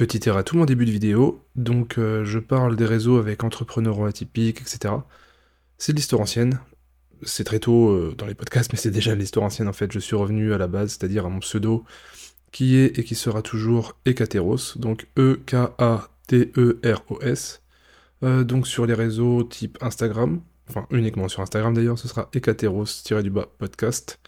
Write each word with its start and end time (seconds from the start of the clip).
Petit 0.00 0.26
erratum 0.30 0.44
tout 0.44 0.56
mon 0.56 0.64
début 0.64 0.86
de 0.86 0.90
vidéo, 0.92 1.44
donc 1.56 1.98
euh, 1.98 2.24
je 2.24 2.38
parle 2.38 2.74
des 2.74 2.86
réseaux 2.86 3.18
avec 3.18 3.44
entrepreneurs 3.44 4.02
atypiques, 4.06 4.62
etc. 4.62 4.94
C'est 5.76 5.92
de 5.92 5.98
l'histoire 5.98 6.22
ancienne, 6.22 6.58
c'est 7.22 7.44
très 7.44 7.58
tôt 7.58 7.90
euh, 7.90 8.14
dans 8.16 8.24
les 8.24 8.34
podcasts, 8.34 8.72
mais 8.72 8.78
c'est 8.78 8.90
déjà 8.90 9.14
l'histoire 9.14 9.44
ancienne 9.44 9.68
en 9.68 9.74
fait. 9.74 9.92
Je 9.92 9.98
suis 9.98 10.16
revenu 10.16 10.54
à 10.54 10.58
la 10.58 10.68
base, 10.68 10.92
c'est-à-dire 10.92 11.26
à 11.26 11.28
mon 11.28 11.40
pseudo, 11.40 11.84
qui 12.50 12.76
est 12.76 12.98
et 12.98 13.04
qui 13.04 13.14
sera 13.14 13.42
toujours 13.42 13.94
Ekateros, 14.06 14.78
donc 14.78 15.06
E-K-A-T-E-R-O-S. 15.18 16.02
Euh, 18.22 18.42
donc 18.42 18.66
sur 18.66 18.86
les 18.86 18.94
réseaux 18.94 19.42
type 19.42 19.76
Instagram, 19.82 20.40
enfin 20.66 20.86
uniquement 20.90 21.28
sur 21.28 21.42
Instagram 21.42 21.74
d'ailleurs, 21.74 21.98
ce 21.98 22.08
sera 22.08 22.30
Ekateros-du-bas 22.32 23.48
podcast. 23.58 24.18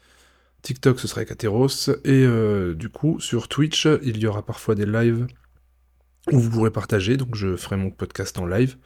TikTok 0.60 1.00
ce 1.00 1.08
sera 1.08 1.22
Ekateros, 1.22 1.88
et 2.04 2.26
du 2.74 2.90
coup 2.90 3.18
sur 3.20 3.48
Twitch 3.48 3.88
il 4.02 4.18
y 4.18 4.26
aura 4.26 4.44
parfois 4.44 4.74
des 4.74 4.84
lives 4.84 5.26
où 6.30 6.38
vous 6.38 6.50
pourrez 6.50 6.70
partager, 6.70 7.16
donc 7.16 7.34
je 7.34 7.56
ferai 7.56 7.76
mon 7.76 7.90
podcast 7.90 8.38
en 8.38 8.46
live, 8.46 8.76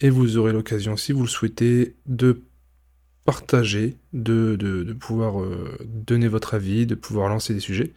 et 0.00 0.10
vous 0.10 0.36
aurez 0.36 0.52
l'occasion, 0.52 0.96
si 0.96 1.12
vous 1.12 1.22
le 1.22 1.28
souhaitez, 1.28 1.96
de 2.06 2.42
partager, 3.24 3.96
de, 4.12 4.94
pouvoir 5.00 5.42
euh, 5.42 5.78
donner 5.84 6.28
votre 6.28 6.54
avis, 6.54 6.86
de 6.86 6.94
pouvoir 6.94 7.28
lancer 7.28 7.54
des 7.54 7.60
sujets. 7.60 7.94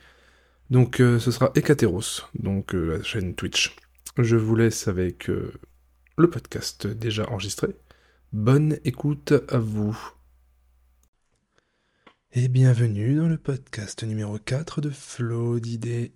Donc 0.70 1.00
euh, 1.00 1.20
ce 1.20 1.32
sera 1.32 1.52
Ekateros, 1.55 2.23
donc 2.40 2.73
euh, 2.73 2.98
la 2.98 3.04
chaîne 3.04 3.36
Twitch. 3.36 3.76
Je 4.18 4.36
vous 4.36 4.55
laisse 4.55 4.88
avec 4.88 5.27
le 5.27 6.30
podcast 6.30 6.88
déjà 6.88 7.30
enregistré. 7.30 7.68
Bonne 8.34 8.80
écoute 8.84 9.34
à 9.49 9.60
vous. 9.60 9.96
Et 12.32 12.48
bienvenue 12.48 13.16
dans 13.16 13.27
le 13.27 13.38
podcast 13.38 14.04
numéro 14.04 14.40
4 14.40 14.82
de 14.82 14.90
Flow 14.90 15.60
d'idées 15.60 16.13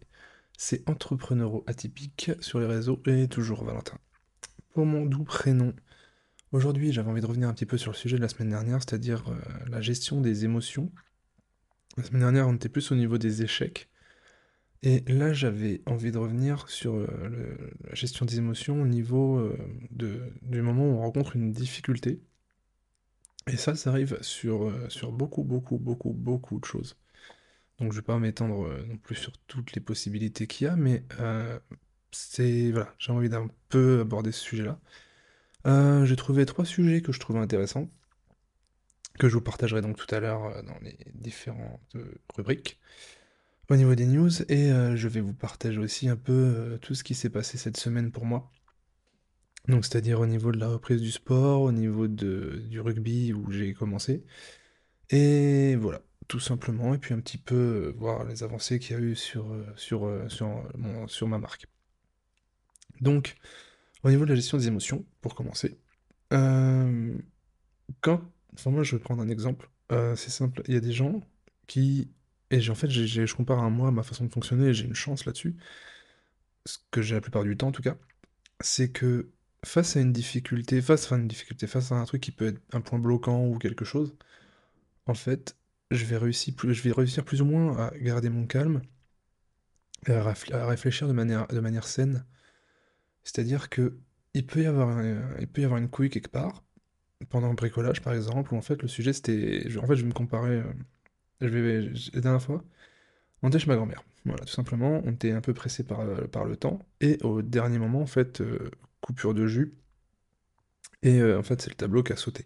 c'est 0.64 0.88
Entrepreneuro 0.88 1.64
Atypique 1.66 2.30
sur 2.40 2.60
les 2.60 2.68
réseaux 2.68 3.02
et 3.08 3.28
toujours 3.28 3.64
Valentin. 3.64 3.98
Pour 4.76 4.86
mon 4.86 5.08
doux 5.08 5.24
prénom, 5.24 5.74
aujourd'hui 6.52 6.94
j'avais 6.94 7.10
envie 7.10 7.20
de 7.20 7.26
revenir 7.26 7.50
un 7.50 7.54
petit 7.56 7.66
peu 7.66 7.80
sur 7.80 7.92
le 7.92 7.98
sujet 7.98 8.16
de 8.18 8.22
la 8.22 8.28
semaine 8.28 8.52
dernière, 8.52 8.78
c'est-à-dire 8.78 9.28
euh, 9.28 9.42
la 9.72 9.82
gestion 9.82 10.22
des 10.22 10.46
émotions. 10.46 10.92
La 11.98 12.04
semaine 12.04 12.22
dernière 12.22 12.48
on 12.48 12.54
était 12.54 12.70
plus 12.70 12.92
au 12.92 12.96
niveau 12.96 13.18
des 13.18 13.42
échecs. 13.42 13.90
Et 14.84 15.04
là 15.08 15.34
j'avais 15.34 15.82
envie 15.88 16.12
de 16.12 16.20
revenir 16.20 16.70
sur 16.70 16.94
euh, 16.94 17.58
la 17.84 17.96
gestion 17.96 18.28
des 18.28 18.38
émotions 18.38 18.84
au 18.84 18.88
niveau 18.88 19.40
euh, 19.40 19.58
du 19.90 20.62
moment 20.62 20.84
où 20.84 20.94
on 20.94 21.00
rencontre 21.00 21.38
une 21.38 21.52
difficulté. 21.52 22.22
Et 23.48 23.58
ça, 23.58 23.74
ça 23.74 23.90
arrive 23.90 24.20
sur, 24.22 24.72
sur 24.92 25.12
beaucoup, 25.12 25.44
beaucoup, 25.44 25.80
beaucoup, 25.80 26.14
beaucoup 26.14 26.60
de 26.60 26.66
choses. 26.66 26.96
Donc 27.82 27.94
je 27.94 27.98
vais 27.98 28.04
pas 28.04 28.20
m'étendre 28.20 28.68
euh, 28.68 28.86
non 28.88 28.98
plus 28.98 29.16
sur 29.16 29.32
toutes 29.48 29.74
les 29.74 29.82
possibilités 29.82 30.46
qu'il 30.46 30.68
y 30.68 30.70
a, 30.70 30.76
mais 30.76 31.04
euh, 31.20 31.60
voilà, 32.72 32.94
j'ai 33.00 33.12
envie 33.12 33.28
d'un 33.28 33.48
peu 33.70 34.02
aborder 34.02 34.32
ce 34.32 34.40
sujet-là. 34.40 34.80
Euh, 35.66 36.06
j'ai 36.06 36.16
trouvé 36.16 36.46
trois 36.46 36.64
sujets 36.64 37.02
que 37.02 37.12
je 37.12 37.20
trouvais 37.20 37.40
intéressants, 37.40 37.90
que 39.18 39.28
je 39.28 39.34
vous 39.34 39.42
partagerai 39.42 39.82
donc 39.82 39.98
tout 39.98 40.14
à 40.14 40.20
l'heure 40.20 40.64
dans 40.64 40.78
les 40.84 40.96
différentes 41.16 41.98
rubriques 42.36 42.80
au 43.70 43.76
niveau 43.76 43.96
des 43.96 44.06
news, 44.06 44.44
et 44.52 44.70
je 44.96 45.08
vais 45.08 45.22
vous 45.22 45.34
partager 45.34 45.80
aussi 45.80 46.10
un 46.10 46.18
peu 46.18 46.78
tout 46.82 46.94
ce 46.94 47.04
qui 47.04 47.16
s'est 47.16 47.30
passé 47.30 47.58
cette 47.58 47.78
semaine 47.78 48.12
pour 48.12 48.26
moi. 48.26 48.52
Donc 49.68 49.86
c'est-à-dire 49.86 50.20
au 50.20 50.26
niveau 50.26 50.52
de 50.52 50.58
la 50.58 50.68
reprise 50.68 51.02
du 51.02 51.12
sport, 51.12 51.62
au 51.62 51.72
niveau 51.72 52.08
de, 52.08 52.64
du 52.70 52.80
rugby 52.82 53.34
où 53.34 53.50
j'ai 53.50 53.74
commencé. 53.74 54.24
Et 55.12 55.76
voilà, 55.76 56.02
tout 56.28 56.40
simplement, 56.40 56.94
et 56.94 56.98
puis 56.98 57.14
un 57.14 57.20
petit 57.20 57.38
peu 57.38 57.56
euh, 57.56 57.94
voir 57.98 58.24
les 58.24 58.44
avancées 58.44 58.80
qu'il 58.80 58.96
y 58.96 59.00
a 59.00 59.02
eu 59.02 59.16
sur, 59.16 59.52
euh, 59.52 59.66
sur, 59.76 60.06
euh, 60.06 60.30
sur, 60.30 60.64
sur 61.08 61.28
ma 61.28 61.38
marque. 61.38 61.68
Donc, 63.02 63.36
au 64.04 64.10
niveau 64.10 64.24
de 64.24 64.30
la 64.30 64.36
gestion 64.36 64.58
des 64.58 64.68
émotions, 64.68 65.06
pour 65.22 65.36
commencer, 65.36 65.78
quand, 66.30 68.22
enfin 68.54 68.72
moi 68.72 68.84
je 68.84 68.96
vais 68.96 69.02
prendre 69.02 69.22
un 69.22 69.28
exemple, 69.28 69.70
c'est 69.90 70.30
simple, 70.30 70.62
il 70.68 70.74
y 70.74 70.78
a 70.78 70.80
des 70.80 70.94
gens 70.94 71.22
qui, 71.68 72.10
et 72.52 72.70
en 72.70 72.76
fait 72.76 72.90
je 72.90 73.36
compare 73.36 73.60
à 73.60 73.70
moi 73.70 73.92
ma 73.92 74.04
façon 74.04 74.24
de 74.26 74.32
fonctionner, 74.32 74.74
j'ai 74.74 74.86
une 74.86 74.96
chance 74.96 75.26
là-dessus, 75.26 75.56
ce 76.66 76.78
que 76.92 77.02
j'ai 77.02 77.16
la 77.16 77.22
plupart 77.22 77.44
du 77.44 77.58
temps 77.58 77.68
en 77.68 77.72
tout 77.72 77.82
cas, 77.82 77.98
c'est 78.62 78.92
que 78.92 79.32
face 79.66 79.98
à 79.98 80.02
une 80.02 80.14
difficulté, 80.14 80.82
face 80.82 81.12
à 81.12 81.18
une 81.18 81.28
difficulté, 81.28 81.68
face 81.68 81.92
à 81.92 81.96
un 81.96 82.06
truc 82.06 82.22
qui 82.22 82.32
peut 82.32 82.48
être 82.48 82.62
un 82.74 82.82
point 82.82 83.00
bloquant 83.00 83.46
ou 83.46 83.58
quelque 83.58 83.86
chose, 83.86 84.16
en 85.06 85.14
fait, 85.14 85.56
je 85.92 86.06
vais 86.06 86.18
réussir 86.18 86.56
plus, 86.56 87.42
ou 87.42 87.46
moins 87.46 87.78
à 87.78 87.92
garder 87.98 88.30
mon 88.30 88.46
calme 88.46 88.82
et 90.08 90.14
à, 90.14 90.24
réfléchir 90.66 91.08
de 91.08 91.14
manière, 91.14 91.88
saine. 91.88 92.26
C'est-à-dire 93.24 93.70
que 93.70 93.98
il 94.34 94.46
peut 94.46 94.62
y 94.62 94.66
avoir, 94.66 94.98
une 95.78 95.90
couille 95.90 96.10
quelque 96.10 96.30
part 96.30 96.64
pendant 97.30 97.52
un 97.52 97.54
bricolage 97.54 98.02
par 98.02 98.14
exemple 98.14 98.54
où 98.54 98.58
en 98.58 98.62
fait 98.62 98.82
le 98.82 98.88
sujet 98.88 99.14
c'était, 99.14 99.68
en 99.78 99.86
fait 99.86 99.96
je 99.96 100.02
vais 100.02 100.08
me 100.08 100.14
comparer, 100.14 100.56
euh, 100.56 100.74
je 101.42 101.48
vais 101.48 101.82
la 102.14 102.22
dernière 102.22 102.42
fois, 102.42 102.64
on 103.44 103.50
était 103.50 103.60
chez 103.60 103.68
ma 103.68 103.76
grand-mère. 103.76 104.04
Voilà, 104.26 104.44
tout 104.46 104.54
simplement, 104.54 105.02
on 105.04 105.12
était 105.12 105.32
un 105.32 105.42
peu 105.42 105.54
pressé 105.54 105.84
par, 105.84 106.02
euh, 106.02 106.28
le 106.46 106.56
temps 106.56 106.80
et 107.00 107.18
au 107.24 107.42
dernier 107.42 107.80
moment 107.80 108.02
en 108.02 108.08
fait 108.08 108.42
euh, 108.42 108.72
coupure 109.02 109.34
de 109.34 109.48
jus 109.48 109.74
et 111.04 111.22
en 111.24 111.44
fait 111.44 111.62
c'est 111.62 111.70
le 111.70 111.76
tableau 111.76 112.04
qui 112.04 112.14
a 112.14 112.16
sauté. 112.16 112.46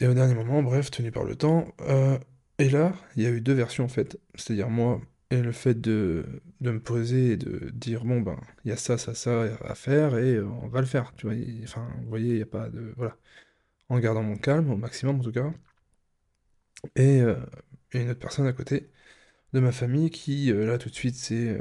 Et 0.00 0.06
au 0.06 0.14
dernier 0.14 0.34
moment, 0.34 0.62
bref, 0.62 0.90
tenu 0.90 1.10
par 1.10 1.24
le 1.24 1.36
temps. 1.36 1.74
Euh, 1.80 2.18
et 2.58 2.68
là, 2.70 2.94
il 3.16 3.22
y 3.22 3.26
a 3.26 3.30
eu 3.30 3.40
deux 3.40 3.52
versions 3.54 3.84
en 3.84 3.88
fait. 3.88 4.18
C'est-à-dire 4.34 4.70
moi 4.70 5.00
et 5.30 5.42
le 5.42 5.52
fait 5.52 5.80
de, 5.80 6.24
de, 6.60 6.70
me 6.70 6.80
poser 6.80 7.32
et 7.32 7.36
de 7.36 7.70
dire 7.70 8.04
bon 8.04 8.20
ben 8.20 8.38
il 8.64 8.68
y 8.68 8.72
a 8.72 8.76
ça, 8.76 8.96
ça, 8.96 9.12
ça 9.14 9.42
à 9.64 9.74
faire 9.74 10.16
et 10.16 10.36
euh, 10.36 10.46
on 10.62 10.68
va 10.68 10.80
le 10.80 10.86
faire. 10.86 11.14
Tu 11.16 11.26
vois, 11.26 11.36
enfin, 11.64 11.88
vous 12.02 12.08
voyez, 12.08 12.30
il 12.30 12.36
n'y 12.36 12.42
a 12.42 12.46
pas 12.46 12.68
de. 12.70 12.92
Voilà. 12.96 13.16
En 13.88 13.98
gardant 14.00 14.22
mon 14.22 14.36
calme 14.36 14.70
au 14.70 14.76
maximum 14.76 15.20
en 15.20 15.22
tout 15.22 15.32
cas. 15.32 15.52
Et, 16.94 17.20
euh, 17.20 17.36
une 17.92 18.10
autre 18.10 18.20
personne 18.20 18.46
à 18.46 18.52
côté 18.52 18.90
de 19.52 19.60
ma 19.60 19.72
famille 19.72 20.10
qui, 20.10 20.52
là 20.52 20.78
tout 20.78 20.90
de 20.90 20.94
suite, 20.94 21.16
c'est 21.16 21.58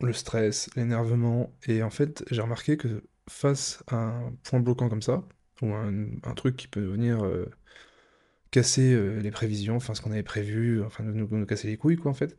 le 0.00 0.12
stress, 0.12 0.70
l'énervement. 0.76 1.54
Et 1.66 1.82
en 1.82 1.90
fait, 1.90 2.24
j'ai 2.30 2.42
remarqué 2.42 2.76
que 2.76 3.04
face 3.28 3.82
à 3.88 3.96
un 3.96 4.32
point 4.44 4.60
bloquant 4.60 4.88
comme 4.88 5.02
ça, 5.02 5.24
ou 5.62 5.74
un, 5.74 6.34
truc 6.34 6.56
qui 6.56 6.68
peut 6.68 6.84
venir 6.84 7.24
casser 8.50 8.92
euh, 8.92 9.20
les 9.20 9.30
prévisions, 9.30 9.76
enfin 9.76 9.94
ce 9.94 10.00
qu'on 10.00 10.12
avait 10.12 10.22
prévu, 10.22 10.82
enfin 10.82 11.04
nous, 11.04 11.26
nous, 11.28 11.46
casser 11.46 11.68
les 11.68 11.76
couilles 11.76 11.96
quoi 11.96 12.10
en 12.10 12.14
fait. 12.14 12.36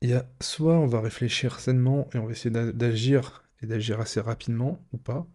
Il 0.00 0.10
y 0.10 0.14
a 0.14 0.28
soit 0.40 0.78
on 0.78 0.86
va 0.86 1.00
réfléchir 1.00 1.60
sainement 1.60 2.08
et 2.12 2.18
on 2.18 2.26
va 2.26 2.32
essayer 2.32 2.50
d'agir 2.50 3.44
et 3.62 3.66
d'agir 3.66 4.00
assez 4.00 4.20
rapidement 4.20 4.84
ou 4.92 4.98
pas, 4.98 5.26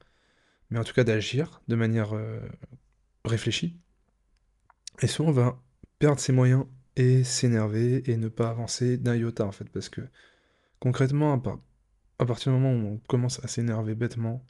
mais 0.70 0.80
en 0.80 0.84
tout 0.84 0.94
cas 0.94 1.04
d'agir 1.04 1.62
de 1.68 1.76
manière 1.76 2.14
euh, 2.14 2.40
réfléchie. 3.26 3.78
Et 5.02 5.08
soit 5.08 5.26
on 5.26 5.32
va 5.32 5.62
perdre 6.00 6.20
ses 6.20 6.34
moyens 6.34 6.66
et 6.96 7.24
s'énerver 7.24 8.10
et 8.12 8.18
ne 8.18 8.28
pas 8.28 8.50
avancer 8.50 8.98
d'un 8.98 9.16
iota 9.16 9.46
en 9.46 9.52
fait, 9.52 9.70
parce 9.70 9.90
que 9.90 10.02
concrètement, 10.80 11.34
à 12.20 12.26
partir 12.26 12.52
du 12.52 12.60
moment 12.60 12.74
où 12.74 12.94
on 12.96 12.98
commence 13.08 13.44
à 13.44 13.48
s'énerver 13.48 13.96
bêtement, 13.96 14.44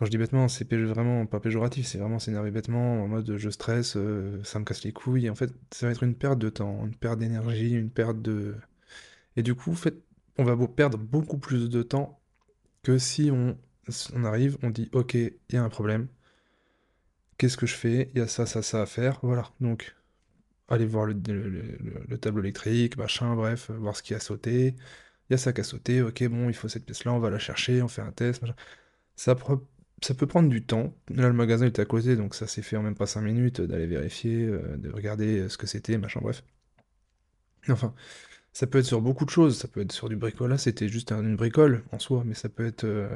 quand 0.00 0.06
je 0.06 0.10
dis 0.10 0.16
bêtement, 0.16 0.48
c'est 0.48 0.66
vraiment 0.72 1.26
pas 1.26 1.40
péjoratif, 1.40 1.86
c'est 1.86 1.98
vraiment 1.98 2.18
s'énerver 2.18 2.50
bêtement, 2.50 3.02
en 3.04 3.06
mode 3.06 3.36
je 3.36 3.50
stresse, 3.50 3.98
euh, 3.98 4.42
ça 4.44 4.58
me 4.58 4.64
casse 4.64 4.82
les 4.82 4.92
couilles. 4.94 5.28
En 5.28 5.34
fait, 5.34 5.52
ça 5.72 5.84
va 5.84 5.92
être 5.92 6.02
une 6.02 6.14
perte 6.14 6.38
de 6.38 6.48
temps, 6.48 6.86
une 6.86 6.94
perte 6.94 7.18
d'énergie, 7.18 7.72
une 7.72 7.90
perte 7.90 8.22
de. 8.22 8.56
Et 9.36 9.42
du 9.42 9.54
coup, 9.54 9.76
on 10.38 10.44
va 10.44 10.56
perdre 10.68 10.96
beaucoup 10.96 11.36
plus 11.36 11.68
de 11.68 11.82
temps 11.82 12.18
que 12.82 12.96
si 12.96 13.30
on, 13.30 13.58
on 14.14 14.24
arrive, 14.24 14.56
on 14.62 14.70
dit 14.70 14.88
ok, 14.92 15.12
il 15.14 15.34
y 15.52 15.56
a 15.58 15.62
un 15.62 15.68
problème. 15.68 16.08
Qu'est-ce 17.36 17.58
que 17.58 17.66
je 17.66 17.74
fais? 17.74 18.10
Il 18.14 18.20
y 18.20 18.22
a 18.22 18.26
ça, 18.26 18.46
ça, 18.46 18.62
ça 18.62 18.80
à 18.80 18.86
faire. 18.86 19.18
Voilà. 19.22 19.50
Donc, 19.60 19.94
aller 20.68 20.86
voir 20.86 21.06
le, 21.06 22.18
tableau 22.18 22.42
électrique, 22.42 22.96
machin, 22.96 23.34
bref, 23.36 23.70
voir 23.70 23.94
ce 23.96 24.02
qui 24.02 24.14
a 24.14 24.20
sauté. 24.20 24.76
Il 25.28 25.32
y 25.32 25.34
a 25.34 25.38
ça 25.38 25.52
qui 25.52 25.60
a 25.60 25.64
sauté, 25.64 26.02
ok, 26.02 26.26
bon, 26.28 26.48
il 26.48 26.54
faut 26.54 26.68
cette 26.68 26.86
pièce-là, 26.86 27.12
on 27.12 27.18
va 27.20 27.30
la 27.30 27.38
chercher, 27.38 27.82
on 27.82 27.88
fait 27.88 28.02
un 28.02 28.12
test, 28.12 28.42
machin. 28.42 28.56
Ça, 29.16 29.34
ça 30.00 30.14
peut 30.14 30.26
prendre 30.26 30.48
du 30.48 30.64
temps. 30.64 30.94
Là, 31.08 31.28
le 31.28 31.32
magasin 31.34 31.66
était 31.66 31.82
à 31.82 31.84
côté, 31.84 32.16
donc 32.16 32.34
ça 32.34 32.46
s'est 32.46 32.62
fait 32.62 32.76
en 32.76 32.82
même 32.82 32.94
pas 32.94 33.06
5 33.06 33.20
minutes 33.22 33.60
d'aller 33.60 33.86
vérifier, 33.86 34.44
euh, 34.46 34.76
de 34.76 34.90
regarder 34.90 35.40
euh, 35.40 35.48
ce 35.48 35.58
que 35.58 35.66
c'était, 35.66 35.98
machin, 35.98 36.20
bref. 36.22 36.42
Enfin, 37.68 37.94
ça 38.52 38.66
peut 38.66 38.78
être 38.78 38.86
sur 38.86 39.02
beaucoup 39.02 39.24
de 39.24 39.30
choses. 39.30 39.58
Ça 39.58 39.68
peut 39.68 39.80
être 39.82 39.92
sur 39.92 40.08
du 40.08 40.16
bricolage, 40.16 40.60
c'était 40.60 40.88
juste 40.88 41.12
une 41.12 41.36
bricole 41.36 41.84
en 41.92 41.98
soi, 41.98 42.24
mais 42.26 42.34
ça 42.34 42.48
peut 42.48 42.66
être, 42.66 42.84
euh, 42.84 43.08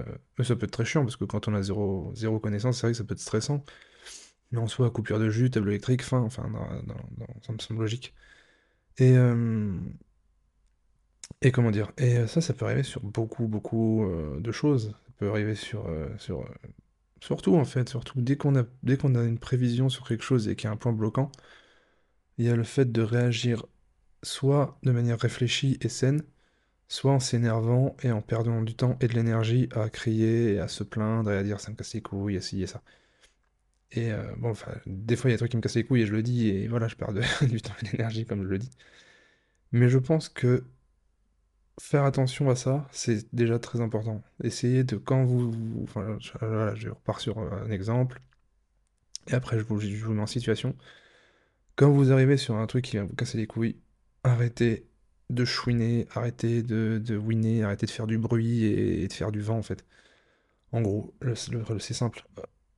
ça 0.42 0.56
peut 0.56 0.66
être 0.66 0.72
très 0.72 0.84
chiant 0.84 1.02
parce 1.04 1.16
que 1.16 1.24
quand 1.24 1.48
on 1.48 1.54
a 1.54 1.62
zéro, 1.62 2.12
zéro 2.14 2.40
connaissance, 2.40 2.78
c'est 2.78 2.86
vrai 2.86 2.92
que 2.92 2.98
ça 2.98 3.04
peut 3.04 3.14
être 3.14 3.20
stressant. 3.20 3.64
Mais 4.52 4.58
en 4.58 4.68
soi, 4.68 4.90
coupure 4.90 5.18
de 5.20 5.30
jus, 5.30 5.50
tableau 5.50 5.70
électrique, 5.72 6.02
fin, 6.02 6.20
enfin, 6.20 6.44
ça 7.46 7.52
me 7.52 7.58
semble 7.58 7.80
logique. 7.80 8.14
Et, 8.98 9.16
et 11.42 11.52
comment 11.52 11.70
dire? 11.70 11.92
Et 11.98 12.26
ça, 12.26 12.40
ça 12.40 12.54
peut 12.54 12.64
arriver 12.66 12.82
sur 12.82 13.02
beaucoup, 13.02 13.48
beaucoup 13.48 14.06
de 14.38 14.52
choses 14.52 14.94
peut 15.18 15.28
arriver 15.30 15.54
sur, 15.54 15.86
euh, 15.88 16.08
sur 16.18 16.42
euh, 16.42 16.48
surtout 17.20 17.56
en 17.56 17.64
fait, 17.64 17.88
surtout 17.88 18.20
dès 18.20 18.36
qu'on 18.36 18.56
a, 18.56 18.64
une 19.24 19.38
prévision 19.38 19.88
sur 19.88 20.06
quelque 20.06 20.24
chose 20.24 20.48
et 20.48 20.56
qu'il 20.56 20.66
y 20.66 20.70
a 20.70 20.72
un 20.72 20.76
point 20.76 20.92
bloquant, 20.92 21.30
il 22.38 22.46
y 22.46 22.50
a 22.50 22.56
le 22.56 22.64
fait 22.64 22.90
de 22.90 23.02
réagir 23.02 23.66
soit 24.22 24.78
de 24.82 24.92
manière 24.92 25.18
réfléchie 25.18 25.78
et 25.80 25.88
saine, 25.88 26.22
soit 26.88 27.12
en 27.12 27.20
s'énervant 27.20 27.96
et 28.02 28.12
en 28.12 28.22
perdant 28.22 28.62
du 28.62 28.74
temps 28.74 28.96
et 29.00 29.08
de 29.08 29.14
l'énergie 29.14 29.68
à 29.74 29.88
crier 29.90 30.54
et 30.54 30.58
à 30.60 30.68
se 30.68 30.84
plaindre 30.84 31.30
et 31.30 31.36
à 31.38 31.42
dire 31.42 31.60
ça 31.60 31.70
me 31.70 31.76
casse 31.76 31.94
les 31.94 32.02
couilles, 32.02 32.36
et 32.36 32.40
ci 32.40 32.62
et 32.62 32.66
ça. 32.66 32.82
Et 33.92 34.12
euh, 34.12 34.24
bon, 34.36 34.50
enfin, 34.50 34.72
des 34.86 35.16
fois 35.16 35.30
il 35.30 35.32
y 35.32 35.34
a 35.34 35.36
des 35.36 35.38
trucs 35.38 35.52
qui 35.52 35.56
me 35.56 35.62
cassent 35.62 35.76
les 35.76 35.84
couilles 35.84 36.02
et 36.02 36.06
je 36.06 36.12
le 36.12 36.22
dis, 36.22 36.48
et 36.48 36.68
voilà, 36.68 36.88
je 36.88 36.96
perds 36.96 37.12
du 37.42 37.60
temps 37.62 37.74
et 37.82 37.86
de 37.86 37.90
l'énergie 37.92 38.26
comme 38.26 38.42
je 38.42 38.48
le 38.48 38.58
dis. 38.58 38.70
Mais 39.72 39.88
je 39.88 39.98
pense 39.98 40.28
que 40.28 40.64
faire 41.80 42.04
attention 42.04 42.50
à 42.50 42.56
ça, 42.56 42.88
c'est 42.92 43.32
déjà 43.34 43.58
très 43.58 43.80
important. 43.80 44.22
Essayez 44.42 44.84
de, 44.84 44.96
quand 44.96 45.24
vous... 45.24 45.52
enfin, 45.84 46.18
voilà, 46.40 46.74
je 46.74 46.88
repars 46.90 47.20
sur 47.20 47.38
un 47.38 47.70
exemple, 47.70 48.20
et 49.28 49.34
après 49.34 49.58
je 49.58 49.64
vous, 49.64 49.80
je 49.80 50.04
vous 50.04 50.14
mets 50.14 50.22
en 50.22 50.26
situation. 50.26 50.76
Quand 51.76 51.90
vous 51.90 52.12
arrivez 52.12 52.36
sur 52.36 52.56
un 52.56 52.66
truc 52.66 52.84
qui 52.84 52.96
va 52.96 53.04
vous 53.04 53.14
casser 53.14 53.38
les 53.38 53.46
couilles, 53.46 53.76
arrêtez 54.22 54.86
de 55.30 55.44
chouiner, 55.44 56.06
arrêtez 56.14 56.62
de, 56.62 57.00
de 57.04 57.16
whiner, 57.16 57.64
arrêtez 57.64 57.86
de 57.86 57.90
faire 57.90 58.06
du 58.06 58.18
bruit 58.18 58.64
et, 58.64 59.08
de 59.08 59.12
faire 59.12 59.32
du 59.32 59.40
vent 59.40 59.58
en 59.58 59.62
fait. 59.62 59.84
En 60.72 60.82
gros, 60.82 61.14
c'est 61.34 61.94
simple. 61.94 62.24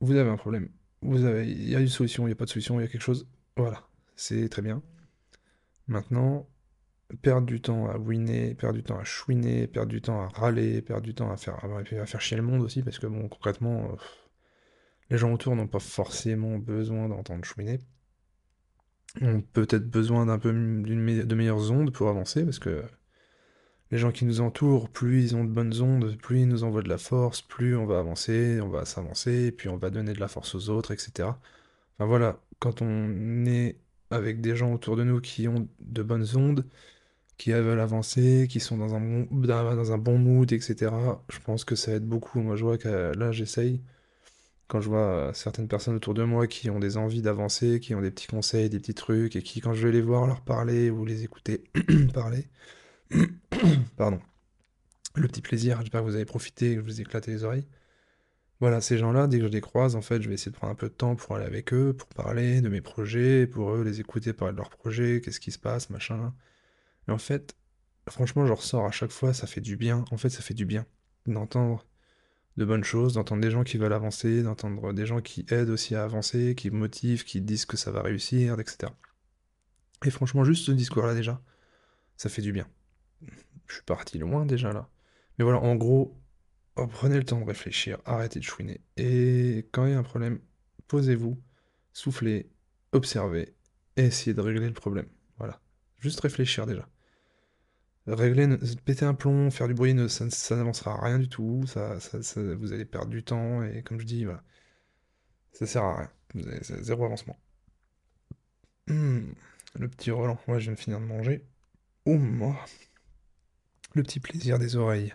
Vous 0.01 0.15
avez 0.15 0.29
un 0.29 0.37
problème. 0.37 0.69
Vous 1.01 1.25
avez, 1.25 1.47
il 1.47 1.69
y 1.69 1.75
a 1.75 1.79
une 1.79 1.87
solution, 1.87 2.23
il 2.23 2.27
n'y 2.27 2.33
a 2.33 2.35
pas 2.35 2.45
de 2.45 2.49
solution, 2.49 2.79
il 2.79 2.83
y 2.83 2.85
a 2.85 2.89
quelque 2.89 3.01
chose. 3.01 3.27
Voilà, 3.55 3.87
c'est 4.15 4.49
très 4.49 4.61
bien. 4.61 4.81
Maintenant, 5.87 6.47
perdre 7.21 7.47
du 7.47 7.61
temps 7.61 7.89
à 7.89 7.97
whiner, 7.97 8.53
perdre 8.55 8.75
du 8.75 8.83
temps 8.83 8.99
à 8.99 9.03
chouiner, 9.03 9.67
perdre 9.67 9.89
du 9.89 10.01
temps 10.01 10.21
à 10.21 10.27
râler, 10.27 10.81
perdre 10.81 11.03
du 11.03 11.13
temps 11.13 11.31
à 11.31 11.37
faire, 11.37 11.63
à 11.63 12.05
faire 12.05 12.21
chier 12.21 12.37
le 12.37 12.43
monde 12.43 12.61
aussi, 12.61 12.83
parce 12.83 12.99
que 12.99 13.07
bon, 13.07 13.29
concrètement, 13.29 13.91
euh, 13.91 13.95
les 15.09 15.17
gens 15.17 15.31
autour 15.31 15.55
n'ont 15.55 15.67
pas 15.67 15.79
forcément 15.79 16.57
besoin 16.57 17.07
d'entendre 17.07 17.45
chouiner. 17.45 17.79
ont 19.21 19.41
peut-être 19.41 19.89
besoin 19.89 20.25
d'un 20.25 20.39
peu 20.39 20.51
de 20.51 21.35
meilleures 21.35 21.71
ondes 21.71 21.93
pour 21.93 22.09
avancer, 22.09 22.43
parce 22.43 22.59
que 22.59 22.83
les 23.91 23.97
gens 23.97 24.11
qui 24.11 24.25
nous 24.25 24.41
entourent, 24.41 24.89
plus 24.89 25.23
ils 25.23 25.35
ont 25.35 25.45
de 25.45 25.49
bonnes 25.49 25.81
ondes, 25.81 26.17
plus 26.17 26.41
ils 26.41 26.47
nous 26.47 26.63
envoient 26.65 26.81
de 26.81 26.89
la 26.89 26.97
force, 26.97 27.41
plus 27.41 27.75
on 27.77 27.85
va 27.85 27.99
avancer, 27.99 28.59
on 28.61 28.69
va 28.69 28.83
s'avancer, 28.83 29.51
puis 29.51 29.69
on 29.69 29.77
va 29.77 29.89
donner 29.89 30.13
de 30.13 30.19
la 30.19 30.27
force 30.27 30.55
aux 30.55 30.69
autres, 30.69 30.91
etc. 30.91 31.29
Enfin 31.95 32.05
voilà, 32.05 32.41
quand 32.59 32.81
on 32.81 33.45
est 33.45 33.77
avec 34.09 34.41
des 34.41 34.55
gens 34.55 34.73
autour 34.73 34.97
de 34.97 35.03
nous 35.03 35.21
qui 35.21 35.47
ont 35.47 35.67
de 35.79 36.03
bonnes 36.03 36.27
ondes, 36.35 36.65
qui 37.37 37.51
veulent 37.51 37.79
avancer, 37.79 38.47
qui 38.49 38.59
sont 38.59 38.77
dans 38.77 38.95
un 38.95 38.99
bon, 38.99 39.27
dans 39.31 40.17
mood, 40.17 40.51
etc., 40.51 40.91
je 41.29 41.39
pense 41.39 41.63
que 41.65 41.75
ça 41.75 41.93
aide 41.93 42.05
beaucoup. 42.05 42.39
Moi, 42.41 42.55
je 42.55 42.63
vois 42.63 42.77
que 42.77 43.13
là, 43.17 43.31
j'essaye 43.31 43.81
quand 44.67 44.81
je 44.81 44.89
vois 44.89 45.31
certaines 45.33 45.67
personnes 45.67 45.95
autour 45.95 46.13
de 46.13 46.23
moi 46.23 46.47
qui 46.47 46.69
ont 46.69 46.79
des 46.79 46.97
envies 46.97 47.21
d'avancer, 47.21 47.79
qui 47.79 47.95
ont 47.95 48.01
des 48.01 48.11
petits 48.11 48.27
conseils, 48.27 48.69
des 48.69 48.79
petits 48.79 48.93
trucs, 48.93 49.35
et 49.35 49.41
qui, 49.43 49.61
quand 49.61 49.73
je 49.73 49.87
vais 49.87 49.93
les 49.93 50.01
voir 50.01 50.27
leur 50.27 50.41
parler 50.41 50.89
ou 50.89 51.05
les 51.05 51.23
écouter 51.23 51.63
parler, 52.13 52.47
pardon, 53.97 54.19
le 55.15 55.27
petit 55.27 55.41
plaisir, 55.41 55.79
j'espère 55.81 56.01
que 56.01 56.07
vous 56.07 56.15
avez 56.15 56.25
profité, 56.25 56.75
que 56.75 56.81
vous 56.81 56.99
ai 56.99 57.01
éclaté 57.01 57.31
les 57.31 57.43
oreilles. 57.43 57.67
Voilà, 58.59 58.81
ces 58.81 58.97
gens-là, 58.97 59.27
dès 59.27 59.39
que 59.39 59.45
je 59.45 59.51
les 59.51 59.61
croise, 59.61 59.95
en 59.95 60.01
fait, 60.01 60.21
je 60.21 60.27
vais 60.29 60.35
essayer 60.35 60.51
de 60.51 60.57
prendre 60.57 60.73
un 60.73 60.75
peu 60.75 60.89
de 60.89 60.93
temps 60.93 61.15
pour 61.15 61.35
aller 61.35 61.45
avec 61.45 61.73
eux, 61.73 61.93
pour 61.93 62.09
parler 62.09 62.61
de 62.61 62.69
mes 62.69 62.81
projets, 62.81 63.47
pour 63.47 63.71
eux 63.73 63.83
les 63.83 63.99
écouter 63.99 64.33
parler 64.33 64.53
de 64.53 64.57
leurs 64.57 64.69
projets, 64.71 65.21
qu'est-ce 65.23 65.39
qui 65.39 65.51
se 65.51 65.59
passe, 65.59 65.89
machin. 65.89 66.33
Et 67.07 67.11
en 67.11 67.17
fait, 67.17 67.55
franchement, 68.09 68.45
je 68.45 68.53
ressors 68.53 68.85
à 68.85 68.91
chaque 68.91 69.11
fois, 69.11 69.33
ça 69.33 69.47
fait 69.47 69.61
du 69.61 69.77
bien. 69.77 70.05
En 70.11 70.17
fait, 70.17 70.29
ça 70.29 70.41
fait 70.41 70.53
du 70.53 70.65
bien 70.65 70.85
d'entendre 71.25 71.85
de 72.57 72.65
bonnes 72.65 72.83
choses, 72.83 73.13
d'entendre 73.13 73.41
des 73.41 73.51
gens 73.51 73.63
qui 73.63 73.77
veulent 73.77 73.93
avancer, 73.93 74.41
d'entendre 74.41 74.93
des 74.93 75.05
gens 75.05 75.21
qui 75.21 75.45
aident 75.49 75.69
aussi 75.69 75.95
à 75.95 76.03
avancer, 76.03 76.55
qui 76.55 76.71
motivent, 76.71 77.23
qui 77.23 77.41
disent 77.41 77.65
que 77.65 77.77
ça 77.77 77.91
va 77.91 78.01
réussir, 78.01 78.59
etc. 78.59 78.91
Et 80.05 80.09
franchement, 80.09 80.43
juste 80.43 80.65
ce 80.65 80.71
discours-là 80.71 81.13
déjà, 81.13 81.41
ça 82.17 82.29
fait 82.29 82.41
du 82.41 82.51
bien. 82.51 82.67
Je 83.67 83.75
suis 83.75 83.83
parti 83.83 84.17
loin 84.17 84.45
déjà 84.45 84.73
là. 84.73 84.89
Mais 85.37 85.43
voilà, 85.43 85.59
en 85.59 85.75
gros, 85.75 86.17
prenez 86.75 87.17
le 87.17 87.23
temps 87.23 87.39
de 87.39 87.45
réfléchir, 87.45 87.99
arrêtez 88.05 88.39
de 88.39 88.43
chouiner. 88.43 88.81
Et 88.95 89.67
quand 89.71 89.85
il 89.85 89.91
y 89.91 89.95
a 89.95 89.99
un 89.99 90.03
problème, 90.03 90.39
posez-vous, 90.87 91.39
soufflez, 91.93 92.49
observez, 92.91 93.53
et 93.97 94.05
essayez 94.05 94.33
de 94.33 94.41
régler 94.41 94.67
le 94.67 94.73
problème. 94.73 95.07
Voilà. 95.37 95.61
Juste 95.99 96.19
réfléchir 96.21 96.65
déjà. 96.65 96.87
Régler, 98.07 98.47
péter 98.85 99.03
un 99.03 99.13
plomb, 99.13 99.51
faire 99.51 99.67
du 99.67 99.73
bruit, 99.73 99.93
ça, 100.09 100.55
n'avancera 100.55 100.97
rien 101.01 101.19
du 101.19 101.27
tout. 101.27 101.65
Ça, 101.67 101.97
vous 102.55 102.71
allez 102.71 102.85
perdre 102.85 103.09
du 103.09 103.23
temps 103.23 103.63
et 103.63 103.83
comme 103.83 103.99
je 103.99 104.05
dis, 104.05 104.23
voilà, 104.23 104.43
ça 105.51 105.65
sert 105.65 105.83
à 105.83 105.97
rien. 105.97 106.11
Zéro 106.61 107.05
avancement. 107.05 107.37
Hmm, 108.87 109.31
le 109.75 109.89
petit 109.89 110.11
Roland, 110.11 110.39
moi 110.47 110.59
je 110.59 110.65
viens 110.65 110.73
de 110.73 110.79
finir 110.79 110.99
de 111.01 111.05
manger. 111.05 111.45
Oh, 112.05 112.17
moi, 112.17 112.55
le 113.93 114.03
petit 114.03 114.21
plaisir 114.21 114.57
des 114.57 114.77
oreilles. 114.77 115.13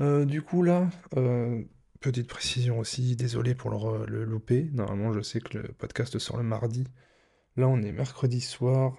Euh, 0.00 0.24
du 0.24 0.42
coup 0.42 0.62
là, 0.62 0.88
euh, 1.16 1.64
petite 2.00 2.28
précision 2.28 2.78
aussi, 2.78 3.16
désolé 3.16 3.56
pour 3.56 3.70
le, 3.70 4.06
le 4.06 4.24
louper. 4.24 4.70
Normalement, 4.72 5.12
je 5.12 5.20
sais 5.20 5.40
que 5.40 5.58
le 5.58 5.72
podcast 5.72 6.16
sort 6.20 6.36
le 6.36 6.44
mardi. 6.44 6.84
Là, 7.56 7.66
on 7.66 7.82
est 7.82 7.90
mercredi 7.90 8.40
soir, 8.40 8.96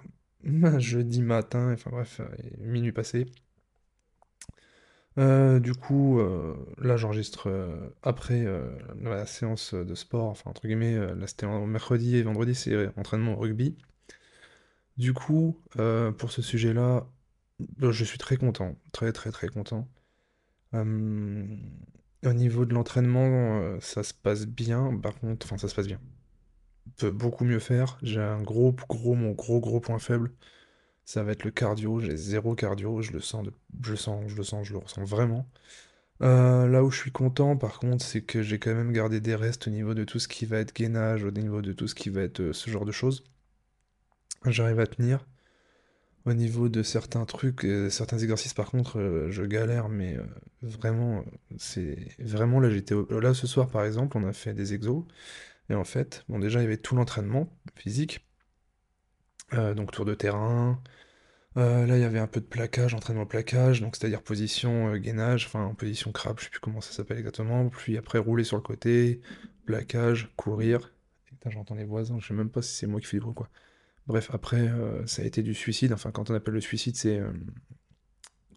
jeudi 0.78 1.22
matin, 1.22 1.72
enfin 1.72 1.90
bref, 1.90 2.20
euh, 2.20 2.26
minuit 2.58 2.92
passé. 2.92 3.26
Euh, 5.18 5.58
du 5.58 5.74
coup, 5.74 6.20
euh, 6.20 6.54
là 6.78 6.96
j'enregistre 6.96 7.50
après 8.02 8.46
la 9.02 9.26
séance 9.26 9.74
de 9.74 9.94
sport, 9.94 10.28
enfin 10.28 10.50
entre 10.50 10.66
guillemets, 10.66 10.96
là 11.14 11.26
c'était 11.26 11.46
mercredi 11.46 12.16
et 12.16 12.22
vendredi, 12.22 12.54
c'est 12.54 12.88
entraînement 12.96 13.34
au 13.34 13.36
rugby. 13.36 13.76
Du 14.96 15.12
coup, 15.14 15.60
pour 16.18 16.30
ce 16.30 16.42
sujet-là, 16.42 17.06
je 17.80 18.04
suis 18.04 18.18
très 18.18 18.36
content, 18.36 18.76
très 18.92 19.12
très 19.12 19.30
très 19.30 19.48
content. 19.48 19.88
Au 20.72 22.32
niveau 22.32 22.64
de 22.66 22.74
l'entraînement, 22.74 23.80
ça 23.80 24.02
se 24.02 24.14
passe 24.14 24.46
bien, 24.46 24.96
par 24.96 25.18
contre, 25.18 25.46
enfin 25.46 25.58
ça 25.58 25.68
se 25.68 25.74
passe 25.74 25.86
bien. 25.86 26.00
Peut 26.98 27.10
beaucoup 27.10 27.44
mieux 27.44 27.58
faire. 27.58 27.98
J'ai 28.02 28.20
un 28.20 28.42
gros, 28.42 28.72
gros, 28.88 29.14
mon 29.14 29.32
gros, 29.32 29.60
gros 29.60 29.80
point 29.80 29.98
faible, 29.98 30.32
ça 31.04 31.22
va 31.24 31.32
être 31.32 31.44
le 31.44 31.50
cardio. 31.52 32.00
J'ai 32.00 32.16
zéro 32.16 32.54
cardio, 32.56 33.02
je 33.02 33.12
le 33.12 33.20
sens, 33.20 33.44
de- 33.46 33.54
je 33.82 33.92
le 33.92 33.96
sens, 33.96 34.24
je 34.28 34.36
le 34.36 34.44
sens, 34.44 34.66
je 34.68 34.72
le 34.74 34.78
ressens 34.80 35.04
vraiment. 35.04 35.46
Euh, 36.22 36.68
là 36.68 36.84
où 36.84 36.90
je 36.90 36.98
suis 36.98 37.12
content, 37.12 37.56
par 37.56 37.78
contre, 37.80 38.04
c'est 38.04 38.22
que 38.22 38.42
j'ai 38.42 38.58
quand 38.60 38.74
même 38.74 38.92
gardé 38.92 39.20
des 39.20 39.34
restes 39.36 39.68
au 39.68 39.70
niveau 39.70 39.94
de 39.94 40.04
tout 40.04 40.18
ce 40.20 40.28
qui 40.28 40.46
va 40.46 40.58
être 40.60 40.74
gainage, 40.74 41.24
au 41.24 41.30
niveau 41.32 41.62
de 41.62 41.72
tout 41.74 41.88
ce 41.88 41.94
qui 41.96 42.10
va 42.10 42.22
être 42.22 42.40
euh, 42.40 42.52
ce 42.54 42.70
genre 42.70 42.86
de 42.86 42.92
choses. 42.92 43.24
J'arrive 44.44 44.80
à 44.80 44.86
tenir. 44.86 45.24
Au 46.26 46.34
niveau 46.34 46.68
de 46.68 46.82
certains 46.82 47.24
trucs, 47.24 47.64
euh, 47.64 47.88
certains 47.90 48.18
exercices, 48.18 48.52
par 48.54 48.70
contre, 48.70 49.26
je 49.30 49.42
galère, 49.42 49.88
mais 49.88 50.18
vraiment, 50.62 51.24
c'est 51.58 51.96
vraiment 52.18 52.60
là, 52.60 52.68
j'étais 52.70 52.94
là 53.10 53.32
ce 53.34 53.46
soir, 53.46 53.68
par 53.70 53.84
exemple, 53.84 54.18
on 54.18 54.24
a 54.28 54.32
fait 54.34 54.52
des 54.52 54.74
exos, 54.74 55.04
et 55.70 55.74
en 55.74 55.84
fait, 55.84 56.24
bon, 56.28 56.40
déjà, 56.40 56.58
il 56.58 56.64
y 56.64 56.66
avait 56.66 56.76
tout 56.76 56.96
l'entraînement 56.96 57.48
physique, 57.76 58.26
euh, 59.54 59.72
donc 59.72 59.92
tour 59.92 60.04
de 60.04 60.14
terrain. 60.14 60.82
Euh, 61.56 61.86
là, 61.86 61.96
il 61.96 62.00
y 62.00 62.04
avait 62.04 62.18
un 62.18 62.26
peu 62.26 62.40
de 62.40 62.46
plaquage, 62.46 62.92
entraînement 62.94 63.24
plaquage, 63.26 63.80
donc 63.80 63.96
c'est-à-dire 63.96 64.22
position 64.22 64.92
euh, 64.92 64.98
gainage, 64.98 65.46
enfin 65.46 65.72
position 65.74 66.10
crabe, 66.12 66.38
je 66.40 66.44
sais 66.44 66.50
plus 66.50 66.60
comment 66.60 66.80
ça 66.80 66.92
s'appelle 66.92 67.18
exactement. 67.18 67.68
Puis 67.68 67.96
après, 67.96 68.18
rouler 68.18 68.42
sur 68.42 68.56
le 68.56 68.62
côté, 68.62 69.20
plaquage, 69.64 70.32
courir. 70.36 70.92
J'entends 71.46 71.76
les 71.76 71.84
voisins, 71.84 72.18
je 72.18 72.26
sais 72.26 72.34
même 72.34 72.50
pas 72.50 72.62
si 72.62 72.74
c'est 72.74 72.86
moi 72.86 73.00
qui 73.00 73.06
fais 73.06 73.16
du 73.16 73.22
bruit, 73.22 73.34
quoi. 73.34 73.48
Bref, 74.06 74.30
après, 74.32 74.68
ça 75.06 75.22
a 75.22 75.24
été 75.24 75.42
du 75.42 75.54
suicide. 75.54 75.92
Enfin, 75.92 76.10
quand 76.10 76.30
on 76.30 76.34
appelle 76.34 76.54
le 76.54 76.60
suicide, 76.60 76.96
c'est 76.96 77.20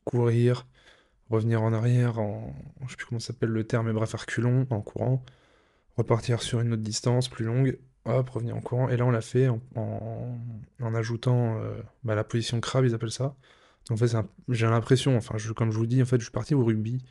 courir, 0.03 0.67
revenir 1.29 1.61
en 1.61 1.73
arrière, 1.73 2.19
en... 2.19 2.53
je 2.85 2.91
sais 2.91 2.97
plus 2.97 3.05
comment 3.05 3.19
s'appelle 3.19 3.49
le 3.49 3.63
terme, 3.65 3.87
mais 3.87 3.93
bref, 3.93 4.15
à 4.15 4.17
reculons, 4.17 4.67
en 4.69 4.81
courant, 4.81 5.23
repartir 5.97 6.41
sur 6.41 6.59
une 6.59 6.73
autre 6.73 6.81
distance 6.81 7.29
plus 7.29 7.45
longue, 7.45 7.79
hop, 8.05 8.29
revenir 8.29 8.55
en 8.55 8.61
courant. 8.61 8.89
Et 8.89 8.97
là, 8.97 9.05
on 9.05 9.11
l'a 9.11 9.21
fait 9.21 9.47
en, 9.49 10.95
ajoutant 10.95 11.59
euh, 11.59 11.81
bah, 12.03 12.15
la 12.15 12.23
position 12.23 12.59
crabe, 12.59 12.85
ils 12.85 12.93
appellent 12.93 13.11
ça. 13.11 13.35
En 13.89 13.97
fait, 13.97 14.15
j'ai 14.49 14.67
l'impression, 14.67 15.17
enfin, 15.17 15.35
comme 15.55 15.71
je 15.71 15.77
vous 15.77 15.87
dis, 15.87 16.01
en 16.01 16.05
fait, 16.05 16.17
je 16.17 16.23
suis 16.23 16.31
parti 16.31 16.55
au 16.55 16.63
rugby. 16.63 17.03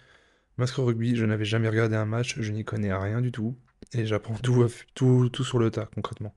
Masque 0.59 0.77
rugby, 0.77 1.17
je 1.17 1.25
n'avais 1.25 1.45
jamais 1.45 1.69
regardé 1.69 1.97
un 1.97 2.05
match, 2.05 2.39
je 2.41 2.53
n'y 2.53 2.65
connais 2.65 2.93
rien 2.95 3.21
du 3.21 3.33
tout. 3.33 3.57
Et 3.93 4.07
j'apprends 4.07 4.35
tout, 4.37 4.67
tout, 4.95 5.29
tout 5.31 5.45
sur 5.45 5.59
le 5.59 5.71
tas, 5.71 5.89
concrètement. 5.95 6.35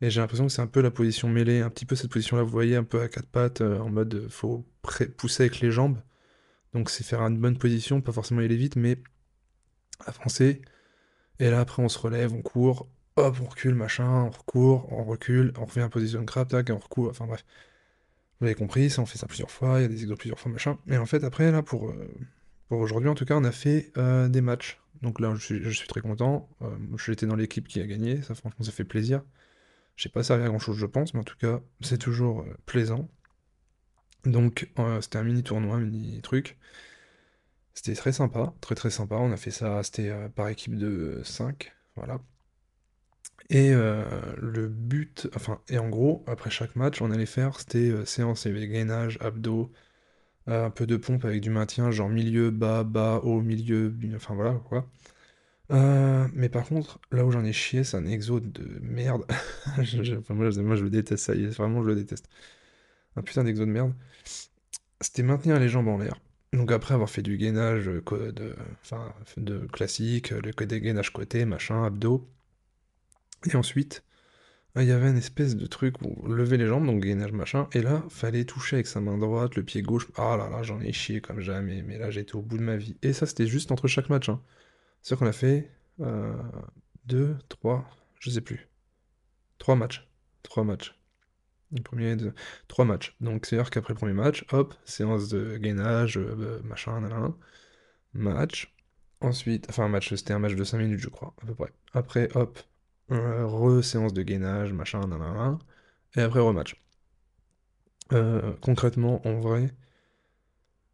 Et 0.00 0.10
j'ai 0.10 0.20
l'impression 0.20 0.46
que 0.46 0.52
c'est 0.52 0.62
un 0.62 0.66
peu 0.68 0.80
la 0.80 0.90
position 0.90 1.28
mêlée, 1.28 1.60
un 1.60 1.70
petit 1.70 1.84
peu 1.84 1.96
cette 1.96 2.10
position-là, 2.10 2.42
vous 2.42 2.50
voyez, 2.50 2.76
un 2.76 2.84
peu 2.84 3.00
à 3.00 3.08
quatre 3.08 3.28
pattes, 3.28 3.60
euh, 3.60 3.78
en 3.80 3.90
mode 3.90 4.14
euh, 4.14 4.28
faut 4.28 4.64
pousser 5.16 5.44
avec 5.44 5.60
les 5.60 5.70
jambes. 5.70 5.98
Donc 6.72 6.90
c'est 6.90 7.04
faire 7.04 7.20
une 7.22 7.38
bonne 7.38 7.58
position, 7.58 8.00
pas 8.00 8.12
forcément 8.12 8.40
aller 8.40 8.56
vite, 8.56 8.76
mais 8.76 8.98
avancer. 10.06 10.62
Et 11.40 11.50
là, 11.50 11.60
après, 11.60 11.82
on 11.82 11.88
se 11.88 11.98
relève, 11.98 12.32
on 12.32 12.42
court, 12.42 12.88
hop, 13.16 13.36
on 13.40 13.46
recule, 13.46 13.74
machin, 13.74 14.08
on 14.08 14.30
recourt, 14.30 14.92
on 14.92 15.04
recule, 15.04 15.52
on 15.58 15.64
revient 15.64 15.82
en 15.82 15.90
position 15.90 16.24
crabe, 16.24 16.48
tac, 16.48 16.70
on 16.70 16.78
recourt. 16.78 17.10
Enfin 17.10 17.26
bref, 17.26 17.44
vous 18.40 18.46
avez 18.46 18.54
compris, 18.54 18.90
ça, 18.90 19.02
on 19.02 19.06
fait 19.06 19.18
ça 19.18 19.26
plusieurs 19.26 19.50
fois, 19.50 19.80
il 19.80 19.82
y 19.82 19.84
a 19.84 19.88
des 19.88 20.02
exos 20.02 20.18
plusieurs 20.18 20.38
fois, 20.38 20.52
machin. 20.52 20.78
Et 20.88 20.96
en 20.96 21.06
fait, 21.06 21.24
après, 21.24 21.50
là, 21.50 21.62
pour, 21.62 21.90
euh, 21.90 22.08
pour 22.68 22.78
aujourd'hui, 22.80 23.08
en 23.08 23.14
tout 23.14 23.24
cas, 23.24 23.34
on 23.36 23.44
a 23.44 23.52
fait 23.52 23.92
euh, 23.98 24.28
des 24.28 24.40
matchs. 24.40 24.78
Donc 25.02 25.20
là, 25.20 25.34
je 25.36 25.70
suis, 25.70 25.88
très 25.88 26.00
content. 26.00 26.48
Euh, 26.62 26.76
j'étais 27.04 27.26
dans 27.26 27.36
l'équipe 27.36 27.68
qui 27.68 27.80
a 27.80 27.86
gagné, 27.86 28.22
ça, 28.22 28.34
franchement, 28.34 28.64
ça 28.64 28.72
fait 28.72 28.84
plaisir. 28.84 29.22
J'ai 29.96 30.08
pas 30.08 30.22
servi 30.22 30.44
à 30.44 30.48
grand 30.48 30.60
chose, 30.60 30.76
je 30.78 30.86
pense, 30.86 31.14
mais 31.14 31.20
en 31.20 31.24
tout 31.24 31.36
cas, 31.36 31.60
c'est 31.80 31.98
toujours 31.98 32.44
plaisant. 32.66 33.08
Donc, 34.24 34.70
c'était 35.00 35.18
un 35.18 35.24
mini 35.24 35.42
tournoi, 35.42 35.76
un 35.76 35.80
mini 35.80 36.20
truc. 36.22 36.56
C'était 37.78 37.94
très 37.94 38.10
sympa, 38.12 38.52
très 38.60 38.74
très 38.74 38.90
sympa. 38.90 39.14
On 39.14 39.30
a 39.30 39.36
fait 39.36 39.52
ça, 39.52 39.84
c'était 39.84 40.08
euh, 40.10 40.28
par 40.28 40.48
équipe 40.48 40.76
de 40.76 41.20
5, 41.24 41.72
voilà. 41.94 42.20
Et 43.50 43.70
euh, 43.72 44.04
le 44.36 44.68
but, 44.68 45.28
enfin, 45.34 45.60
et 45.68 45.78
en 45.78 45.88
gros, 45.88 46.22
après 46.26 46.50
chaque 46.50 46.76
match, 46.76 47.00
on 47.00 47.10
allait 47.10 47.24
faire, 47.26 47.58
c'était 47.60 47.90
euh, 47.90 48.04
séance, 48.04 48.44
avait 48.46 48.66
gainage, 48.68 49.16
abdos, 49.22 49.72
euh, 50.48 50.66
un 50.66 50.70
peu 50.70 50.86
de 50.86 50.96
pompe 50.96 51.24
avec 51.24 51.40
du 51.42 51.50
maintien, 51.50 51.90
genre 51.90 52.08
milieu, 52.10 52.50
bas, 52.50 52.84
bas, 52.84 53.20
haut, 53.24 53.42
milieu, 53.42 53.94
enfin 54.16 54.34
voilà 54.34 54.54
quoi. 54.68 54.90
Euh, 55.72 56.28
mais 56.34 56.48
par 56.50 56.66
contre, 56.66 57.00
là 57.12 57.24
où 57.26 57.30
j'en 57.32 57.44
ai 57.44 57.52
chié, 57.52 57.84
c'est 57.84 57.96
un 57.98 58.06
exo 58.06 58.40
de 58.40 58.80
merde. 58.82 59.26
Moi, 59.76 60.50
je 60.50 60.84
le 60.84 60.90
déteste, 60.90 61.24
ça 61.26 61.34
y 61.34 61.44
est, 61.44 61.48
vraiment, 61.48 61.82
je 61.82 61.88
le 61.88 61.96
déteste. 61.96 62.28
Un 63.16 63.22
putain 63.22 63.44
d'exo 63.44 63.66
de 63.66 63.70
merde. 63.72 63.94
C'était 65.00 65.24
maintenir 65.24 65.58
les 65.58 65.68
jambes 65.68 65.88
en 65.88 65.98
l'air. 65.98 66.20
Donc 66.52 66.72
après 66.72 66.94
avoir 66.94 67.10
fait 67.10 67.22
du 67.22 67.36
gainage 67.36 67.88
euh, 67.88 68.32
de, 69.36 69.66
classique, 69.66 70.32
euh, 70.32 70.40
le 70.40 70.52
côté 70.52 70.80
gainage 70.80 71.12
côté, 71.12 71.44
machin, 71.44 71.84
abdos. 71.84 72.26
Et 73.46 73.54
ensuite, 73.54 74.02
euh, 74.76 74.82
il 74.82 74.88
y 74.88 74.92
avait 74.92 75.10
une 75.10 75.16
espèce 75.16 75.56
de 75.56 75.66
truc 75.66 76.00
où 76.02 76.26
lever 76.28 76.56
les 76.56 76.66
jambes, 76.66 76.86
donc 76.86 77.02
gainage 77.02 77.32
machin, 77.32 77.68
et 77.72 77.82
là, 77.82 78.04
fallait 78.08 78.44
toucher 78.44 78.76
avec 78.76 78.86
sa 78.86 79.00
main 79.00 79.18
droite, 79.18 79.56
le 79.56 79.62
pied 79.62 79.82
gauche. 79.82 80.08
Ah 80.16 80.36
là 80.36 80.48
là, 80.48 80.62
j'en 80.62 80.80
ai 80.80 80.92
chié 80.92 81.20
comme 81.20 81.40
jamais, 81.40 81.82
mais 81.82 81.98
là 81.98 82.10
j'étais 82.10 82.34
au 82.34 82.42
bout 82.42 82.58
de 82.58 82.62
ma 82.62 82.76
vie. 82.76 82.96
Et 83.02 83.12
ça, 83.12 83.26
c'était 83.26 83.46
juste 83.46 83.72
entre 83.72 83.88
chaque 83.88 84.08
match. 84.08 84.28
Hein. 84.28 84.40
C'est-à-dire 85.02 85.20
qu'on 85.20 85.30
a 85.30 85.32
fait 85.32 85.70
euh, 86.00 86.34
deux, 87.06 87.36
trois, 87.48 87.88
je 88.20 88.30
sais 88.30 88.40
plus. 88.40 88.68
Trois 89.58 89.76
matchs. 89.76 90.08
Trois 90.42 90.64
matchs. 90.64 90.97
Le 91.72 91.82
premier, 91.82 92.16
deux, 92.16 92.34
trois 92.68 92.84
matchs. 92.84 93.14
Donc 93.20 93.46
c'est-à-dire 93.46 93.70
qu'après 93.70 93.92
le 93.92 93.98
premier 93.98 94.14
match, 94.14 94.44
hop, 94.52 94.74
séance 94.84 95.28
de 95.28 95.56
gainage, 95.58 96.18
euh, 96.18 96.60
machin, 96.64 97.00
nanana, 97.00 97.34
match. 98.14 98.74
Ensuite, 99.20 99.66
enfin 99.70 99.88
match, 99.88 100.14
c'était 100.14 100.32
un 100.34 100.38
match 100.40 100.54
de 100.54 100.64
5 100.64 100.78
minutes, 100.78 101.00
je 101.00 101.08
crois, 101.08 101.34
à 101.42 101.46
peu 101.46 101.54
près. 101.54 101.72
Après, 101.92 102.28
hop, 102.36 102.58
euh, 103.12 103.46
re-séance 103.46 104.12
de 104.14 104.22
gainage, 104.22 104.72
machin, 104.72 105.00
nanana. 105.06 105.58
Et 106.16 106.20
après, 106.22 106.40
rematch. 106.40 106.76
Euh, 108.12 108.52
concrètement, 108.60 109.26
en 109.26 109.38
vrai, 109.40 109.70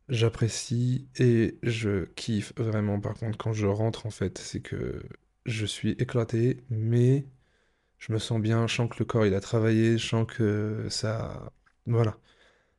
j'apprécie 0.08 1.08
et 1.16 1.58
je 1.62 2.04
kiffe 2.16 2.52
vraiment. 2.56 3.00
Par 3.00 3.14
contre, 3.14 3.38
quand 3.38 3.52
je 3.52 3.66
rentre, 3.66 4.06
en 4.06 4.10
fait, 4.10 4.38
c'est 4.38 4.60
que 4.60 5.02
je 5.46 5.66
suis 5.66 5.90
éclaté, 5.92 6.62
mais 6.70 7.26
je 8.06 8.12
me 8.12 8.18
sens 8.18 8.40
bien. 8.40 8.66
Je 8.66 8.74
sens 8.74 8.88
que 8.90 8.96
le 8.98 9.04
corps, 9.06 9.26
il 9.26 9.34
a 9.34 9.40
travaillé. 9.40 9.98
Je 9.98 10.06
sens 10.06 10.26
que 10.26 10.86
ça... 10.90 11.50
Voilà, 11.86 12.16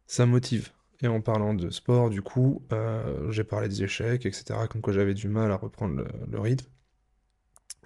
ça 0.07 0.25
motive. 0.25 0.69
Et 1.01 1.07
en 1.07 1.21
parlant 1.21 1.53
de 1.53 1.69
sport, 1.69 2.09
du 2.09 2.21
coup, 2.21 2.63
euh, 2.71 3.31
j'ai 3.31 3.43
parlé 3.43 3.67
des 3.67 3.83
échecs, 3.83 4.25
etc. 4.25 4.59
Comme 4.69 4.81
quoi 4.81 4.93
j'avais 4.93 5.13
du 5.13 5.27
mal 5.27 5.51
à 5.51 5.55
reprendre 5.57 6.03
le, 6.31 6.39
rythme. 6.39 6.67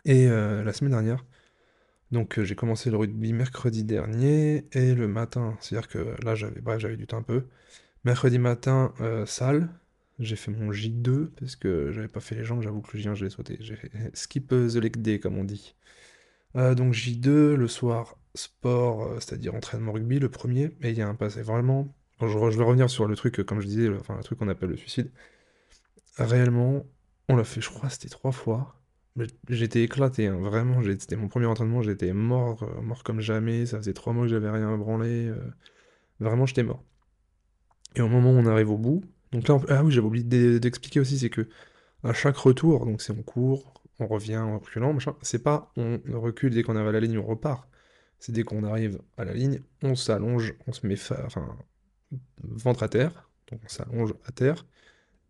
Et 0.06 0.28
euh, 0.28 0.64
la 0.64 0.74
semaine 0.74 0.92
dernière, 0.92 1.26
donc 2.12 2.40
euh, 2.40 2.46
j'ai 2.46 2.56
commencé 2.56 2.90
le 2.90 2.98
rugby 2.98 3.34
mercredi 3.34 3.84
dernier 3.84 4.68
et 4.74 4.96
le 4.96 5.08
matin, 5.08 5.58
c'est-à-dire 5.60 5.90
que 5.90 6.16
là 6.24 6.36
j'avais 6.36 6.62
bref, 6.62 6.80
j'avais 6.80 6.98
du 6.98 7.08
temps 7.08 7.18
un 7.18 7.24
peu. 7.24 7.46
Mercredi 8.06 8.40
matin, 8.40 8.94
salle, 9.26 9.70
j'ai 10.20 10.36
fait 10.38 10.52
mon 10.52 10.72
J2 10.72 11.28
parce 11.40 11.56
que 11.58 11.92
j'avais 11.92 12.08
pas 12.08 12.22
fait 12.22 12.36
les 12.36 12.46
jambes, 12.46 12.62
j'avoue 12.62 12.82
que 12.82 12.96
le 12.96 13.04
J1 13.04 13.16
je 13.16 13.26
l'ai 13.26 13.32
sauté. 13.32 13.58
J'ai 13.60 13.76
fait 13.76 13.92
skip 14.14 14.50
the 14.50 14.76
leg 14.76 15.02
day 15.02 15.20
comme 15.20 15.38
on 15.38 15.44
dit. 15.44 15.76
Euh, 16.56 16.76
donc 16.76 16.94
J2, 16.94 17.56
le 17.56 17.68
soir, 17.68 18.18
sport, 18.36 19.04
euh, 19.04 19.16
c'est-à-dire 19.20 19.56
entraînement 19.56 19.92
rugby, 19.92 20.20
le 20.20 20.30
premier, 20.30 20.76
et 20.82 20.90
il 20.90 20.98
y 20.98 21.02
a 21.02 21.08
un 21.08 21.16
passé 21.16 21.42
vraiment. 21.42 21.94
je, 22.22 22.28
vais 22.28 22.64
revenir 22.64 22.90
sur 22.90 23.08
le 23.08 23.16
truc, 23.16 23.40
euh, 23.40 23.44
comme 23.44 23.62
je 23.62 23.68
disais, 23.68 23.88
le- 23.88 24.02
truc 24.24 24.40
qu'on 24.40 24.48
appelle 24.50 24.70
le 24.70 24.78
suicide. 24.78 25.12
Réellement, 26.20 26.86
on 27.30 27.36
l'a 27.36 27.44
fait, 27.44 27.62
je 27.62 27.70
crois, 27.70 27.90
c'était 27.90 28.10
trois 28.10 28.32
fois. 28.32 28.76
J'étais 29.50 29.84
éclaté, 29.84 30.28
hein, 30.28 30.38
vraiment. 30.40 30.82
C'était 30.84 31.16
mon 31.16 31.28
premier 31.28 31.46
entraînement, 31.48 31.82
j'étais 31.82 32.14
mort, 32.14 32.64
mort 32.84 33.04
comme 33.04 33.22
jamais. 33.22 33.66
Ça 33.66 33.78
faisait 33.78 33.94
trois 33.94 34.14
mois 34.14 34.26
que 34.26 34.30
j'avais 34.30 34.50
rien 34.50 34.78
branlé. 34.78 35.32
vraiment, 36.20 36.46
j'étais 36.48 36.64
mort. 36.64 36.84
Et 37.96 38.02
au 38.02 38.08
moment 38.08 38.32
où 38.32 38.36
on 38.38 38.46
arrive 38.46 38.70
au 38.72 38.78
bout, 38.78 39.04
donc 39.32 39.48
là, 39.48 39.58
ah 39.70 39.84
oui, 39.84 39.92
j'avais 39.92 40.08
oublié 40.08 40.24
d'e- 40.26 40.60
d'expliquer 40.60 41.00
aussi, 41.00 41.20
c'est 41.20 41.30
que 41.30 41.48
à 42.04 42.14
chaque 42.14 42.38
retour, 42.38 42.86
donc 42.86 43.02
c'est 43.02 43.14
on 43.14 43.24
court, 43.24 43.79
on 44.00 44.08
revient 44.08 44.38
en 44.38 44.60
reculant, 44.60 44.94
machin, 44.94 45.16
c'est 45.22 45.44
pas 45.44 45.72
on 45.76 46.00
recule 46.14 46.54
dès 46.54 46.64
qu'on 46.64 46.76
arrive 46.76 46.90
à 46.90 46.92
la 46.94 47.00
ligne, 47.00 47.18
on 47.18 47.26
repart. 47.26 47.68
C'est 48.20 48.32
dès 48.34 48.44
qu'on 48.44 48.64
arrive 48.64 49.00
à 49.18 49.24
la 49.24 49.34
ligne, 49.34 49.62
on 49.82 49.96
s'allonge, 49.96 50.54
on 50.68 50.74
se 50.74 50.86
met 50.86 50.96
enfin, 50.96 51.58
ventre 52.44 52.84
à 52.84 52.90
terre, 52.90 53.30
donc 53.50 53.62
on 53.64 53.68
s'allonge 53.70 54.14
à 54.26 54.32
terre, 54.32 54.66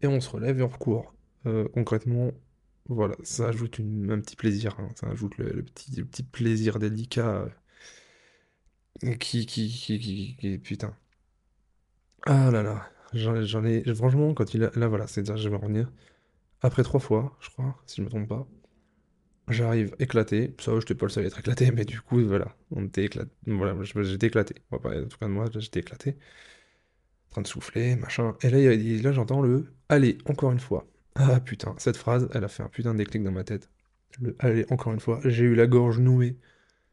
et 0.02 0.08
on 0.08 0.20
se 0.20 0.30
relève 0.30 0.60
et 0.60 0.64
on 0.64 0.68
recourt. 0.68 1.14
Euh, 1.46 1.68
concrètement, 1.70 2.32
voilà, 2.88 3.16
ça 3.24 3.50
ajoute 3.50 3.80
un 3.80 4.20
petit 4.20 4.36
plaisir, 4.36 4.76
hein, 4.80 4.90
ça 4.96 5.08
ajoute 5.08 5.38
le, 5.38 5.64
petit, 5.64 6.24
plaisir 6.24 6.80
délicat 6.80 7.48
euh, 9.04 9.16
qui, 9.16 9.46
qui, 9.46 9.70
qui, 9.70 10.58
putain. 10.58 10.96
Ah 12.26 12.50
là 12.52 12.64
là, 12.64 12.90
j'en 13.14 13.42
j'en 13.44 13.64
ai, 13.64 13.84
franchement, 13.94 14.34
quand 14.34 14.54
il 14.54 14.64
a, 14.64 14.72
là 14.76 14.88
voilà, 14.88 15.08
c'est-à-dire, 15.08 15.38
je 15.38 15.48
vais 15.50 15.56
revenir. 15.56 15.92
Après 16.62 16.84
trois 16.84 17.00
fois, 17.00 17.38
je 17.40 17.50
crois, 17.50 17.82
si 17.86 17.98
je 17.98 18.02
me 18.02 18.10
trompe 18.10 18.28
pas, 18.28 18.48
j'arrive 19.50 19.96
éclaté. 20.00 20.56
Ça, 20.60 20.80
j'étais 20.80 20.96
pas 20.96 21.06
le 21.06 21.12
seul 21.12 21.24
à 21.26 21.28
être 21.28 21.40
éclaté, 21.40 21.72
mais 21.72 21.86
du 21.86 22.02
coup, 22.02 22.20
voilà, 22.26 22.56
on 22.72 22.86
était 22.86 23.06
éclaté. 23.06 23.32
Voilà, 23.48 23.76
je- 23.84 24.04
j'étais 24.04 24.28
éclaté. 24.28 24.56
En 24.72 24.78
tout 24.80 25.18
cas 25.18 25.28
de 25.28 25.32
moi, 25.32 25.46
j'étais 25.54 25.80
éclaté. 25.82 26.16
En 27.30 27.32
train 27.32 27.42
de 27.42 27.48
souffler, 27.48 27.96
machin. 27.96 28.36
Et 28.42 28.50
là, 28.50 28.76
là 28.76 29.12
j'entends 29.12 29.42
le 29.42 29.74
Allez, 29.90 30.18
encore 30.26 30.52
une 30.52 30.60
fois. 30.60 30.86
Ah 31.16 31.40
putain, 31.40 31.74
cette 31.78 31.98
phrase, 31.98 32.30
elle 32.34 32.44
a 32.44 32.48
fait 32.48 32.62
un 32.64 32.70
putain 32.70 32.94
de 32.94 33.00
déclic 33.00 33.24
dans 33.24 33.32
ma 33.32 33.44
tête. 33.44 33.70
Le 34.22 34.36
Allez, 34.40 34.66
encore 34.70 34.94
une 34.94 35.00
fois. 35.00 35.20
J'ai 35.26 35.46
eu 35.46 35.56
la 35.56 35.68
gorge 35.68 36.00
nouée. 36.00 36.38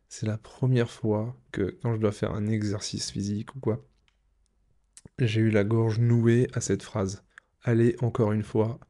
C'est 0.08 0.26
la 0.26 0.38
première 0.38 0.90
fois 0.90 1.36
que 1.52 1.78
quand 1.82 1.94
je 1.94 2.00
dois 2.00 2.12
faire 2.12 2.32
un 2.32 2.46
exercice 2.48 3.10
physique 3.12 3.54
ou 3.56 3.60
quoi, 3.60 3.84
j'ai 5.18 5.42
eu 5.42 5.50
la 5.50 5.62
gorge 5.62 5.98
nouée 5.98 6.48
à 6.54 6.62
cette 6.62 6.82
phrase. 6.82 7.22
Allez, 7.62 7.96
encore 8.00 8.32
une 8.32 8.42
fois. 8.42 8.80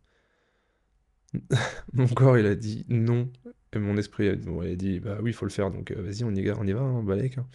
Mon 1.93 2.07
corps, 2.09 2.39
il 2.39 2.47
a 2.47 2.55
dit 2.55 2.85
non. 2.89 3.31
Et 3.73 3.79
mon 3.79 3.97
esprit 3.99 4.27
il 4.27 4.31
a 4.31 4.77
dit, 4.77 5.01
bah 5.01 5.19
oui, 5.23 5.31
il 5.31 5.35
faut 5.35 5.45
le 5.45 5.51
faire, 5.51 5.71
donc 5.71 5.91
euh, 5.91 6.01
vas-y, 6.03 6.25
on 6.25 6.31
y, 6.35 6.43
va- 6.45 6.57
on 6.59 6.67
y 6.67 6.73
va, 6.73 6.81
hein, 6.81 7.03
balèque, 7.03 7.39
hein. 7.39 7.47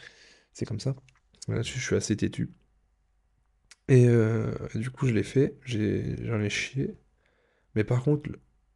C'est 0.53 0.65
comme 0.65 0.79
ça. 0.79 0.95
Là-dessus, 1.47 1.79
je 1.79 1.85
suis 1.85 1.95
assez 1.95 2.17
têtu. 2.17 2.51
Et 3.87 4.07
euh, 4.07 4.53
du 4.75 4.89
coup, 4.89 5.07
je 5.07 5.13
l'ai 5.13 5.23
fait, 5.23 5.57
j'en 5.65 6.39
ai 6.41 6.49
chié. 6.49 6.95
Mais 7.75 7.83
par 7.83 8.03
contre, 8.03 8.29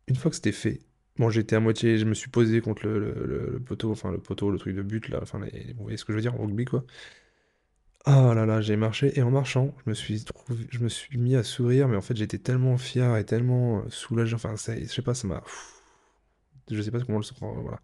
une 0.08 0.16
fois 0.16 0.32
que 0.32 0.36
c'était 0.38 0.52
fait, 0.54 0.82
bon, 1.18 1.30
j'étais 1.30 1.56
à 1.58 1.62
moitié, 1.62 1.98
je 2.00 2.06
me 2.06 2.14
suis 2.16 2.30
posé 2.30 2.62
contre 2.62 2.88
le 2.88 3.62
poteau, 3.66 3.92
enfin 3.92 4.12
le 4.12 4.20
poteau, 4.20 4.52
le 4.52 4.60
truc 4.60 4.76
de 4.76 4.84
but, 4.84 5.10
là, 5.10 5.20
enfin, 5.22 5.40
les- 5.46 5.74
vous 5.76 5.84
voyez 5.84 5.98
ce 5.98 6.06
que 6.06 6.14
je 6.14 6.18
veux 6.18 6.22
dire, 6.24 6.36
en 6.36 6.46
rugby, 6.46 6.66
quoi. 6.66 6.86
Ah 8.08 8.34
là 8.36 8.46
là, 8.46 8.62
j'ai 8.62 8.76
marché, 8.78 9.18
et 9.18 9.22
en 9.24 9.32
marchant, 9.32 9.74
je 9.84 9.90
me 9.90 9.96
suis 9.96 10.24
trouvé, 10.24 10.66
je 10.70 10.80
me 10.80 10.90
suis 10.90 11.18
mis 11.18 11.36
à 11.36 11.44
sourire, 11.44 11.88
mais 11.88 11.96
en 11.98 12.02
fait, 12.02 12.16
j'étais 12.16 12.38
tellement 12.38 12.78
fier 12.78 13.16
et 13.18 13.26
tellement 13.26 13.80
euh, 13.80 13.90
soulagé, 13.90 14.36
enfin, 14.36 14.58
ça, 14.58 14.80
je 14.80 14.86
sais 14.86 15.02
pas, 15.02 15.16
ça 15.16 15.28
m'a... 15.28 15.44
Je 16.70 16.82
sais 16.82 16.92
pas 16.92 17.00
comment 17.02 17.20
le... 17.20 17.26
Voilà. 17.62 17.82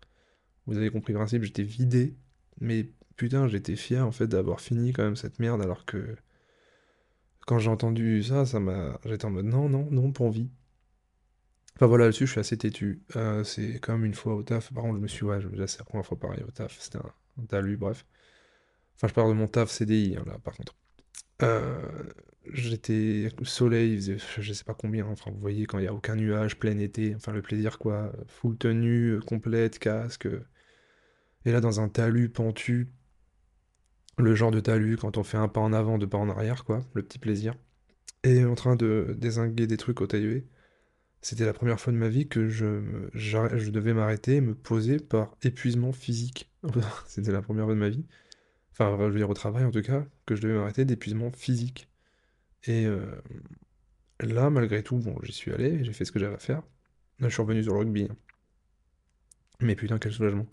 Vous 0.67 0.77
avez 0.77 0.91
compris 0.91 1.13
le 1.13 1.19
principe, 1.19 1.43
j'étais 1.43 1.63
vidé, 1.63 2.17
mais 2.61 2.91
putain, 3.17 3.47
j'étais 3.49 3.75
fier, 3.77 4.05
en 4.07 4.11
fait, 4.11 4.27
d'avoir 4.27 4.61
fini 4.61 4.93
quand 4.93 5.03
même 5.03 5.17
cette 5.17 5.39
merde, 5.39 5.61
alors 5.63 5.85
que 5.85 6.17
quand 7.45 7.59
j'ai 7.59 7.69
entendu 7.69 8.23
ça, 8.23 8.45
ça 8.47 8.59
m'a... 8.59 8.99
J'étais 9.05 9.25
en 9.25 9.29
mode, 9.31 9.45
non, 9.45 9.69
non, 9.69 9.87
non, 9.91 10.11
pour 10.11 10.25
envie. 10.25 10.49
Enfin 11.75 11.87
voilà, 11.87 12.05
là-dessus, 12.05 12.27
je 12.27 12.31
suis 12.31 12.39
assez 12.39 12.57
têtu. 12.57 13.01
Euh, 13.17 13.43
c'est 13.43 13.79
comme 13.79 14.05
une 14.05 14.13
fois 14.13 14.35
au 14.35 14.43
taf. 14.43 14.71
Par 14.73 14.83
contre, 14.83 14.97
je 14.97 15.01
me 15.01 15.07
suis, 15.07 15.25
ouais, 15.25 15.41
je- 15.41 15.47
la 15.49 15.83
première 15.85 16.05
fois 16.05 16.17
pareil 16.19 16.43
au 16.47 16.51
taf. 16.51 16.77
C'était 16.79 16.97
un, 16.99 17.11
un 17.41 17.45
talus, 17.45 17.77
bref. 17.77 18.05
Enfin, 18.95 19.07
je 19.07 19.13
parle 19.13 19.29
de 19.29 19.33
mon 19.35 19.47
taf 19.47 19.69
CDI, 19.69 20.15
hein, 20.17 20.23
là, 20.25 20.37
par 20.43 20.55
contre. 20.55 20.75
Euh, 21.41 21.81
j'étais 22.53 23.29
soleil, 23.43 23.93
il 23.93 23.97
faisait 23.97 24.17
je 24.41 24.53
sais 24.53 24.63
pas 24.63 24.73
combien. 24.73 25.05
Enfin, 25.07 25.31
vous 25.31 25.39
voyez, 25.39 25.65
quand 25.65 25.79
il 25.79 25.85
y 25.85 25.87
a 25.87 25.93
aucun 25.93 26.15
nuage, 26.15 26.57
plein 26.59 26.77
été. 26.77 27.15
Enfin, 27.15 27.31
le 27.31 27.41
plaisir, 27.41 27.79
quoi. 27.79 28.11
Full 28.27 28.57
tenue, 28.57 29.19
complète, 29.25 29.79
casque. 29.79 30.27
Et 31.45 31.51
là, 31.51 31.61
dans 31.61 31.79
un 31.81 31.89
talus 31.89 32.29
pentu, 32.29 32.91
le 34.17 34.35
genre 34.35 34.51
de 34.51 34.59
talus, 34.59 34.97
quand 34.97 35.17
on 35.17 35.23
fait 35.23 35.37
un 35.37 35.47
pas 35.47 35.61
en 35.61 35.73
avant, 35.73 35.97
deux 35.97 36.07
pas 36.07 36.17
en 36.17 36.29
arrière, 36.29 36.63
quoi. 36.65 36.85
Le 36.93 37.03
petit 37.03 37.19
plaisir. 37.19 37.55
Et 38.23 38.45
en 38.45 38.55
train 38.55 38.75
de 38.75 39.15
dézinguer 39.17 39.67
des 39.67 39.77
trucs 39.77 40.01
au 40.01 40.07
tailleur. 40.07 40.41
C'était 41.21 41.45
la 41.45 41.53
première 41.53 41.79
fois 41.79 41.93
de 41.93 41.97
ma 41.97 42.09
vie 42.09 42.27
que 42.27 42.47
je, 42.49 43.69
devais 43.69 43.93
m'arrêter 43.93 44.41
me 44.41 44.55
poser 44.55 44.97
par 44.97 45.35
épuisement 45.43 45.91
physique. 45.91 46.51
C'était 47.07 47.31
la 47.31 47.41
première 47.41 47.65
fois 47.65 47.75
de 47.75 47.79
ma 47.79 47.89
vie. 47.89 48.05
Enfin, 48.73 48.97
je 48.99 49.05
veux 49.05 49.17
dire 49.17 49.29
au 49.29 49.33
travail 49.33 49.65
en 49.65 49.71
tout 49.71 49.81
cas, 49.81 50.05
que 50.25 50.35
je 50.35 50.41
devais 50.41 50.55
m'arrêter 50.55 50.85
d'épuisement 50.85 51.31
physique. 51.31 51.89
Et 52.65 52.85
euh, 52.85 53.05
là, 54.21 54.49
malgré 54.49 54.83
tout, 54.83 54.97
bon, 54.99 55.17
j'y 55.23 55.33
suis 55.33 55.51
allé, 55.51 55.83
j'ai 55.83 55.91
fait 55.93 56.05
ce 56.05 56.11
que 56.13 56.19
j'avais 56.19 56.35
à 56.35 56.39
faire. 56.39 56.61
Là, 57.19 57.27
je 57.29 57.33
suis 57.33 57.41
revenu 57.41 57.63
sur 57.63 57.73
le 57.73 57.79
rugby. 57.79 58.07
Mais 59.61 59.75
putain, 59.75 59.99
quel 59.99 60.11
soulagement. 60.11 60.45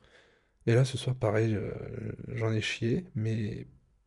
Et 0.66 0.74
là, 0.74 0.84
ce 0.84 0.98
soir, 0.98 1.16
pareil, 1.16 1.54
euh, 1.56 1.72
j'en 2.28 2.52
ai 2.52 2.60
chié, 2.62 3.06
mais 3.14 3.66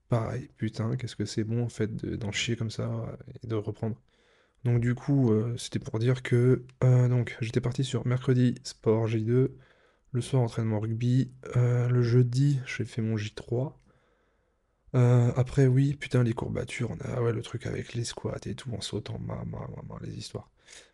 pareil, 0.09 0.49
putain, 0.57 0.97
qu'est-ce 0.97 1.15
que 1.17 1.25
c'est 1.25 1.43
bon 1.43 1.63
en 1.63 1.69
fait 1.69 1.95
de- 1.95 2.15
d'en 2.15 2.31
chier 2.31 2.55
comme 2.57 2.71
ça 2.71 3.17
et 3.43 3.47
de 3.47 3.55
reprendre. 3.55 3.97
Donc 4.65 4.81
du 4.81 4.95
coup, 4.95 5.31
euh, 5.33 5.55
c'était 5.57 5.79
pour 5.79 5.99
dire 5.99 6.23
que 6.23 6.65
euh, 6.83 7.09
donc 7.09 7.37
j'étais 7.41 7.61
parti 7.61 7.83
sur 7.85 8.07
mercredi 8.07 8.55
sport 8.63 9.07
J2, 9.07 9.55
le 10.13 10.21
soir 10.21 10.43
entraînement 10.43 10.79
rugby, 10.81 11.31
le 11.55 12.01
jeudi 12.03 12.59
j'ai 12.67 12.85
fait 12.85 13.01
mon 13.03 13.17
J3. 13.17 13.79
Euh, 14.93 15.31
après 15.38 15.67
oui, 15.67 15.93
putain 15.95 16.24
les 16.24 16.33
courbatures, 16.33 16.91
on 16.91 16.95
a 16.95 17.15
ah 17.15 17.21
ouais 17.24 17.31
le 17.31 17.41
truc 17.41 17.65
avec 17.65 17.93
les 17.93 18.03
squats 18.03 18.39
et 18.45 18.55
tout 18.55 18.71
en 18.74 18.81
sautant, 18.81 19.19
ma, 19.19 19.43
ma, 19.45 19.60
les 20.01 20.13
histoires. 20.17 20.50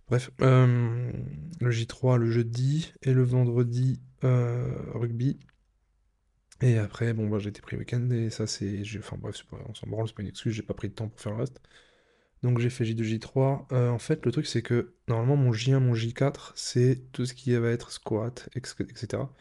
Bref, 0.09 0.31
euh, 0.41 1.11
le 1.61 1.71
J3 1.71 2.17
le 2.17 2.31
jeudi 2.31 2.93
et 3.03 3.13
le 3.13 3.23
vendredi 3.23 3.99
euh, 4.23 4.69
rugby. 4.93 5.39
Et 6.61 6.77
après, 6.77 7.13
bon, 7.13 7.27
bah, 7.29 7.37
j'ai 7.39 7.49
été 7.49 7.61
pris 7.61 7.77
week-end 7.77 8.09
et 8.11 8.29
ça, 8.29 8.47
c'est. 8.47 8.81
Enfin, 8.97 9.17
bref, 9.19 9.43
pas- 9.49 9.57
on 9.69 9.73
s'en 9.75 9.87
branle, 9.87 10.07
c'est 10.07 10.15
pas 10.15 10.23
une 10.23 10.27
excuse, 10.29 10.53
j'ai 10.53 10.63
pas 10.63 10.73
pris 10.73 10.89
de 10.89 10.93
temps 10.93 11.07
pour 11.07 11.19
faire 11.19 11.33
le 11.33 11.39
reste. 11.39 11.61
Donc, 12.43 12.59
j'ai 12.59 12.69
fait 12.69 12.85
J2, 12.85 13.03
J3. 13.03 13.67
Euh, 13.71 13.89
en 13.89 13.99
fait, 13.99 14.25
le 14.25 14.31
truc, 14.31 14.47
c'est 14.47 14.61
que 14.63 14.95
normalement, 15.07 15.37
mon 15.37 15.51
J1, 15.53 15.79
mon 15.81 15.93
J4, 15.95 16.53
c'est 16.55 17.11
tout 17.11 17.25
ce 17.25 17.33
qui 17.33 17.55
va 17.55 17.69
être 17.71 17.91
squat, 17.91 18.49
etc. 18.55 19.33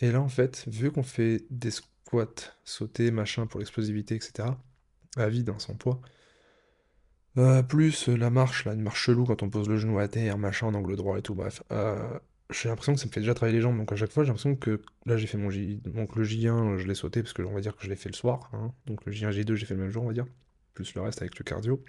Et 0.00 0.12
là, 0.12 0.20
en 0.22 0.28
fait, 0.28 0.64
vu 0.68 0.90
qu'on 0.92 1.02
fait 1.04 1.46
des 1.50 1.70
squats, 2.06 2.52
sauter, 2.64 3.10
machin, 3.10 3.46
pour 3.46 3.60
l'explosivité, 3.60 4.14
etc., 4.14 4.48
à 5.16 5.28
vide, 5.28 5.50
hein, 5.50 5.58
sans 5.58 5.74
poids, 5.74 6.00
euh, 7.36 7.62
plus 7.62 8.08
euh, 8.08 8.16
la 8.16 8.30
marche, 8.30 8.64
là, 8.64 8.74
une 8.74 8.82
marche 8.82 9.02
chelou 9.02 9.24
quand 9.24 9.42
on 9.42 9.50
pose 9.50 9.68
le 9.68 9.76
genou 9.76 9.98
à 9.98 10.08
terre, 10.08 10.38
machin, 10.38 10.66
en 10.68 10.74
angle 10.74 10.96
droit 10.96 11.18
et 11.18 11.22
tout, 11.22 11.34
bref. 11.34 11.62
euh, 11.72 12.18
j'ai 12.50 12.68
l'impression 12.68 12.94
que 12.94 13.00
ça 13.00 13.06
me 13.06 13.10
fait 13.12 13.20
déjà 13.20 13.34
travailler 13.34 13.56
les 13.56 13.62
jambes, 13.62 13.76
donc 13.78 13.90
à 13.92 13.96
chaque 13.96 14.12
fois, 14.12 14.22
j'ai 14.22 14.28
l'impression 14.28 14.54
que 14.54 14.82
là, 15.06 15.16
j'ai 15.16 15.26
fait 15.26 15.38
mon 15.38 15.50
J... 15.50 15.80
Donc 15.84 16.14
le 16.14 16.24
J1, 16.24 16.76
je 16.78 16.86
l'ai 16.86 16.94
sauté, 16.94 17.22
parce 17.22 17.32
que 17.32 17.42
on 17.42 17.54
va 17.54 17.60
dire 17.60 17.74
que 17.76 17.82
je 17.84 17.88
l'ai 17.88 17.96
fait 17.96 18.10
le 18.10 18.14
soir, 18.14 18.50
hein. 18.52 18.72
Donc 18.86 19.04
le 19.06 19.12
J1, 19.12 19.30
J2, 19.30 19.54
j'ai 19.54 19.66
fait 19.66 19.74
le 19.74 19.80
même 19.80 19.90
jour, 19.90 20.04
on 20.04 20.08
va 20.08 20.12
dire. 20.12 20.26
Plus 20.74 20.94
le 20.94 21.00
reste 21.02 21.22
avec 21.22 21.38
le 21.38 21.44
cardio. 21.44 21.82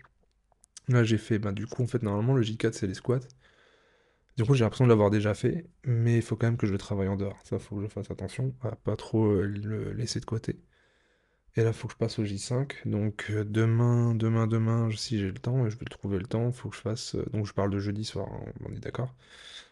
Là, 0.88 1.03
j'ai 1.03 1.17
fait, 1.17 1.39
bah, 1.39 1.51
du 1.51 1.67
coup, 1.67 1.84
en 1.84 1.88
fait, 1.88 2.03
normalement, 2.03 2.34
le 2.36 2.43
J4, 2.43 2.74
c'est 2.74 2.88
les 2.88 2.93
squats. 2.93 3.19
Du 4.38 4.44
coup, 4.46 4.54
j'ai 4.54 4.63
l'impression 4.65 4.86
de 4.86 4.89
l'avoir 4.89 5.10
déjà 5.12 5.34
fait, 5.34 5.65
mais 5.86 6.18
il 6.18 6.22
faut 6.22 6.36
quand 6.36 6.48
même 6.48 6.58
que 6.58 6.68
je 6.68 6.72
le 6.74 6.77
travaille 6.77 7.08
en 7.08 7.15
dehors. 7.15 7.39
Ça, 7.46 7.58
faut 7.60 7.77
que 7.77 7.84
je 7.84 7.88
fasse 7.88 8.12
attention 8.12 8.54
à 8.62 8.75
pas 8.75 8.96
trop 8.98 9.25
euh, 9.27 9.46
le 9.48 9.94
laisser 9.94 10.20
de 10.20 10.25
côté. 10.25 10.60
Et 11.56 11.63
là, 11.63 11.74
faut 11.74 11.88
que 11.88 11.94
je 11.94 11.98
passe 11.98 12.20
au 12.20 12.24
J5. 12.25 12.86
Donc 12.86 13.27
euh, 13.32 13.44
demain, 13.46 14.13
demain, 14.15 14.48
demain, 14.48 14.89
si 14.96 15.20
j'ai 15.20 15.27
le 15.32 15.39
temps, 15.39 15.65
et 15.65 15.70
je 15.70 15.77
vais 15.77 15.86
le 15.86 15.89
trouver 15.89 16.20
le 16.20 16.25
temps, 16.27 16.51
faut 16.51 16.70
que 16.70 16.75
je 16.75 16.82
fasse. 16.82 17.15
euh, 17.15 17.25
donc 17.34 17.46
je 17.48 17.54
parle 17.54 17.72
de 17.72 17.80
jeudi 17.80 18.04
soir, 18.06 18.27
hein, 18.32 18.51
on 18.65 18.74
est 18.74 18.80
d'accord? 18.80 19.13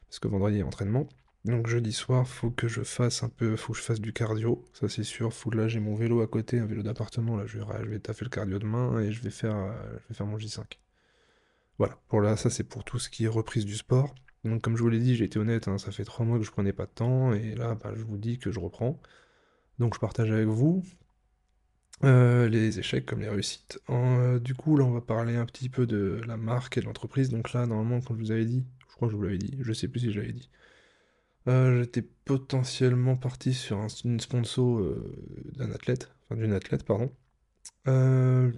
Parce 0.09 0.19
que 0.19 0.27
vendredi, 0.29 0.57
il 0.57 0.59
y 0.59 0.63
a 0.63 0.67
entraînement. 0.67 1.09
Donc 1.45 1.67
jeudi 1.67 1.93
soir, 1.93 2.27
faut 2.27 2.51
que 2.51 2.67
je 2.69 2.83
fasse 2.83 3.23
un 3.23 3.29
peu, 3.29 3.55
faut 3.57 3.73
que 3.73 3.79
je 3.79 3.83
fasse 3.83 4.01
du 4.01 4.13
cardio, 4.13 4.65
ça 4.73 4.89
c'est 4.89 5.03
sûr. 5.03 5.33
Faut 5.33 5.49
que 5.51 5.57
là 5.57 5.67
j'ai 5.69 5.79
mon 5.81 5.95
vélo 5.95 6.21
à 6.21 6.27
côté, 6.27 6.59
un 6.59 6.65
vélo 6.67 6.83
d'appartement. 6.83 7.37
Là, 7.37 7.45
je 7.47 7.59
vais, 7.59 7.65
je 7.83 7.89
vais 7.89 7.99
taffer 7.99 8.25
le 8.25 8.29
cardio 8.31 8.59
demain 8.59 8.99
et 9.01 9.11
je 9.11 9.21
vais 9.23 9.29
faire, 9.31 9.55
je 10.03 10.07
vais 10.09 10.15
faire 10.15 10.27
mon 10.27 10.37
J5. 10.37 10.79
Voilà. 11.77 11.97
Pour 12.07 12.21
là, 12.21 12.37
ça 12.37 12.49
c'est 12.49 12.63
pour 12.63 12.83
tout 12.83 12.99
ce 12.99 13.09
qui 13.09 13.25
est 13.25 13.27
reprise 13.27 13.65
du 13.65 13.75
sport. 13.75 14.15
Donc 14.43 14.61
comme 14.61 14.75
je 14.77 14.83
vous 14.83 14.89
l'ai 14.89 14.99
dit, 14.99 15.15
j'ai 15.15 15.25
été 15.25 15.39
honnête, 15.39 15.67
hein, 15.67 15.77
ça 15.77 15.91
fait 15.91 16.03
trois 16.05 16.25
mois 16.25 16.37
que 16.37 16.43
je 16.45 16.51
prenais 16.51 16.73
pas 16.73 16.85
de 16.85 16.91
temps 16.91 17.33
et 17.33 17.55
là, 17.55 17.75
bah, 17.75 17.93
je 17.95 18.03
vous 18.03 18.17
dis 18.17 18.37
que 18.39 18.51
je 18.51 18.59
reprends. 18.59 18.99
Donc 19.79 19.95
je 19.95 19.99
partage 19.99 20.31
avec 20.31 20.47
vous. 20.47 20.83
Euh, 22.03 22.49
les 22.49 22.79
échecs 22.79 23.05
comme 23.05 23.21
les 23.21 23.29
réussites. 23.29 23.79
Euh, 23.89 24.39
du 24.39 24.55
coup, 24.55 24.75
là, 24.75 24.83
on 24.83 24.91
va 24.91 25.01
parler 25.01 25.35
un 25.37 25.45
petit 25.45 25.69
peu 25.69 25.85
de 25.87 26.19
la 26.27 26.35
marque 26.37 26.77
et 26.77 26.81
de 26.81 26.85
l'entreprise. 26.85 27.29
Donc 27.29 27.53
là, 27.53 27.65
normalement, 27.65 28.01
comme 28.01 28.17
je 28.17 28.23
vous 28.23 28.31
avais 28.31 28.45
dit, 28.45 28.65
je 28.89 28.95
crois 28.95 29.07
que 29.07 29.13
je 29.13 29.17
vous 29.17 29.23
l'avais 29.23 29.37
dit, 29.37 29.57
je 29.61 29.73
sais 29.73 29.87
plus 29.87 30.01
si 30.01 30.11
je 30.11 30.19
l'avais 30.19 30.33
dit. 30.33 30.49
Euh, 31.47 31.81
j'étais 31.81 32.01
potentiellement 32.01 33.15
parti 33.17 33.53
sur 33.53 33.77
un- 33.79 33.87
une 34.05 34.19
sponsor 34.19 34.81
d'un 35.55 35.71
athlète, 35.71 36.11
enfin 36.25 36.39
d'une 36.41 36.53
athlète, 36.53 36.83
pardon. 36.85 37.11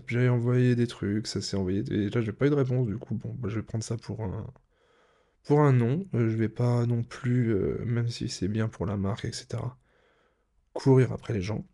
J'avais 0.08 0.30
envoyé 0.30 0.76
des 0.76 0.88
trucs, 0.88 1.28
ça 1.28 1.42
s'est 1.42 1.58
envoyé, 1.58 1.84
et 1.92 2.10
là, 2.10 2.22
j'ai 2.22 2.32
pas 2.32 2.48
eu 2.48 2.50
de 2.50 2.56
réponse. 2.56 2.88
Du 2.88 2.98
coup, 2.98 3.16
bon, 3.16 3.34
bah, 3.40 3.50
je 3.50 3.56
vais 3.56 3.64
prendre 3.64 3.84
ça 3.84 3.98
pour 3.98 4.24
un, 4.24 4.48
pour 5.46 5.62
un 5.62 5.74
non. 5.74 6.06
Euh, 6.14 6.30
je 6.30 6.36
vais 6.38 6.50
pas 6.50 6.86
non 6.86 7.04
plus, 7.04 7.54
euh, 7.54 7.84
même 7.86 8.10
si 8.10 8.30
c'est 8.30 8.48
bien 8.50 8.68
pour 8.68 8.86
la 8.86 8.98
marque, 8.98 9.26
etc., 9.26 9.78
courir 10.74 11.12
après 11.14 11.34
les 11.34 11.42
gens. 11.42 11.66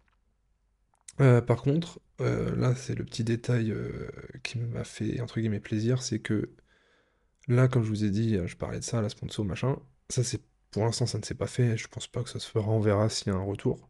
Euh, 1.19 1.41
par 1.41 1.61
contre, 1.61 1.99
euh, 2.21 2.55
là, 2.55 2.75
c'est 2.75 2.95
le 2.95 3.05
petit 3.05 3.23
détail 3.23 3.73
qui 4.43 4.59
m'a 4.59 4.83
fait, 4.83 5.21
entre 5.21 5.39
guillemets, 5.39 5.59
plaisir, 5.59 6.01
c'est 6.01 6.19
que 6.19 6.51
là, 7.47 7.67
comme 7.67 7.83
je 7.83 7.89
vous 7.89 8.05
ai 8.05 8.11
dit, 8.11 8.37
je 8.45 8.55
parlais 8.57 8.79
de 8.79 8.83
ça, 8.83 9.01
la 9.01 9.09
sponsor, 9.09 9.45
machin, 9.45 9.77
ça 10.09 10.23
c'est, 10.23 10.41
pour 10.71 10.85
l'instant, 10.85 11.05
ça 11.05 11.19
ne 11.19 11.23
s'est 11.23 11.35
pas 11.35 11.47
fait, 11.47 11.77
je 11.77 11.87
pense 11.87 12.07
pas 12.07 12.23
que 12.23 12.29
ça 12.29 12.39
se 12.39 12.49
fera, 12.49 12.71
on 12.71 12.79
verra 12.79 13.09
s'il 13.09 13.27
y 13.27 13.31
a 13.35 13.39
un 13.39 13.43
retour. 13.43 13.89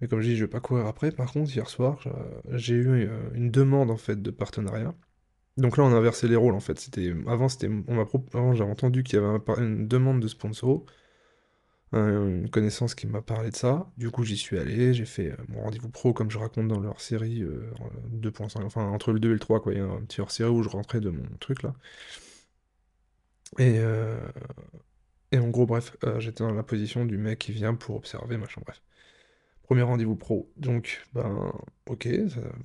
Mais 0.00 0.08
comme 0.08 0.20
je 0.20 0.28
dis, 0.30 0.36
je 0.36 0.44
vais 0.44 0.50
pas 0.50 0.60
courir 0.60 0.86
après. 0.86 1.12
Par 1.12 1.32
contre, 1.32 1.54
hier 1.54 1.68
soir, 1.70 2.00
j'a- 2.02 2.42
j'ai 2.58 2.74
eu 2.76 3.08
une 3.34 3.50
demande, 3.50 3.90
en 3.90 3.96
fait, 3.98 4.20
de 4.22 4.30
partenariat. 4.30 4.94
Donc 5.60 5.76
là, 5.76 5.84
on 5.84 5.92
a 5.92 5.96
inversé 5.96 6.26
les 6.26 6.34
rôles, 6.36 6.54
en 6.54 6.60
fait. 6.60 6.90
Avant, 7.28 7.48
c'était, 7.48 7.70
avant, 7.88 8.54
j'avais 8.54 8.70
entendu 8.70 9.02
qu'il 9.04 9.20
y 9.20 9.22
avait 9.22 9.38
une 9.58 9.86
demande 9.86 10.20
de 10.20 10.26
sponsor, 10.28 10.84
un- 11.92 12.26
une 12.28 12.50
connaissance 12.50 12.94
qui 12.94 13.06
m'a 13.06 13.22
parlé 13.22 13.50
de 13.50 13.56
ça. 13.56 13.90
Du 13.96 14.10
coup, 14.10 14.24
j'y 14.24 14.36
suis 14.36 14.58
allé, 14.58 14.94
j'ai 14.94 15.04
fait 15.04 15.32
euh, 15.32 15.36
mon 15.48 15.62
rendez-vous 15.62 15.88
pro 15.90 16.12
comme 16.12 16.30
je 16.30 16.38
raconte 16.38 16.68
dans 16.68 16.78
leur 16.80 17.00
série 17.00 17.42
euh, 17.42 17.70
2.5, 18.12 18.64
enfin 18.64 18.84
entre 18.86 19.12
le 19.12 19.20
2 19.20 19.30
et 19.30 19.32
le 19.34 19.38
3, 19.40 19.60
quoi. 19.60 19.72
Il 19.72 19.78
y 19.78 19.80
a 19.80 19.84
un 19.86 20.00
petit 20.02 20.20
hors-série 20.20 20.50
où 20.50 20.62
je 20.62 20.68
rentrais 20.68 21.00
de 21.00 21.10
mon 21.10 21.24
truc 21.40 21.62
là. 21.62 21.74
Et, 23.58 23.78
euh, 23.78 24.16
en 25.34 25.48
gros, 25.48 25.66
bref, 25.66 25.96
euh, 26.04 26.18
j'étais 26.20 26.44
dans 26.44 26.52
la 26.52 26.62
position 26.62 27.04
du 27.04 27.16
mec 27.18 27.38
qui 27.38 27.52
vient 27.52 27.74
pour 27.74 27.96
observer, 27.96 28.36
machin, 28.36 28.60
bref. 28.64 28.82
Premier 29.64 29.82
rendez-vous 29.82 30.16
pro. 30.16 30.50
Donc, 30.56 31.02
ben, 31.14 31.52
ok, 31.88 32.08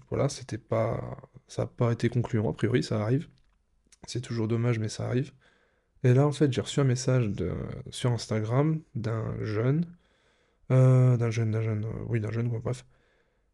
voilà, 0.10 0.29
c'était 0.29 0.58
pas. 0.60 1.17
Ça 1.47 1.63
n'a 1.63 1.67
pas 1.67 1.91
été 1.91 2.10
concluant, 2.10 2.49
a 2.49 2.53
priori, 2.53 2.84
ça 2.84 3.01
arrive. 3.01 3.27
C'est 4.08 4.21
toujours 4.21 4.47
dommage, 4.47 4.79
mais 4.79 4.89
ça 4.89 5.05
arrive. 5.08 5.31
Et 6.03 6.13
là, 6.13 6.27
en 6.27 6.31
fait, 6.31 6.51
j'ai 6.53 6.62
reçu 6.62 6.79
un 6.79 6.84
message 6.86 7.31
sur 7.89 8.12
Instagram 8.12 8.81
d'un 8.95 9.36
jeune 9.43 9.86
Euh, 10.71 11.17
d'un 11.17 11.29
jeune, 11.31 11.51
d'un 11.51 11.62
jeune, 11.62 11.86
euh, 11.86 12.05
oui, 12.08 12.19
d'un 12.19 12.31
jeune, 12.31 12.49
quoi, 12.49 12.60
bref. 12.60 12.86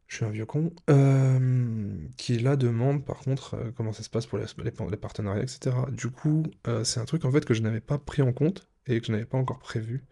Je 0.07 0.17
suis 0.17 0.25
un 0.25 0.29
vieux 0.29 0.45
con. 0.45 0.73
euh, 0.89 1.97
qui 2.17 2.37
là 2.39 2.55
demande, 2.57 3.05
par 3.05 3.19
contre, 3.19 3.71
comment 3.77 3.93
ça 3.93 4.03
se 4.03 4.09
passe 4.09 4.25
pour 4.27 4.37
les, 4.39 4.97
partenariats, 4.97 5.43
etc. 5.43 5.75
Du 5.91 6.09
coup, 6.11 6.43
c'est 6.83 6.99
un 6.99 7.05
truc, 7.05 7.25
en 7.25 7.31
fait, 7.31 7.45
que 7.45 7.53
je 7.53 7.61
n'avais 7.61 7.81
pas 7.81 7.97
pris 7.97 8.21
en 8.21 8.33
compte 8.33 8.69
et 8.87 8.99
que 8.99 9.07
je 9.07 9.11
n'avais 9.13 9.25
pas 9.25 9.37
encore 9.37 9.59
prévu. 9.59 10.03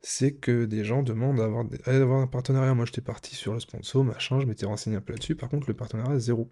C'est 0.00 0.34
que 0.34 0.64
des 0.64 0.84
gens 0.84 1.02
demandent 1.02 1.40
à 1.40 1.44
avoir 1.44 2.20
un 2.20 2.26
partenariat. 2.26 2.74
Moi, 2.74 2.84
j'étais 2.86 3.00
parti 3.00 3.34
sur 3.34 3.54
le 3.54 3.60
sponsor, 3.60 4.04
machin, 4.04 4.40
je 4.40 4.46
m'étais 4.46 4.66
renseigné 4.66 4.96
un 4.96 5.00
peu 5.00 5.12
là-dessus. 5.12 5.36
Par 5.36 5.48
contre, 5.48 5.68
le 5.68 5.74
partenariat, 5.74 6.18
zéro. 6.18 6.50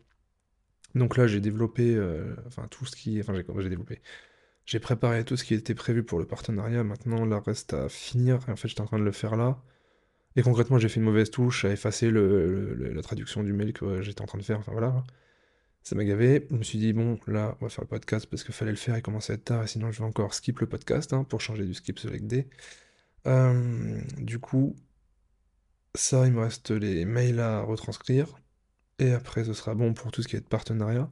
Donc 0.96 1.16
là, 1.18 1.26
j'ai 1.26 1.40
développé, 1.40 1.94
euh, 1.94 2.34
enfin, 2.46 2.66
tout 2.70 2.86
ce 2.86 2.96
qui... 2.96 3.20
Enfin, 3.20 3.34
j'ai 3.34 3.68
développé. 3.68 4.00
J'ai 4.64 4.80
préparé 4.80 5.24
tout 5.24 5.36
ce 5.36 5.44
qui 5.44 5.54
était 5.54 5.74
prévu 5.74 6.02
pour 6.02 6.18
le 6.18 6.26
partenariat. 6.26 6.84
Maintenant, 6.84 7.24
là, 7.26 7.40
reste 7.40 7.74
à 7.74 7.88
finir. 7.88 8.40
En 8.48 8.56
fait, 8.56 8.68
j'étais 8.68 8.80
en 8.80 8.86
train 8.86 8.98
de 8.98 9.04
le 9.04 9.12
faire 9.12 9.36
là. 9.36 9.62
Et 10.36 10.42
concrètement, 10.42 10.78
j'ai 10.78 10.88
fait 10.88 11.00
une 11.00 11.06
mauvaise 11.06 11.30
touche 11.30 11.64
à 11.66 11.70
effacer 11.72 12.10
la 12.10 13.02
traduction 13.02 13.42
du 13.42 13.52
mail 13.52 13.72
que 13.74 14.02
j'étais 14.02 14.22
en 14.22 14.26
train 14.26 14.38
de 14.38 14.44
faire. 14.44 14.58
Enfin 14.58 14.72
voilà, 14.72 15.04
ça 15.82 15.96
m'a 15.96 16.04
gavé. 16.04 16.46
Je 16.50 16.56
me 16.56 16.62
suis 16.62 16.78
dit, 16.78 16.92
bon, 16.94 17.18
là, 17.26 17.56
on 17.60 17.66
va 17.66 17.70
faire 17.70 17.84
le 17.84 17.88
podcast 17.88 18.26
parce 18.26 18.42
qu'il 18.44 18.54
fallait 18.54 18.72
le 18.72 18.76
faire. 18.78 18.96
Il 18.96 19.02
commençait 19.02 19.32
à 19.34 19.36
être 19.36 19.44
tard 19.44 19.64
et 19.64 19.66
sinon, 19.66 19.92
je 19.92 19.98
vais 20.00 20.04
encore 20.04 20.34
skip 20.34 20.60
le 20.60 20.66
podcast 20.66 21.12
hein, 21.12 21.24
pour 21.24 21.40
changer 21.42 21.64
du 21.64 21.74
skip 21.74 21.98
select 21.98 22.26
D. 22.26 22.48
Euh, 23.26 24.00
du 24.18 24.38
coup, 24.38 24.76
ça, 25.94 26.26
il 26.26 26.32
me 26.32 26.40
reste 26.40 26.70
les 26.70 27.04
mails 27.04 27.40
à 27.40 27.60
retranscrire. 27.62 28.28
Et 28.98 29.12
après, 29.12 29.44
ce 29.44 29.52
sera 29.52 29.74
bon 29.74 29.92
pour 29.94 30.10
tout 30.10 30.22
ce 30.22 30.28
qui 30.28 30.36
est 30.36 30.40
de 30.40 30.46
partenariat. 30.46 31.10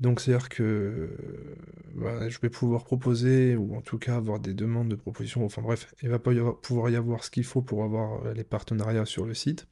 Donc, 0.00 0.20
c'est-à-dire 0.20 0.48
que 0.48 0.62
euh, 0.62 2.28
je 2.28 2.38
vais 2.40 2.50
pouvoir 2.50 2.84
proposer, 2.84 3.56
ou 3.56 3.76
en 3.76 3.80
tout 3.80 3.98
cas 3.98 4.16
avoir 4.16 4.40
des 4.40 4.52
demandes 4.52 4.88
de 4.88 4.96
propositions. 4.96 5.44
Enfin 5.44 5.62
bref, 5.62 5.94
il 6.02 6.08
va 6.08 6.18
pas 6.18 6.32
y 6.32 6.38
avoir- 6.40 6.60
pouvoir 6.60 6.90
y 6.90 6.96
avoir 6.96 7.22
ce 7.24 7.30
qu'il 7.30 7.44
faut 7.44 7.62
pour 7.62 7.84
avoir 7.84 8.26
euh, 8.26 8.34
les 8.34 8.44
partenariats 8.44 9.06
sur 9.06 9.24
le 9.24 9.34
site, 9.34 9.68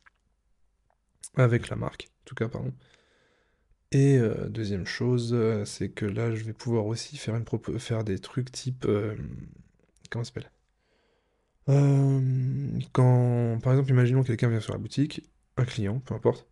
avec 1.37 1.69
la 1.69 1.77
marque, 1.77 2.09
en 2.23 2.25
tout 2.25 2.35
cas, 2.35 2.49
pardon. 2.49 2.73
Et 3.91 4.17
euh, 4.17 4.49
deuxième 4.49 4.87
chose, 4.87 5.37
c'est 5.67 5.91
que 5.91 6.07
là, 6.07 6.35
je 6.35 6.45
vais 6.45 6.55
pouvoir 6.55 6.87
aussi 6.87 7.17
faire, 7.19 7.37
une 7.37 7.45
propo- 7.45 7.79
faire 7.79 8.05
des 8.05 8.19
trucs 8.19 8.51
type... 8.51 8.87
comment 10.09 10.25
ça 10.25 10.33
s'appelle? 10.33 10.51
Quand, 12.93 13.59
par 13.63 13.73
exemple, 13.73 13.91
imaginons 13.91 14.23
quelqu'un 14.23 14.49
vient 14.49 14.61
sur 14.61 14.73
la 14.73 14.79
boutique, 14.79 15.29
un 15.57 15.65
client, 15.65 16.01
peu 16.01 16.15
importe, 16.15 16.47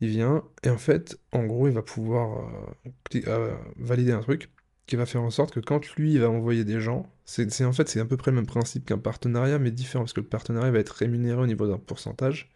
il 0.00 0.08
vient, 0.08 0.44
et 0.62 0.70
en 0.70 0.78
fait, 0.78 1.18
en 1.32 1.44
gros, 1.46 1.68
il 1.68 1.74
va 1.74 1.82
pouvoir 1.82 2.48
euh, 2.84 2.90
euh, 3.26 3.56
valider 3.76 4.12
un 4.12 4.20
truc 4.20 4.50
qui 4.86 4.96
va 4.96 5.06
faire 5.06 5.22
en 5.22 5.30
sorte 5.30 5.54
que 5.54 5.60
quand 5.60 5.94
lui, 5.96 6.12
il 6.14 6.20
va 6.20 6.30
envoyer 6.30 6.64
des 6.64 6.80
gens, 6.80 7.10
c'est 7.24 7.64
en 7.64 7.72
fait, 7.72 7.88
c'est 7.88 8.00
à 8.00 8.04
peu 8.04 8.16
près 8.16 8.30
le 8.30 8.36
même 8.36 8.46
principe 8.46 8.84
qu'un 8.86 8.98
partenariat, 8.98 9.58
mais 9.58 9.70
différent, 9.70 10.04
parce 10.04 10.12
que 10.12 10.20
le 10.20 10.26
partenariat 10.28 10.70
va 10.70 10.78
être 10.78 10.90
rémunéré 10.90 11.40
au 11.40 11.46
niveau 11.46 11.66
d'un 11.66 11.78
pourcentage 11.78 12.52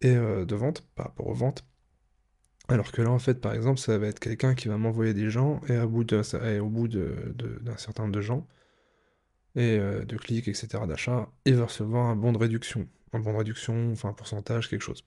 et 0.00 0.14
euh, 0.16 0.44
de 0.44 0.54
vente 0.54 0.82
par 0.94 1.06
rapport 1.06 1.26
aux 1.26 1.34
ventes. 1.34 1.64
Alors 2.68 2.92
que 2.92 3.00
là, 3.02 3.10
en 3.10 3.18
fait, 3.18 3.40
par 3.40 3.54
exemple, 3.54 3.80
ça 3.80 3.96
va 3.98 4.06
être 4.06 4.20
quelqu'un 4.20 4.54
qui 4.54 4.68
va 4.68 4.76
m'envoyer 4.78 5.14
des 5.14 5.30
gens, 5.30 5.60
et, 5.68 5.78
au 5.78 5.88
bout 5.88 6.04
bout 6.04 6.88
de- 6.88 7.34
d'un 7.62 7.76
certain 7.78 8.02
nombre 8.04 8.14
de 8.14 8.20
gens, 8.20 8.46
et 9.56 9.78
de 9.78 10.16
clics, 10.16 10.48
etc., 10.48 10.86
d'achat, 10.86 11.28
il 11.44 11.54
va 11.54 11.66
recevoir 11.66 12.06
un 12.06 12.16
bon 12.16 12.32
de 12.32 12.38
réduction. 12.38 12.88
Un 13.12 13.20
bon 13.20 13.32
de 13.32 13.38
réduction, 13.38 13.92
enfin 13.92 14.10
un 14.10 14.12
pourcentage, 14.12 14.68
quelque 14.68 14.82
chose. 14.82 15.04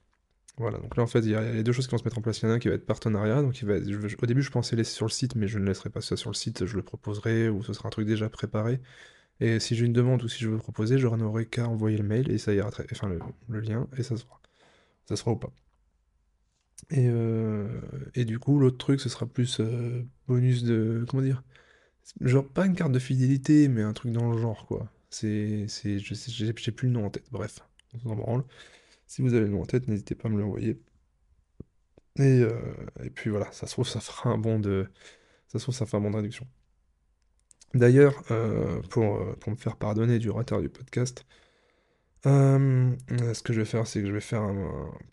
Voilà, 0.58 0.78
donc 0.78 0.96
là 0.96 1.04
en 1.04 1.06
fait 1.06 1.20
il 1.20 1.30
y, 1.30 1.34
a 1.36 1.52
les 1.52 1.62
deux 1.62 1.70
choses 1.72 1.86
qui 1.86 1.92
vont 1.92 1.98
se 1.98 2.04
mettre 2.04 2.18
en 2.18 2.22
place. 2.22 2.40
Il 2.40 2.46
y 2.46 2.48
en 2.48 2.50
a 2.50 2.54
un 2.54 2.58
qui 2.58 2.68
va 2.68 2.74
être 2.74 2.86
partenariat, 2.86 3.42
donc 3.42 3.60
il 3.60 3.66
va 3.66 3.76
au 3.76 4.26
début 4.26 4.42
je 4.42 4.50
pensais 4.50 4.74
laisser 4.74 4.92
sur 4.92 5.06
le 5.06 5.10
site, 5.10 5.36
mais 5.36 5.46
je 5.46 5.58
ne 5.58 5.64
laisserai 5.64 5.88
pas 5.90 6.00
ça 6.00 6.16
sur 6.16 6.30
le 6.30 6.34
site, 6.34 6.66
je 6.66 6.76
le 6.76 6.82
proposerai 6.82 7.48
ou 7.48 7.62
ce 7.62 7.72
sera 7.72 7.88
un 7.88 7.90
truc 7.90 8.06
déjà 8.06 8.28
préparé. 8.28 8.80
Et 9.40 9.60
si 9.60 9.76
j'ai 9.76 9.86
une 9.86 9.92
demande 9.92 10.22
ou 10.24 10.28
si 10.28 10.40
je 10.42 10.48
veux 10.48 10.58
proposer, 10.58 10.98
je 10.98 11.06
n'aurai 11.06 11.46
qu'à 11.46 11.68
envoyer 11.68 11.96
le 11.96 12.04
mail 12.04 12.30
et 12.30 12.38
ça 12.38 12.52
ira 12.52 12.70
très, 12.72 12.86
enfin 12.90 13.08
le, 13.48 13.60
lien 13.60 13.86
et 13.96 14.02
ça 14.02 14.16
se 14.16 14.24
fera. 14.24 14.40
Ça 15.06 15.16
se 15.16 15.22
fera 15.22 15.32
ou 15.32 15.36
pas. 15.36 15.52
Et, 16.90 17.06
euh, 17.08 17.68
du 18.16 18.38
coup 18.38 18.58
l'autre 18.58 18.78
truc 18.78 19.00
ce 19.00 19.08
sera 19.08 19.26
plus 19.26 19.60
euh, 19.60 20.02
bonus 20.26 20.64
de 20.64 21.04
comment 21.08 21.22
dire, 21.22 21.42
genre 22.20 22.48
pas 22.48 22.66
une 22.66 22.74
carte 22.74 22.92
de 22.92 22.98
fidélité 22.98 23.68
mais 23.68 23.82
un 23.82 23.92
truc 23.92 24.12
dans 24.12 24.32
le 24.32 24.38
genre 24.38 24.66
quoi. 24.66 24.90
C'est, 25.10 25.66
c'est, 25.68 25.98
je 25.98 26.14
j'ai 26.14 26.72
plus 26.72 26.88
le 26.88 26.94
nom 26.94 27.06
en 27.06 27.10
tête. 27.10 27.28
Bref, 27.30 27.60
on 27.94 27.98
s'en 28.00 28.16
branle. 28.16 28.44
Si 29.08 29.22
vous 29.22 29.34
avez 29.34 29.46
le 29.46 29.48
nom 29.48 29.62
en 29.62 29.66
tête, 29.66 29.88
n'hésitez 29.88 30.14
pas 30.14 30.28
à 30.28 30.30
me 30.30 30.38
l'envoyer. 30.38 30.80
Et, 32.16 32.42
euh, 32.42 32.60
et, 33.02 33.10
puis 33.10 33.30
voilà, 33.30 33.50
ça 33.52 33.66
se 33.66 33.72
trouve, 33.72 33.88
ça 33.88 34.00
fera 34.00 34.30
un 34.30 34.38
bon 34.38 34.60
de. 34.60 34.86
Ça 35.48 35.58
ça 35.58 35.86
fera 35.86 35.98
un 35.98 36.00
bon 36.02 36.10
de 36.10 36.16
réduction. 36.16 36.46
D'ailleurs, 37.74 38.22
euh, 38.30 38.82
pour, 38.90 39.16
euh, 39.16 39.34
pour, 39.40 39.52
me 39.52 39.56
faire 39.56 39.76
pardonner 39.76 40.18
du 40.18 40.30
retard 40.30 40.60
du 40.60 40.68
podcast, 40.68 41.24
ce 42.24 43.42
que 43.42 43.52
je 43.54 43.60
vais 43.60 43.64
faire, 43.64 43.86
c'est 43.86 44.02
que 44.02 44.06
je 44.08 44.12
vais 44.12 44.20
faire 44.20 44.46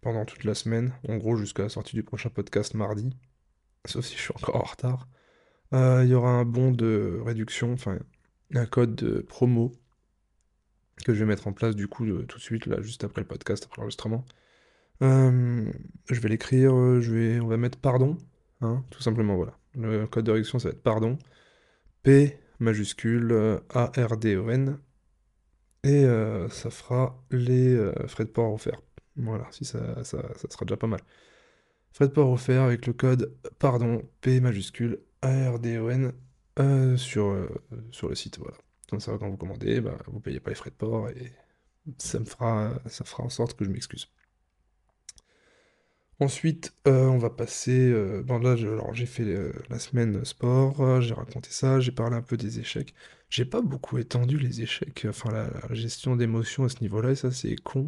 pendant 0.01 0.25
toute 0.25 0.43
la 0.43 0.55
semaine, 0.55 0.93
en 1.07 1.15
gros 1.15 1.37
jusqu'à 1.37 1.63
la 1.63 1.69
sortie 1.69 1.95
du 1.95 2.03
prochain 2.03 2.29
podcast 2.29 2.73
mardi, 2.73 3.09
sauf 3.85 4.05
si 4.05 4.17
je 4.17 4.21
suis 4.21 4.33
encore 4.35 4.57
en 4.57 4.63
retard, 4.63 5.07
il 5.71 6.09
y 6.09 6.13
aura 6.13 6.31
un 6.31 6.43
bon 6.43 6.71
de 6.71 7.21
réduction, 7.23 7.73
enfin 7.73 7.99
un 8.53 8.65
code 8.65 8.95
de 8.95 9.21
promo 9.21 9.71
que 11.03 11.13
je 11.13 11.19
vais 11.19 11.25
mettre 11.25 11.47
en 11.47 11.53
place 11.53 11.75
du 11.75 11.87
coup 11.87 12.05
tout 12.23 12.37
de 12.37 12.43
suite, 12.43 12.65
là, 12.67 12.81
juste 12.81 13.03
après 13.03 13.21
le 13.21 13.27
podcast, 13.27 13.65
après 13.65 13.81
l'enregistrement. 13.81 14.25
Euh, 15.01 15.71
je 16.09 16.19
vais 16.19 16.29
l'écrire, 16.29 16.73
euh, 16.73 17.01
je 17.01 17.13
vais, 17.13 17.39
on 17.39 17.47
va 17.47 17.57
mettre 17.57 17.77
pardon, 17.77 18.17
hein, 18.61 18.83
tout 18.91 19.01
simplement, 19.01 19.35
voilà. 19.35 19.57
Le 19.75 20.07
code 20.07 20.25
de 20.25 20.31
réduction, 20.31 20.59
ça 20.59 20.69
va 20.69 20.73
être 20.73 20.83
pardon, 20.83 21.17
P 22.03 22.39
majuscule, 22.59 23.31
euh, 23.31 23.59
A-R-D-O-N, 23.73 24.79
et 25.83 26.05
ça 26.49 26.71
fera 26.71 27.23
les 27.29 27.77
frais 28.07 28.25
de 28.25 28.29
port 28.29 28.51
offerts. 28.53 28.81
Voilà, 29.17 29.45
si 29.51 29.65
ça, 29.65 30.03
ça, 30.03 30.17
sera 30.49 30.65
déjà 30.65 30.77
pas 30.77 30.87
mal. 30.87 30.99
Frais 31.91 32.07
de 32.07 32.11
port 32.13 32.31
offerts 32.31 32.63
avec 32.63 32.87
le 32.87 32.93
code 32.93 33.31
pardon, 33.59 34.01
P 34.21 34.39
majuscule, 34.39 34.99
A-R-D-O-N, 35.21 36.11
sur, 36.97 37.37
sur 37.91 38.09
le 38.09 38.15
site, 38.15 38.39
voilà. 38.39 38.57
Comme 38.89 38.99
ça, 38.99 39.17
quand 39.19 39.29
vous 39.29 39.37
commandez, 39.37 39.81
bah, 39.81 39.97
vous 40.07 40.19
payez 40.19 40.39
pas 40.39 40.51
les 40.51 40.55
frais 40.55 40.69
de 40.69 40.75
port 40.75 41.09
et 41.09 41.33
ça 41.97 42.19
me 42.19 42.25
fera, 42.25 42.79
ça 42.87 43.05
fera 43.05 43.23
en 43.23 43.29
sorte 43.29 43.57
que 43.57 43.65
je 43.65 43.69
m'excuse. 43.69 44.07
Ensuite, 46.19 46.73
euh, 46.87 47.05
on 47.07 47.17
va 47.17 47.29
passer. 47.29 47.89
Euh, 47.91 48.23
bon, 48.23 48.39
là, 48.39 48.55
j'ai 48.55 49.05
fait 49.05 49.23
euh, 49.23 49.51
la 49.69 49.79
semaine 49.79 50.23
sport, 50.23 51.01
j'ai 51.01 51.13
raconté 51.13 51.49
ça, 51.51 51.79
j'ai 51.81 51.91
parlé 51.91 52.15
un 52.15 52.21
peu 52.21 52.37
des 52.37 52.59
échecs. 52.59 52.93
J'ai 53.29 53.43
pas 53.43 53.61
beaucoup 53.61 53.97
étendu 53.97 54.37
les 54.37 54.61
échecs, 54.61 55.05
enfin 55.09 55.29
la, 55.31 55.49
gestion 55.73 56.15
d'émotions 56.15 56.63
à 56.63 56.69
ce 56.69 56.79
niveau-là, 56.81 57.11
et 57.11 57.15
ça, 57.15 57.31
c'est 57.31 57.55
con. 57.57 57.87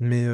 Mais 0.00 0.26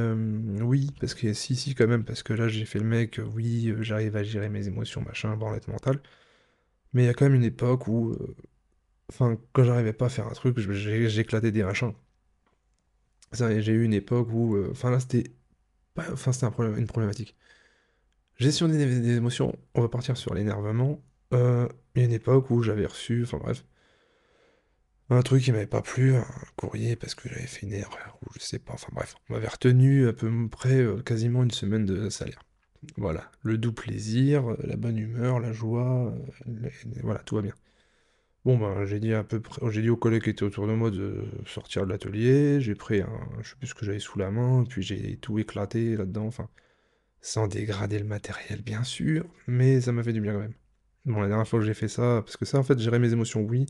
oui, 0.62 0.90
parce 1.00 1.14
que 1.14 1.32
si, 1.32 1.54
si, 1.56 1.74
quand 1.74 1.86
même, 1.86 2.04
parce 2.04 2.22
que 2.22 2.32
là, 2.32 2.48
j'ai 2.48 2.64
fait 2.64 2.78
le 2.78 2.84
mec, 2.86 3.20
oui, 3.34 3.72
j'arrive 3.80 4.16
à 4.16 4.22
gérer 4.22 4.48
mes 4.48 4.66
émotions, 4.68 5.02
machin, 5.02 5.36
branlette 5.36 5.68
mentale. 5.68 6.00
Mais 6.92 7.04
il 7.04 7.06
y 7.06 7.08
a 7.08 7.14
quand 7.14 7.26
même 7.26 7.34
une 7.34 7.44
époque 7.44 7.88
où 7.88 8.16
Enfin, 9.10 9.36
quand 9.52 9.64
j'arrivais 9.64 9.92
pas 9.92 10.06
à 10.06 10.08
faire 10.08 10.28
un 10.28 10.32
truc, 10.32 10.56
j'éclatais 10.60 11.50
des 11.50 11.64
machins. 11.64 11.94
J'ai 13.32 13.72
eu 13.72 13.82
une 13.84 13.92
époque 13.92 14.28
où. 14.32 14.54
Euh, 14.54 14.68
enfin, 14.70 14.90
là, 14.90 15.00
c'était. 15.00 15.24
Enfin, 15.96 16.30
c'était 16.32 16.46
une 16.46 16.86
problématique. 16.86 17.36
Gestion 18.38 18.68
des, 18.68 19.16
émotions, 19.16 19.58
on 19.74 19.82
va 19.82 19.88
partir 19.88 20.16
sur 20.16 20.32
l'énervement. 20.32 21.02
Euh, 21.34 21.68
il 21.94 22.00
y 22.00 22.02
a 22.04 22.06
une 22.06 22.14
époque 22.14 22.50
où 22.50 22.62
j'avais 22.62 22.86
reçu, 22.86 23.24
enfin 23.24 23.38
bref, 23.38 23.64
un 25.10 25.22
truc 25.22 25.42
qui 25.42 25.52
m'avait 25.52 25.66
pas 25.66 25.82
plu, 25.82 26.14
un 26.14 26.24
courrier 26.56 26.96
parce 26.96 27.14
que 27.14 27.28
j'avais 27.28 27.46
fait 27.46 27.66
une 27.66 27.72
erreur, 27.72 28.18
ou 28.22 28.32
je 28.38 28.44
sais 28.44 28.58
pas, 28.58 28.74
enfin 28.74 28.88
bref, 28.92 29.16
on 29.28 29.34
m'avait 29.34 29.48
retenu 29.48 30.08
à 30.08 30.12
peu 30.12 30.30
près 30.48 30.76
euh, 30.76 31.02
quasiment 31.02 31.42
une 31.42 31.50
semaine 31.50 31.84
de 31.84 32.08
salaire. 32.08 32.40
Voilà, 32.96 33.30
le 33.42 33.58
doux 33.58 33.72
plaisir, 33.72 34.56
la 34.62 34.76
bonne 34.76 34.98
humeur, 34.98 35.40
la 35.40 35.52
joie, 35.52 36.14
voilà, 37.02 37.20
tout 37.20 37.34
va 37.34 37.42
bien. 37.42 37.54
Bon, 38.44 38.56
ben, 38.56 38.86
j'ai 38.86 39.00
dit 39.00 39.12
à 39.12 39.22
peu 39.22 39.40
près, 39.40 39.60
j'ai 39.70 39.82
dit 39.82 39.90
aux 39.90 39.96
collègues 39.96 40.22
qui 40.24 40.30
étaient 40.30 40.44
autour 40.44 40.66
de 40.66 40.72
moi 40.72 40.90
de 40.90 41.24
sortir 41.46 41.84
de 41.84 41.90
l'atelier. 41.90 42.60
J'ai 42.60 42.74
pris 42.74 43.02
un, 43.02 43.10
je 43.42 43.50
sais 43.50 43.56
plus 43.56 43.68
ce 43.68 43.74
que 43.74 43.84
j'avais 43.84 43.98
sous 43.98 44.18
la 44.18 44.30
main, 44.30 44.64
puis 44.64 44.82
j'ai 44.82 45.16
tout 45.18 45.38
éclaté 45.38 45.96
là-dedans. 45.96 46.26
Enfin, 46.26 46.48
sans 47.20 47.48
dégrader 47.48 47.98
le 47.98 48.06
matériel, 48.06 48.62
bien 48.62 48.84
sûr, 48.84 49.26
mais 49.46 49.80
ça 49.82 49.92
m'a 49.92 50.02
fait 50.02 50.12
du 50.14 50.20
bien 50.22 50.32
quand 50.34 50.40
même. 50.40 50.54
Bon, 51.06 51.20
la 51.20 51.28
dernière 51.28 51.48
fois 51.48 51.60
que 51.60 51.66
j'ai 51.66 51.74
fait 51.74 51.88
ça, 51.88 52.22
parce 52.24 52.36
que 52.36 52.44
ça, 52.46 52.58
en 52.58 52.62
fait, 52.62 52.78
gérer 52.78 52.98
mes 52.98 53.12
émotions, 53.12 53.42
oui. 53.42 53.66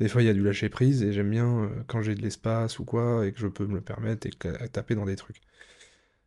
Des 0.00 0.08
fois, 0.08 0.22
il 0.22 0.26
y 0.26 0.28
a 0.28 0.34
du 0.34 0.42
lâcher 0.42 0.68
prise 0.68 1.02
et 1.02 1.12
j'aime 1.12 1.30
bien 1.30 1.64
euh, 1.64 1.68
quand 1.86 2.02
j'ai 2.02 2.14
de 2.14 2.22
l'espace 2.22 2.78
ou 2.78 2.84
quoi 2.84 3.26
et 3.26 3.32
que 3.32 3.38
je 3.40 3.48
peux 3.48 3.66
me 3.66 3.76
le 3.76 3.80
permettre 3.80 4.26
et 4.26 4.68
taper 4.68 4.94
dans 4.94 5.06
des 5.06 5.16
trucs. 5.16 5.40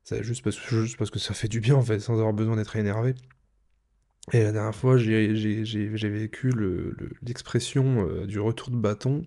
C'est 0.03 0.23
juste 0.23 0.43
parce, 0.43 0.57
juste 0.69 0.97
parce 0.97 1.11
que 1.11 1.19
ça 1.19 1.33
fait 1.33 1.47
du 1.47 1.59
bien 1.59 1.75
en 1.75 1.83
fait, 1.83 1.99
sans 1.99 2.15
avoir 2.15 2.33
besoin 2.33 2.55
d'être 2.55 2.75
énervé. 2.75 3.15
Et 4.31 4.43
la 4.43 4.51
dernière 4.51 4.75
fois, 4.75 4.97
j'ai 4.97 5.27
vécu 5.29 6.51
l'expression 7.23 8.07
euh, 8.07 8.25
du 8.27 8.39
retour 8.39 8.69
de 8.69 8.75
bâton, 8.75 9.25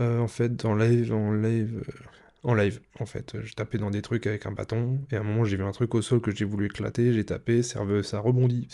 euh, 0.00 0.18
en 0.18 0.28
fait, 0.28 0.64
en 0.64 0.74
live, 0.74 1.12
en 1.12 1.32
live, 1.32 1.82
euh, 1.88 2.04
en 2.42 2.54
live, 2.54 2.80
en 3.00 3.06
fait. 3.06 3.40
Je 3.42 3.54
tapais 3.54 3.78
dans 3.78 3.90
des 3.90 4.02
trucs 4.02 4.26
avec 4.26 4.44
un 4.46 4.52
bâton, 4.52 5.00
et 5.10 5.16
à 5.16 5.20
un 5.20 5.22
moment, 5.22 5.44
j'ai 5.44 5.56
vu 5.56 5.62
un 5.62 5.72
truc 5.72 5.94
au 5.94 6.02
sol 6.02 6.20
que 6.20 6.34
j'ai 6.34 6.44
voulu 6.44 6.66
éclater, 6.66 7.12
j'ai 7.14 7.24
tapé, 7.24 7.62
ça, 7.62 7.80
ça 8.02 8.20
rebondit, 8.20 8.68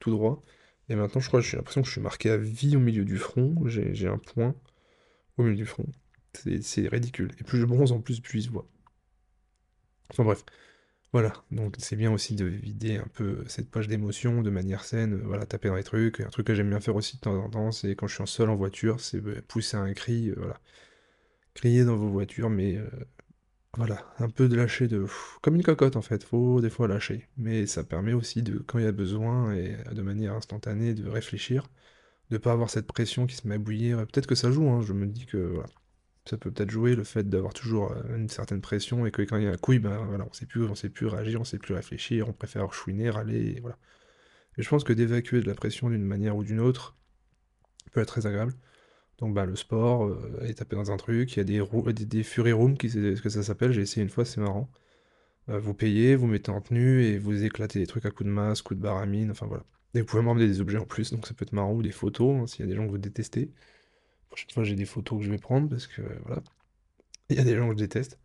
tout 0.00 0.10
droit. 0.10 0.42
Et 0.88 0.96
maintenant, 0.96 1.20
je 1.20 1.28
crois, 1.28 1.40
j'ai 1.40 1.56
l'impression 1.56 1.82
que 1.82 1.86
je 1.86 1.92
suis 1.92 2.00
marqué 2.00 2.30
à 2.30 2.36
vie 2.36 2.76
au 2.76 2.80
milieu 2.80 3.04
du 3.04 3.18
front, 3.18 3.54
j'ai 3.66 4.08
un 4.08 4.18
point 4.18 4.54
au 5.38 5.44
milieu 5.44 5.56
du 5.56 5.66
front. 5.66 5.86
C'est 6.34 6.88
ridicule. 6.88 7.30
Et 7.38 7.44
plus 7.44 7.58
je 7.58 7.66
bronze, 7.66 7.92
en 7.92 8.00
plus, 8.00 8.20
plus 8.20 8.46
je 8.46 8.50
vois. 8.50 8.66
Enfin 10.10 10.24
bref. 10.24 10.44
Voilà, 11.12 11.34
donc 11.50 11.74
c'est 11.78 11.96
bien 11.96 12.10
aussi 12.10 12.34
de 12.36 12.46
vider 12.46 12.96
un 12.96 13.06
peu 13.12 13.44
cette 13.46 13.70
poche 13.70 13.86
d'émotions 13.86 14.40
de 14.42 14.48
manière 14.50 14.84
saine, 14.84 15.14
euh, 15.14 15.22
voilà, 15.24 15.44
taper 15.44 15.68
dans 15.68 15.74
les 15.76 15.84
trucs. 15.84 16.20
Un 16.20 16.30
truc 16.30 16.46
que 16.46 16.54
j'aime 16.54 16.70
bien 16.70 16.80
faire 16.80 16.96
aussi 16.96 17.16
de 17.16 17.20
temps 17.20 17.34
en 17.36 17.50
temps, 17.50 17.70
c'est 17.70 17.94
quand 17.94 18.06
je 18.06 18.14
suis 18.14 18.22
en 18.22 18.26
seul 18.26 18.48
en 18.48 18.56
voiture, 18.56 18.98
c'est 19.00 19.22
euh, 19.22 19.42
pousser 19.46 19.76
un 19.76 19.92
cri, 19.92 20.30
euh, 20.30 20.34
voilà. 20.38 20.58
Crier 21.54 21.84
dans 21.84 21.96
vos 21.96 22.08
voitures, 22.10 22.50
mais 22.50 22.78
voilà, 23.76 24.04
un 24.18 24.28
peu 24.30 24.48
de 24.48 24.56
lâcher 24.56 24.88
de... 24.88 25.06
comme 25.42 25.54
une 25.56 25.62
cocotte 25.62 25.96
en 25.96 26.02
fait, 26.02 26.24
faut 26.24 26.60
des 26.60 26.70
fois 26.70 26.88
lâcher. 26.88 27.28
Mais 27.36 27.66
ça 27.66 27.84
permet 27.84 28.12
aussi 28.14 28.42
de, 28.42 28.58
quand 28.58 28.78
il 28.78 28.84
y 28.84 28.88
a 28.88 28.92
besoin, 28.92 29.54
et 29.54 29.76
de 29.92 30.02
manière 30.02 30.34
instantanée, 30.34 30.94
de 30.94 31.08
réfléchir, 31.08 31.68
de 32.30 32.38
pas 32.38 32.52
avoir 32.52 32.70
cette 32.70 32.86
pression 32.86 33.26
qui 33.26 33.36
se 33.36 33.48
met 33.48 33.56
à 33.56 33.58
bouillir. 33.58 33.98
Peut-être 34.06 34.26
que 34.26 34.34
ça 34.36 34.50
joue, 34.52 34.68
hein, 34.70 34.82
je 34.82 34.92
me 34.94 35.06
dis 35.06 35.26
que 35.26 35.38
voilà, 35.38 35.70
ça 36.24 36.36
peut 36.36 36.50
peut-être 36.50 36.70
jouer 36.70 36.94
le 36.94 37.04
fait 37.04 37.28
d'avoir 37.28 37.52
toujours 37.52 37.92
euh, 37.92 38.16
une 38.16 38.28
certaine 38.28 38.60
pression 38.60 39.06
et 39.06 39.10
que 39.10 39.22
quand 39.22 39.36
il 39.36 39.44
y 39.44 39.46
a 39.46 39.50
un 39.50 39.56
couille, 39.56 39.80
ben 39.80 40.04
voilà, 40.06 40.24
on 40.28 40.32
sait 40.32 40.46
plus, 40.46 40.64
on 40.64 40.74
sait 40.74 40.88
plus 40.88 41.06
réagir, 41.06 41.40
on 41.40 41.44
sait 41.44 41.58
plus 41.58 41.74
réfléchir, 41.74 42.28
on 42.28 42.32
préfère 42.32 42.72
chouiner, 42.72 43.10
râler, 43.10 43.54
et 43.56 43.60
voilà. 43.60 43.78
Et 44.58 44.62
je 44.62 44.68
pense 44.68 44.84
que 44.84 44.92
d'évacuer 44.92 45.40
de 45.40 45.46
la 45.46 45.54
pression 45.54 45.90
d'une 45.90 46.04
manière 46.04 46.36
ou 46.36 46.44
d'une 46.44 46.60
autre 46.60 46.96
peut 47.92 48.00
être 48.00 48.08
très 48.08 48.26
agréable. 48.26 48.54
Donc 49.18 49.34
bah, 49.34 49.46
le 49.46 49.56
sport, 49.56 50.06
euh, 50.06 50.38
aller 50.40 50.54
taper 50.54 50.76
dans 50.76 50.90
un 50.92 50.96
truc, 50.96 51.32
il 51.34 51.38
y 51.38 51.40
a 51.40 51.44
des, 51.44 51.92
des, 51.92 52.06
des 52.06 52.22
Fury 52.22 52.52
Room, 52.52 52.76
qui, 52.76 52.90
ce 52.90 53.20
que 53.20 53.28
ça 53.28 53.42
s'appelle, 53.42 53.72
j'ai 53.72 53.82
essayé 53.82 54.02
une 54.02 54.10
fois, 54.10 54.24
c'est 54.24 54.40
marrant. 54.40 54.70
Euh, 55.48 55.58
vous 55.58 55.74
payez, 55.74 56.14
vous 56.16 56.26
mettez 56.26 56.50
en 56.50 56.60
tenue 56.60 57.02
et 57.04 57.18
vous 57.18 57.44
éclatez 57.44 57.78
des 57.80 57.86
trucs 57.86 58.06
à 58.06 58.10
coups 58.10 58.28
de 58.28 58.32
masse, 58.32 58.62
coups 58.62 58.78
de 58.78 58.82
baramine, 58.82 59.30
enfin 59.30 59.46
voilà. 59.46 59.64
Et 59.94 60.00
vous 60.00 60.06
pouvez 60.06 60.22
m'emmener 60.22 60.46
des 60.46 60.60
objets 60.60 60.78
en 60.78 60.86
plus, 60.86 61.12
donc 61.12 61.26
ça 61.26 61.34
peut 61.34 61.44
être 61.44 61.52
marrant, 61.52 61.72
ou 61.74 61.82
des 61.82 61.90
photos, 61.90 62.36
hein, 62.36 62.46
s'il 62.46 62.60
y 62.60 62.68
a 62.68 62.70
des 62.70 62.76
gens 62.76 62.86
que 62.86 62.90
vous 62.90 62.98
détestez 62.98 63.52
prochaine 64.32 64.50
fois, 64.50 64.64
j'ai 64.64 64.74
des 64.74 64.86
photos 64.86 65.18
que 65.18 65.24
je 65.24 65.30
vais 65.30 65.38
prendre 65.38 65.68
parce 65.68 65.86
que 65.86 66.02
voilà. 66.24 66.42
Il 67.28 67.36
y 67.36 67.38
a 67.38 67.44
des 67.44 67.56
gens 67.56 67.66
que 67.68 67.74
je 67.74 67.78
déteste. 67.78 68.18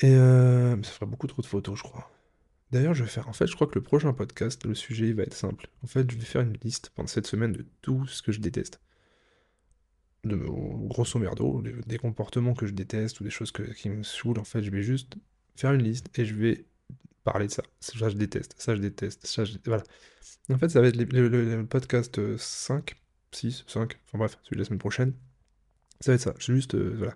Et 0.00 0.14
euh, 0.14 0.80
ça 0.82 0.90
ferait 0.90 1.06
beaucoup 1.06 1.26
trop 1.26 1.40
de 1.40 1.46
photos, 1.46 1.78
je 1.78 1.82
crois. 1.82 2.10
D'ailleurs, 2.70 2.94
je 2.94 3.04
vais 3.04 3.08
faire. 3.08 3.28
En 3.28 3.32
fait, 3.32 3.46
je 3.46 3.54
crois 3.54 3.66
que 3.66 3.76
le 3.76 3.82
prochain 3.82 4.12
podcast, 4.12 4.64
le 4.66 4.74
sujet 4.74 5.12
va 5.12 5.22
être 5.22 5.34
simple. 5.34 5.68
En 5.82 5.86
fait, 5.86 6.10
je 6.10 6.16
vais 6.16 6.24
faire 6.24 6.42
une 6.42 6.56
liste 6.62 6.90
pendant 6.94 7.06
cette 7.06 7.26
semaine 7.26 7.52
de 7.52 7.64
tout 7.80 8.06
ce 8.06 8.22
que 8.22 8.32
je 8.32 8.40
déteste. 8.40 8.80
De, 10.24 10.36
grosso 10.36 11.18
merdo, 11.18 11.62
des 11.62 11.98
comportements 11.98 12.54
que 12.54 12.66
je 12.66 12.72
déteste 12.72 13.20
ou 13.20 13.24
des 13.24 13.30
choses 13.30 13.52
qui 13.52 13.88
me 13.88 14.02
saoulent. 14.02 14.40
En 14.40 14.44
fait, 14.44 14.62
je 14.62 14.70
vais 14.70 14.82
juste 14.82 15.16
faire 15.54 15.72
une 15.72 15.82
liste 15.82 16.10
et 16.18 16.24
je 16.24 16.34
vais 16.34 16.64
parler 17.22 17.46
de 17.46 17.52
ça. 17.52 17.62
Ça, 17.80 18.08
je 18.08 18.16
déteste. 18.16 18.54
Ça, 18.58 18.74
je 18.74 18.80
déteste. 18.80 19.26
Ça, 19.26 19.44
je... 19.44 19.58
Voilà. 19.64 19.84
En 20.52 20.58
fait, 20.58 20.68
ça 20.70 20.80
va 20.80 20.88
être 20.88 20.96
le 20.96 21.64
podcast 21.66 22.36
5 22.36 22.96
6, 23.34 23.64
5, 23.66 23.98
enfin 24.06 24.18
bref, 24.18 24.38
celui 24.42 24.56
de 24.56 24.60
la 24.60 24.64
semaine 24.64 24.78
prochaine. 24.78 25.14
Ça 26.00 26.12
va 26.12 26.16
être 26.16 26.20
ça. 26.20 26.34
Juste, 26.38 26.74
euh, 26.74 26.94
voilà. 26.96 27.14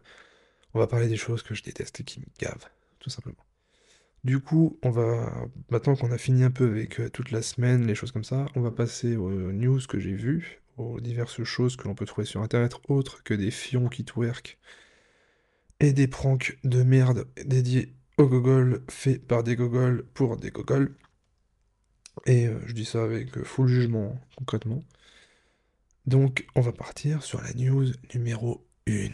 On 0.74 0.78
va 0.78 0.87
parler 0.87 1.09
des 1.09 1.16
choses 1.16 1.42
que 1.42 1.54
je 1.54 1.62
déteste 1.62 2.00
et 2.00 2.04
qui 2.04 2.20
me 2.20 2.26
gavent, 2.38 2.68
tout 2.98 3.11
simplement. 3.11 3.44
Du 4.24 4.40
coup, 4.40 4.78
on 4.83 4.90
va, 4.90 5.46
maintenant 5.70 5.96
qu'on 5.96 6.11
a 6.11 6.18
fini 6.18 6.42
un 6.42 6.50
peu 6.50 6.66
avec 6.66 7.00
euh, 7.00 7.09
toute 7.09 7.31
la 7.31 7.42
semaine, 7.42 7.87
les 7.87 7.94
choses 7.94 8.12
comme 8.12 8.24
ça, 8.24 8.46
on 8.57 8.61
va 8.61 8.70
passer 8.70 9.16
aux 9.16 9.31
news 9.52 9.81
que 9.88 9.98
j'ai 9.98 10.14
vues, 10.14 10.61
aux 10.76 11.00
diverses 11.00 11.42
choses 11.44 11.76
que 11.76 11.85
l'on 11.85 11.94
peut 11.94 12.07
trouver 12.07 12.26
sur 12.26 12.42
internet, 12.42 12.74
autres 12.88 13.22
que 13.22 13.35
des 13.35 13.50
fions 13.50 13.88
qui 13.88 14.04
twerk 14.04 14.59
et 15.81 15.92
des 15.92 16.09
pranks 16.09 16.59
de 16.64 16.83
merde 16.83 17.26
dédiés 17.44 17.94
au 18.16 18.26
gogol, 18.26 18.83
fait 18.90 19.18
par 19.18 19.44
des 19.44 19.54
gogols 19.54 20.04
pour 20.14 20.37
des 20.37 20.50
gogols. 20.50 20.94
Et 22.26 22.46
euh, 22.48 22.59
je 22.66 22.72
dis 22.72 22.85
ça 22.85 23.04
avec 23.04 23.42
full 23.44 23.68
jugement, 23.68 24.20
concrètement. 24.37 24.85
Donc, 26.09 26.47
on 26.55 26.62
va 26.62 26.73
partir 26.73 27.23
sur 27.23 27.42
la 27.42 27.53
news 27.53 27.85
numéro 28.14 28.66
1. 28.88 29.11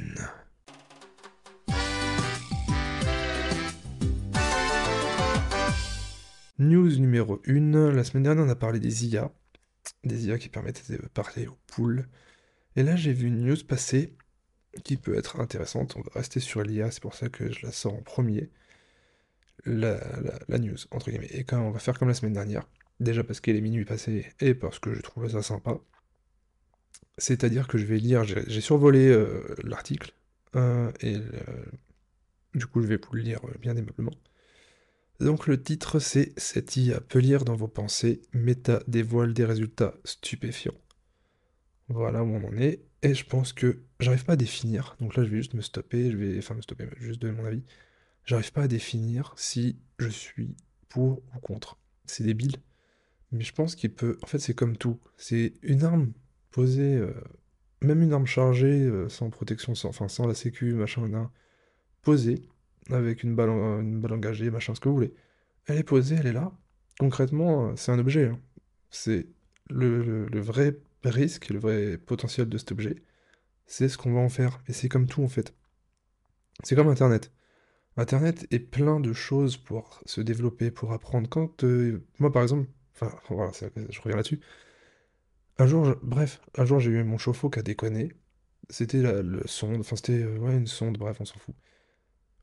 News 6.61 6.97
numéro 6.99 7.43
1. 7.49 7.91
La 7.91 8.05
semaine 8.05 8.23
dernière, 8.23 8.45
on 8.45 8.49
a 8.49 8.55
parlé 8.55 8.79
des 8.79 9.07
IA. 9.07 9.33
Des 10.05 10.29
IA 10.29 10.39
qui 10.39 10.49
permettent 10.49 10.89
de 10.89 10.99
parler 11.09 11.49
aux 11.49 11.59
poules. 11.67 12.07
Et 12.77 12.85
là, 12.85 12.95
j'ai 12.95 13.13
vu 13.13 13.27
une 13.27 13.45
news 13.45 13.57
passer 13.67 14.17
qui 14.85 14.97
peut 14.97 15.17
être 15.17 15.41
intéressante. 15.41 15.97
On 15.97 16.01
va 16.01 16.13
rester 16.15 16.39
sur 16.39 16.63
l'IA, 16.63 16.93
c'est 16.93 17.03
pour 17.03 17.17
ça 17.17 17.29
que 17.29 17.53
je 17.53 17.67
la 17.67 17.73
sors 17.73 17.95
en 17.95 18.03
premier. 18.03 18.53
La, 19.65 19.99
news, 20.61 20.77
entre 20.93 21.11
guillemets. 21.11 21.27
Et 21.33 21.43
quand 21.43 21.61
on 21.61 21.73
va 21.73 21.81
faire 21.81 21.99
comme 21.99 22.07
la 22.07 22.15
semaine 22.15 22.35
dernière, 22.35 22.69
déjà 23.01 23.25
parce 23.25 23.41
qu'elle 23.41 23.57
est 23.57 23.61
minuit 23.61 23.85
passé 23.85 24.27
et 24.39 24.55
parce 24.55 24.79
que 24.79 24.95
je 24.95 25.01
trouvais 25.01 25.31
ça 25.31 25.43
sympa. 25.43 25.81
C'est-à-dire 27.19 27.69
que 27.69 27.79
je 27.79 27.85
vais 27.85 27.99
lire, 27.99 28.25
j'ai 28.25 28.61
survolé 28.61 29.09
euh, 29.09 29.43
l'article, 29.63 30.13
euh, 30.57 30.91
et 31.01 31.17
du 32.55 32.67
coup 32.67 32.83
je 32.83 32.89
vais 32.89 32.97
vous 32.97 33.15
le 33.15 33.23
lire 33.23 33.41
euh, 33.45 33.55
bien 33.61 33.77
aimablement. 33.77 34.15
Donc 35.21 35.47
le 35.47 35.63
titre 35.63 36.01
c'est 36.01 36.33
Cette 36.39 36.77
IA 36.77 37.01
peut 37.01 37.21
lire 37.21 37.45
dans 37.45 37.55
vos 37.55 37.69
pensées, 37.69 38.23
Meta 38.33 38.83
dévoile 38.89 39.33
des 39.33 39.45
résultats 39.45 39.95
stupéfiants. 40.05 40.75
Voilà 41.89 42.25
où 42.25 42.35
on 42.35 42.45
en 42.49 42.57
est. 42.57 42.83
Et 43.03 43.15
je 43.15 43.25
pense 43.25 43.53
que 43.53 43.83
j'arrive 44.01 44.25
pas 44.25 44.33
à 44.33 44.37
définir. 44.37 44.97
Donc 45.01 45.15
là, 45.17 45.25
je 45.25 45.29
vais 45.29 45.37
juste 45.37 45.55
me 45.55 45.61
stopper. 45.61 46.11
Je 46.11 46.17
vais, 46.17 46.39
enfin, 46.39 46.55
me 46.55 46.63
stopper, 46.63 46.89
juste 46.99 47.21
donner 47.21 47.35
mon 47.37 47.45
avis. 47.45 47.63
J'arrive 48.25 48.53
pas 48.53 48.63
à 48.63 48.69
définir 48.69 49.35
si 49.37 49.79
je 49.99 50.09
suis 50.09 50.57
pour 50.89 51.23
ou 51.35 51.39
contre. 51.41 51.79
C'est 52.07 52.25
débile. 52.25 52.57
Mais 53.31 53.45
je 53.45 53.53
pense 53.53 53.77
qu'il 53.77 53.93
peut. 53.93 54.19
En 54.23 54.27
fait, 54.27 54.39
c'est 54.39 54.55
comme 54.55 54.77
tout. 54.79 54.99
C'est 55.19 55.53
une 55.63 55.85
arme 55.85 56.13
posée, 56.55 56.99
euh, 56.99 57.13
même 57.83 58.01
une 58.01 58.13
arme 58.13 58.27
chargée, 58.27 58.83
euh, 58.83 59.09
sans 59.09 59.29
protection, 59.29 59.75
sans, 59.75 59.89
enfin, 59.89 60.07
sans 60.07 60.29
la 60.29 60.35
sécu, 60.35 60.73
machin, 60.73 61.31
posée, 62.03 62.49
avec 62.91 63.25
une 63.25 63.35
balle, 63.35 63.51
une 63.51 64.01
balle 64.01 64.13
engagée, 64.13 64.51
machin, 64.51 64.73
ce 64.75 64.81
que 64.81 64.89
vous 64.89 64.95
voulez. 64.95 65.15
Elle 65.67 65.79
est 65.79 65.83
posée, 65.83 66.15
elle 66.15 66.29
est 66.29 66.33
là. 66.33 66.53
Concrètement, 67.01 67.71
euh, 67.71 67.73
c'est 67.75 67.91
un 67.91 67.99
objet. 67.99 68.27
Hein. 68.27 68.39
C'est 68.89 69.27
le, 69.69 70.29
vrai 70.41 70.77
risque, 71.03 71.49
le 71.49 71.59
vrai 71.59 71.99
potentiel 71.99 72.49
de 72.49 72.57
cet 72.57 72.71
objet, 72.71 73.03
c'est 73.67 73.89
ce 73.89 73.99
qu'on 73.99 74.13
va 74.13 74.21
en 74.21 74.29
faire. 74.29 74.63
Et 74.69 74.73
c'est 74.73 74.89
comme 74.89 75.09
tout 75.09 75.25
en 75.25 75.29
fait. 75.29 75.55
C'est 76.63 76.77
comme 76.77 76.89
Internet. 76.89 77.33
Internet 77.97 78.47
est 78.53 78.61
plein 78.61 79.01
de 79.01 79.13
choses 79.13 79.57
pour 79.57 80.01
se 80.07 80.21
développer, 80.21 80.71
pour 80.71 80.93
apprendre. 80.93 81.29
Quand 81.29 81.65
moi 82.21 82.31
par 82.31 82.43
exemple, 82.43 82.69
enfin 82.95 83.13
voilà, 83.29 83.51
je 83.91 84.01
reviens 84.01 84.17
là-dessus. 84.17 84.41
Un 85.59 85.67
jour, 85.67 85.95
bref, 86.03 86.41
un 86.57 86.65
jour 86.65 86.81
j'ai 86.81 86.91
eu 86.91 87.05
mon 87.05 87.19
chauffe-eau 87.19 87.51
qui 87.51 87.59
a 87.61 87.63
déconné. 87.63 88.13
C'était 88.71 89.03
le 89.03 89.43
sonde, 89.47 89.81
enfin 89.81 89.97
c'était 89.97 90.23
euh, 90.23 90.39
ouais, 90.39 90.57
une 90.57 90.67
sonde, 90.67 90.99
bref, 90.99 91.19
on 91.21 91.25
s'en 91.25 91.39
fout. 91.39 91.55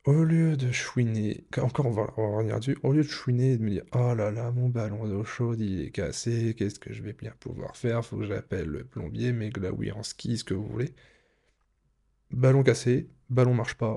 Au 0.04 0.24
lieu 0.24 0.56
de 0.56 0.72
chouiner, 0.72 1.46
encore 1.58 1.86
on 1.86 1.90
va, 1.90 2.04
revenir 2.16 2.58
dessus, 2.58 2.76
au 2.82 2.92
lieu 2.92 3.02
de 3.02 3.08
chouiner 3.08 3.52
et 3.52 3.58
de 3.58 3.62
me 3.62 3.70
dire 3.70 3.84
Oh 3.92 4.14
là 4.14 4.30
là, 4.32 4.50
mon 4.50 4.68
ballon 4.68 5.06
d'eau 5.06 5.24
chaude 5.24 5.60
il 5.60 5.82
est 5.82 5.90
cassé, 5.90 6.54
qu'est-ce 6.58 6.80
que 6.80 6.92
je 6.92 7.02
vais 7.02 7.12
bien 7.12 7.32
pouvoir 7.38 7.76
faire? 7.76 8.04
Faut 8.04 8.16
que 8.16 8.26
j'appelle 8.26 8.66
le 8.66 8.84
plombier, 8.84 9.32
mais 9.32 9.52
oui 9.70 9.92
en 9.92 10.02
ski, 10.02 10.38
ce 10.38 10.44
que 10.44 10.54
vous 10.54 10.66
voulez. 10.66 10.94
Ballon 12.32 12.62
cassé, 12.64 13.10
ballon 13.30 13.54
marche 13.54 13.74
pas, 13.74 13.96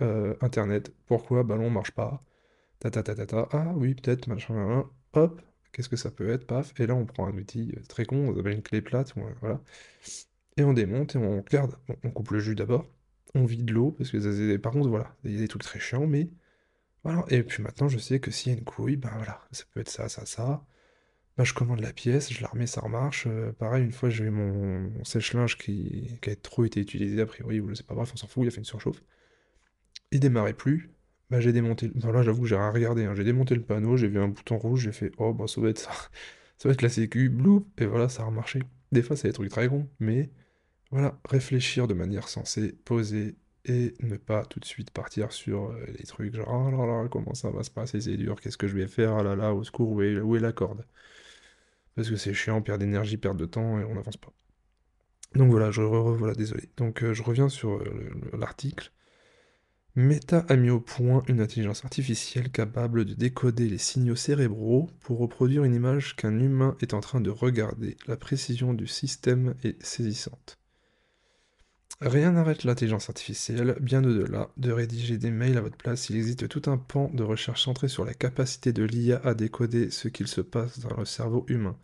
euh, 0.00 0.34
internet, 0.40 0.92
pourquoi 1.06 1.44
ballon 1.44 1.70
marche 1.70 1.92
pas? 1.92 2.24
Ta 2.80 2.90
ta 2.90 3.02
ta, 3.02 3.48
ah 3.52 3.72
oui, 3.76 3.94
peut-être, 3.94 4.26
machin, 4.28 4.88
hop, 5.12 5.42
qu'est-ce 5.72 5.88
que 5.88 5.96
ça 5.96 6.10
peut 6.10 6.30
être, 6.30 6.46
paf, 6.46 6.78
et 6.80 6.86
là 6.86 6.94
on 6.94 7.06
prend 7.06 7.26
un 7.26 7.36
outil 7.36 7.72
euh, 7.76 7.80
très 7.88 8.04
con, 8.04 8.28
on 8.28 8.38
appelle 8.38 8.54
une 8.54 8.62
clé 8.62 8.80
plate, 8.82 9.14
voilà, 9.40 9.60
et 10.56 10.64
on 10.64 10.72
démonte 10.72 11.14
et 11.14 11.18
on 11.18 11.42
regarde, 11.42 11.76
on 12.04 12.10
coupe 12.10 12.30
le 12.30 12.40
jus 12.40 12.54
d'abord 12.54 12.86
on 13.34 13.44
vide 13.44 13.70
l'eau, 13.70 13.92
parce 13.92 14.10
que 14.10 14.56
par 14.56 14.72
contre, 14.72 14.88
voilà, 14.88 15.14
il 15.24 15.32
y 15.32 15.36
a 15.36 15.40
des 15.40 15.48
trucs 15.48 15.62
très 15.62 15.80
chiants, 15.80 16.06
mais 16.06 16.30
voilà. 17.04 17.24
Et 17.30 17.42
puis 17.42 17.62
maintenant, 17.62 17.88
je 17.88 17.98
sais 17.98 18.20
que 18.20 18.30
s'il 18.30 18.52
y 18.52 18.54
a 18.54 18.58
une 18.58 18.64
couille, 18.64 18.96
ben 18.96 19.10
voilà, 19.16 19.40
ça 19.52 19.64
peut 19.72 19.80
être 19.80 19.90
ça, 19.90 20.08
ça, 20.08 20.26
ça. 20.26 20.64
Ben, 21.36 21.44
je 21.44 21.54
commande 21.54 21.80
la 21.80 21.92
pièce, 21.92 22.32
je 22.32 22.42
la 22.42 22.48
remets, 22.48 22.66
ça 22.66 22.80
remarche. 22.80 23.26
Euh, 23.28 23.52
pareil, 23.52 23.84
une 23.84 23.92
fois, 23.92 24.10
j'ai 24.10 24.24
eu 24.24 24.30
mon, 24.30 25.04
sèche-linge 25.04 25.56
qui, 25.58 26.18
qui, 26.20 26.30
a 26.30 26.36
trop 26.36 26.64
été 26.64 26.80
utilisé, 26.80 27.20
a 27.20 27.26
priori, 27.26 27.60
ou 27.60 27.68
je 27.68 27.74
sais 27.74 27.84
pas, 27.84 27.94
bref, 27.94 28.10
on 28.12 28.16
s'en 28.16 28.26
fout, 28.26 28.44
il 28.44 28.48
a 28.48 28.50
fait 28.50 28.58
une 28.58 28.64
surchauffe. 28.64 29.02
Il 30.10 30.20
démarrait 30.20 30.54
plus. 30.54 30.90
Ben, 31.30 31.40
j'ai 31.40 31.52
démonté. 31.52 31.90
Là, 31.94 32.22
j'avoue, 32.22 32.46
j'ai 32.46 32.56
rien 32.56 32.70
regardé. 32.70 33.04
Hein. 33.04 33.14
J'ai 33.14 33.24
démonté 33.24 33.54
le 33.54 33.62
panneau, 33.62 33.96
j'ai 33.96 34.08
vu 34.08 34.18
un 34.18 34.28
bouton 34.28 34.58
rouge, 34.58 34.80
j'ai 34.82 34.92
fait 34.92 35.12
Oh, 35.18 35.34
bah, 35.34 35.46
ça 35.46 35.60
va 35.60 35.68
être 35.70 35.78
ça. 35.78 35.90
ça 36.58 36.68
va 36.68 36.72
être 36.72 36.82
la 36.82 36.88
sécu, 36.88 37.28
bloup, 37.30 37.66
et 37.78 37.86
voilà, 37.86 38.08
ça 38.08 38.22
a 38.22 38.26
remarché. 38.26 38.60
Des 38.92 39.02
fois, 39.02 39.16
c'est 39.16 39.28
des 39.28 39.34
trucs 39.34 39.50
très 39.50 39.68
gros, 39.68 39.84
mais 40.00 40.30
voilà, 40.90 41.18
réfléchir 41.28 41.86
de 41.88 41.94
manière 41.94 42.28
sensée, 42.28 42.72
poser 42.84 43.36
et 43.64 43.94
ne 44.00 44.16
pas 44.16 44.44
tout 44.44 44.60
de 44.60 44.64
suite 44.64 44.90
partir 44.90 45.32
sur 45.32 45.70
euh, 45.70 45.86
les 45.98 46.04
trucs 46.04 46.34
genre 46.34 46.48
oh 46.48 46.70
là 46.70 46.86
là, 46.86 47.08
comment 47.08 47.34
ça 47.34 47.50
va 47.50 47.62
se 47.62 47.70
passer, 47.70 48.00
c'est 48.00 48.16
dur, 48.16 48.40
qu'est-ce 48.40 48.56
que 48.56 48.68
je 48.68 48.76
vais 48.76 48.86
faire, 48.88 49.14
ah 49.14 49.22
là 49.22 49.36
là, 49.36 49.52
au 49.54 49.64
secours, 49.64 49.90
où 49.92 50.02
est, 50.02 50.40
la 50.40 50.52
corde? 50.52 50.86
Parce 51.94 52.08
que 52.10 52.16
c'est 52.16 52.34
chiant, 52.34 52.62
perte 52.62 52.80
d'énergie, 52.80 53.16
perte 53.16 53.36
de 53.36 53.46
temps 53.46 53.78
et 53.78 53.84
on 53.84 53.94
n'avance 53.94 54.16
pas. 54.16 54.32
Donc 55.34 55.50
voilà, 55.50 55.70
je 55.70 55.82
voilà, 55.82 56.34
désolé. 56.34 56.70
Donc 56.76 57.02
euh, 57.02 57.12
je 57.14 57.22
reviens 57.22 57.48
sur 57.48 57.76
euh, 57.76 58.10
l'article. 58.38 58.92
Meta 59.96 60.44
a 60.48 60.56
mis 60.56 60.70
au 60.70 60.80
point 60.80 61.22
une 61.28 61.40
intelligence 61.40 61.84
artificielle 61.84 62.50
capable 62.50 63.04
de 63.04 63.14
décoder 63.14 63.68
les 63.68 63.78
signaux 63.78 64.16
cérébraux 64.16 64.88
pour 65.00 65.18
reproduire 65.18 65.64
une 65.64 65.74
image 65.74 66.14
qu'un 66.14 66.38
humain 66.38 66.76
est 66.80 66.94
en 66.94 67.00
train 67.00 67.20
de 67.20 67.30
regarder. 67.30 67.96
La 68.06 68.16
précision 68.16 68.74
du 68.74 68.86
système 68.86 69.54
est 69.64 69.82
saisissante. 69.82 70.58
Rien 72.00 72.30
n'arrête 72.30 72.62
l'intelligence 72.62 73.08
artificielle, 73.08 73.76
bien 73.80 74.04
au-delà 74.04 74.50
de 74.56 74.70
rédiger 74.70 75.18
des 75.18 75.32
mails 75.32 75.58
à 75.58 75.62
votre 75.62 75.76
place, 75.76 76.10
il 76.10 76.16
existe 76.16 76.48
tout 76.48 76.70
un 76.70 76.78
pan 76.78 77.10
de 77.12 77.24
recherche 77.24 77.64
centré 77.64 77.88
sur 77.88 78.04
la 78.04 78.14
capacité 78.14 78.72
de 78.72 78.84
l'IA 78.84 79.20
à 79.24 79.34
décoder 79.34 79.90
ce 79.90 80.06
qu'il 80.06 80.28
se 80.28 80.40
passe 80.40 80.78
dans 80.78 80.96
le 80.96 81.04
cerveau 81.04 81.44
humain. 81.48 81.76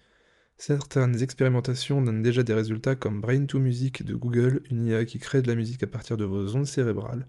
Certaines 0.57 1.21
expérimentations 1.21 2.01
donnent 2.01 2.23
déjà 2.23 2.45
des 2.45 2.55
résultats 2.55 2.95
comme 2.95 3.21
Brain 3.21 3.41
2 3.41 3.59
Music 3.59 4.05
de 4.05 4.15
Google, 4.15 4.63
une 4.71 4.87
IA 4.87 5.05
qui 5.05 5.19
crée 5.19 5.43
de 5.43 5.49
la 5.49 5.57
musique 5.57 5.83
à 5.83 5.89
partir 5.89 6.17
de 6.17 6.25
vos 6.25 6.55
ondes 6.55 6.67
cérébrales. 6.67 7.27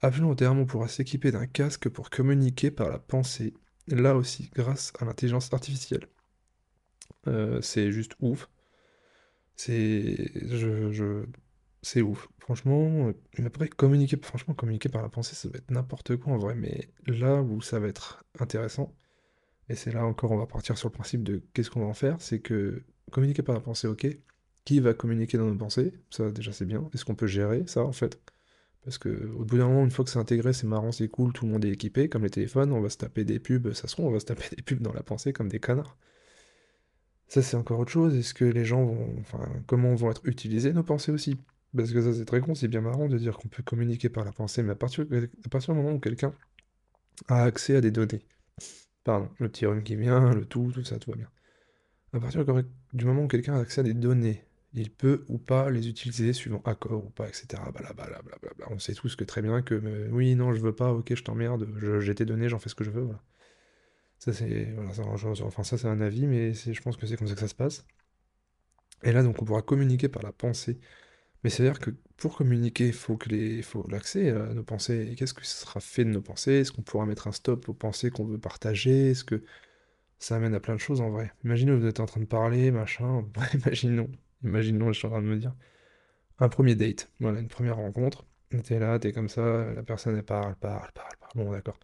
Plus 0.00 0.20
long 0.20 0.34
terme, 0.34 0.60
on 0.60 0.66
pourra 0.66 0.88
s'équiper 0.88 1.32
d'un 1.32 1.46
casque 1.46 1.88
pour 1.88 2.10
communiquer 2.10 2.70
par 2.70 2.88
la 2.88 2.98
pensée, 2.98 3.54
là 3.88 4.14
aussi 4.14 4.50
grâce 4.54 4.92
à 5.00 5.04
l'intelligence 5.04 5.52
artificielle. 5.52 6.06
Euh, 7.26 7.60
c'est 7.62 7.90
juste 7.92 8.14
ouf. 8.20 8.48
C'est... 9.56 10.32
c'est 11.82 12.02
ouf. 12.02 12.28
Franchement, 12.38 13.08
euh, 13.08 13.46
après, 13.46 13.68
communiquer, 13.68 14.16
franchement, 14.22 14.54
communiquer 14.54 14.88
par 14.88 15.02
la 15.02 15.08
pensée, 15.08 15.34
ça 15.34 15.48
va 15.48 15.58
être 15.58 15.70
n'importe 15.70 16.16
quoi 16.16 16.32
en 16.32 16.38
vrai, 16.38 16.54
mais 16.54 16.90
là 17.06 17.42
où 17.42 17.60
ça 17.60 17.80
va 17.80 17.88
être 17.88 18.24
intéressant, 18.38 18.94
et 19.68 19.74
c'est 19.74 19.92
là 19.92 20.04
encore, 20.06 20.30
on 20.30 20.38
va 20.38 20.46
partir 20.46 20.78
sur 20.78 20.88
le 20.88 20.94
principe 20.94 21.22
de 21.24 21.42
qu'est-ce 21.52 21.70
qu'on 21.70 21.80
va 21.80 21.86
en 21.86 21.94
faire, 21.94 22.20
c'est 22.20 22.40
que 22.40 22.84
communiquer 23.10 23.42
par 23.42 23.54
la 23.54 23.60
pensée, 23.60 23.88
ok, 23.88 24.06
qui 24.64 24.80
va 24.80 24.94
communiquer 24.94 25.38
dans 25.38 25.46
nos 25.46 25.56
pensées? 25.56 25.92
Ça, 26.10 26.30
déjà, 26.30 26.52
c'est 26.52 26.66
bien. 26.66 26.88
Est-ce 26.94 27.04
qu'on 27.04 27.14
peut 27.14 27.26
gérer 27.26 27.66
ça, 27.66 27.82
en 27.84 27.92
fait? 27.92 28.20
Parce 28.88 28.96
que 28.96 29.30
au 29.38 29.44
bout 29.44 29.58
d'un 29.58 29.68
moment, 29.68 29.84
une 29.84 29.90
fois 29.90 30.02
que 30.02 30.10
c'est 30.10 30.18
intégré, 30.18 30.54
c'est 30.54 30.66
marrant, 30.66 30.92
c'est 30.92 31.08
cool, 31.08 31.30
tout 31.34 31.44
le 31.44 31.52
monde 31.52 31.62
est 31.66 31.68
équipé, 31.68 32.08
comme 32.08 32.22
les 32.22 32.30
téléphones, 32.30 32.72
on 32.72 32.80
va 32.80 32.88
se 32.88 32.96
taper 32.96 33.22
des 33.22 33.38
pubs, 33.38 33.74
ça 33.74 33.86
se 33.86 33.92
trouve, 33.92 34.06
on 34.06 34.12
va 34.12 34.18
se 34.18 34.24
taper 34.24 34.44
des 34.56 34.62
pubs 34.62 34.80
dans 34.80 34.94
la 34.94 35.02
pensée 35.02 35.34
comme 35.34 35.50
des 35.50 35.60
canards. 35.60 35.98
Ça, 37.26 37.42
c'est 37.42 37.58
encore 37.58 37.80
autre 37.80 37.90
chose. 37.92 38.16
Est-ce 38.16 38.32
que 38.32 38.46
les 38.46 38.64
gens 38.64 38.82
vont. 38.86 39.14
Enfin, 39.20 39.46
comment 39.66 39.94
vont 39.94 40.10
être 40.10 40.22
utilisées 40.24 40.72
nos 40.72 40.84
pensées 40.84 41.12
aussi? 41.12 41.36
Parce 41.76 41.92
que 41.92 42.00
ça, 42.00 42.14
c'est 42.14 42.24
très 42.24 42.40
con, 42.40 42.54
c'est 42.54 42.66
bien 42.66 42.80
marrant 42.80 43.08
de 43.08 43.18
dire 43.18 43.36
qu'on 43.36 43.48
peut 43.48 43.62
communiquer 43.62 44.08
par 44.08 44.24
la 44.24 44.32
pensée, 44.32 44.62
mais 44.62 44.72
à 44.72 44.74
partir, 44.74 45.04
à 45.04 45.48
partir 45.50 45.74
du 45.74 45.80
moment 45.80 45.94
où 45.94 46.00
quelqu'un 46.00 46.32
a 47.28 47.42
accès 47.42 47.76
à 47.76 47.82
des 47.82 47.90
données, 47.90 48.24
pardon, 49.04 49.28
le 49.38 49.50
petit 49.50 49.66
rhume 49.66 49.82
qui 49.82 49.96
vient, 49.96 50.32
le 50.32 50.46
tout, 50.46 50.72
tout 50.72 50.82
ça, 50.84 50.98
tout 50.98 51.10
va 51.10 51.18
bien. 51.18 51.28
À 52.14 52.20
partir 52.20 52.42
du 52.94 53.04
moment 53.04 53.24
où 53.24 53.28
quelqu'un 53.28 53.52
a 53.52 53.60
accès 53.60 53.82
à 53.82 53.84
des 53.84 53.92
données, 53.92 54.47
il 54.74 54.90
peut 54.90 55.24
ou 55.28 55.38
pas 55.38 55.70
les 55.70 55.88
utiliser 55.88 56.32
suivant 56.32 56.62
accord 56.64 57.04
ou 57.04 57.10
pas, 57.10 57.28
etc. 57.28 57.62
Blablabla. 57.72 58.20
On 58.70 58.78
sait 58.78 58.94
tous 58.94 59.16
que 59.16 59.24
très 59.24 59.42
bien 59.42 59.62
que 59.62 60.08
oui, 60.10 60.34
non, 60.34 60.52
je 60.52 60.60
veux 60.60 60.74
pas, 60.74 60.92
ok, 60.92 61.14
je 61.14 61.22
t'emmerde, 61.22 61.68
j'ai 62.00 62.14
tes 62.14 62.24
données, 62.24 62.48
j'en 62.48 62.58
fais 62.58 62.68
ce 62.68 62.74
que 62.74 62.84
je 62.84 62.90
veux, 62.90 63.02
voilà. 63.02 63.22
Ça, 64.18 64.32
c'est 64.32 64.72
voilà, 64.74 64.92
enfin, 65.44 65.62
ça, 65.62 65.78
c'est 65.78 65.88
un 65.88 66.00
avis, 66.00 66.26
mais 66.26 66.52
je 66.54 66.80
pense 66.82 66.96
que 66.96 67.06
c'est 67.06 67.16
comme 67.16 67.28
ça 67.28 67.34
que 67.34 67.40
ça 67.40 67.48
se 67.48 67.54
passe. 67.54 67.84
Et 69.02 69.12
là, 69.12 69.22
donc, 69.22 69.40
on 69.40 69.44
pourra 69.44 69.62
communiquer 69.62 70.08
par 70.08 70.22
la 70.22 70.32
pensée 70.32 70.80
mais 71.44 71.50
c'est-à-dire 71.50 71.78
que 71.78 71.90
pour 72.16 72.36
communiquer, 72.36 72.88
il 72.88 72.92
faut 72.92 73.86
l'accès 73.88 74.30
à 74.30 74.52
nos 74.54 74.64
pensées. 74.64 75.14
Qu'est-ce 75.16 75.34
que 75.34 75.44
sera 75.46 75.80
fait 75.80 76.04
de 76.04 76.10
nos 76.10 76.22
pensées? 76.22 76.52
Est-ce 76.54 76.72
qu'on 76.72 76.82
pourra 76.82 77.06
mettre 77.06 77.28
un 77.28 77.32
stop 77.32 77.68
aux 77.68 77.74
pensées 77.74 78.10
qu'on 78.10 78.24
veut 78.24 78.38
partager? 78.38 79.10
Est-ce 79.10 79.24
que 79.24 79.44
ça 80.18 80.36
amène 80.36 80.54
à 80.54 80.60
plein 80.60 80.74
de 80.74 80.80
choses 80.80 81.00
en 81.00 81.10
vrai? 81.10 81.32
Imaginez, 81.44 81.72
vous 81.76 81.86
êtes 81.86 82.00
en 82.00 82.06
train 82.06 82.20
de 82.20 82.26
parler, 82.26 82.70
machin. 82.72 83.24
imaginons, 83.54 84.10
imaginons, 84.44 84.92
je 84.92 84.98
suis 84.98 85.06
en 85.06 85.10
train 85.10 85.22
de 85.22 85.26
me 85.26 85.36
dire. 85.36 85.54
Un 86.40 86.48
premier 86.48 86.74
date, 86.76 87.10
voilà, 87.20 87.40
une 87.40 87.48
première 87.48 87.76
rencontre. 87.76 88.26
T'es 88.64 88.78
là, 88.78 88.98
t'es 88.98 89.12
comme 89.12 89.28
ça, 89.28 89.66
la 89.74 89.82
personne 89.82 90.16
elle 90.16 90.24
parle, 90.24 90.56
parle, 90.56 90.90
parle, 90.94 91.16
parle. 91.20 91.32
Bon, 91.34 91.52
d'accord. 91.52 91.78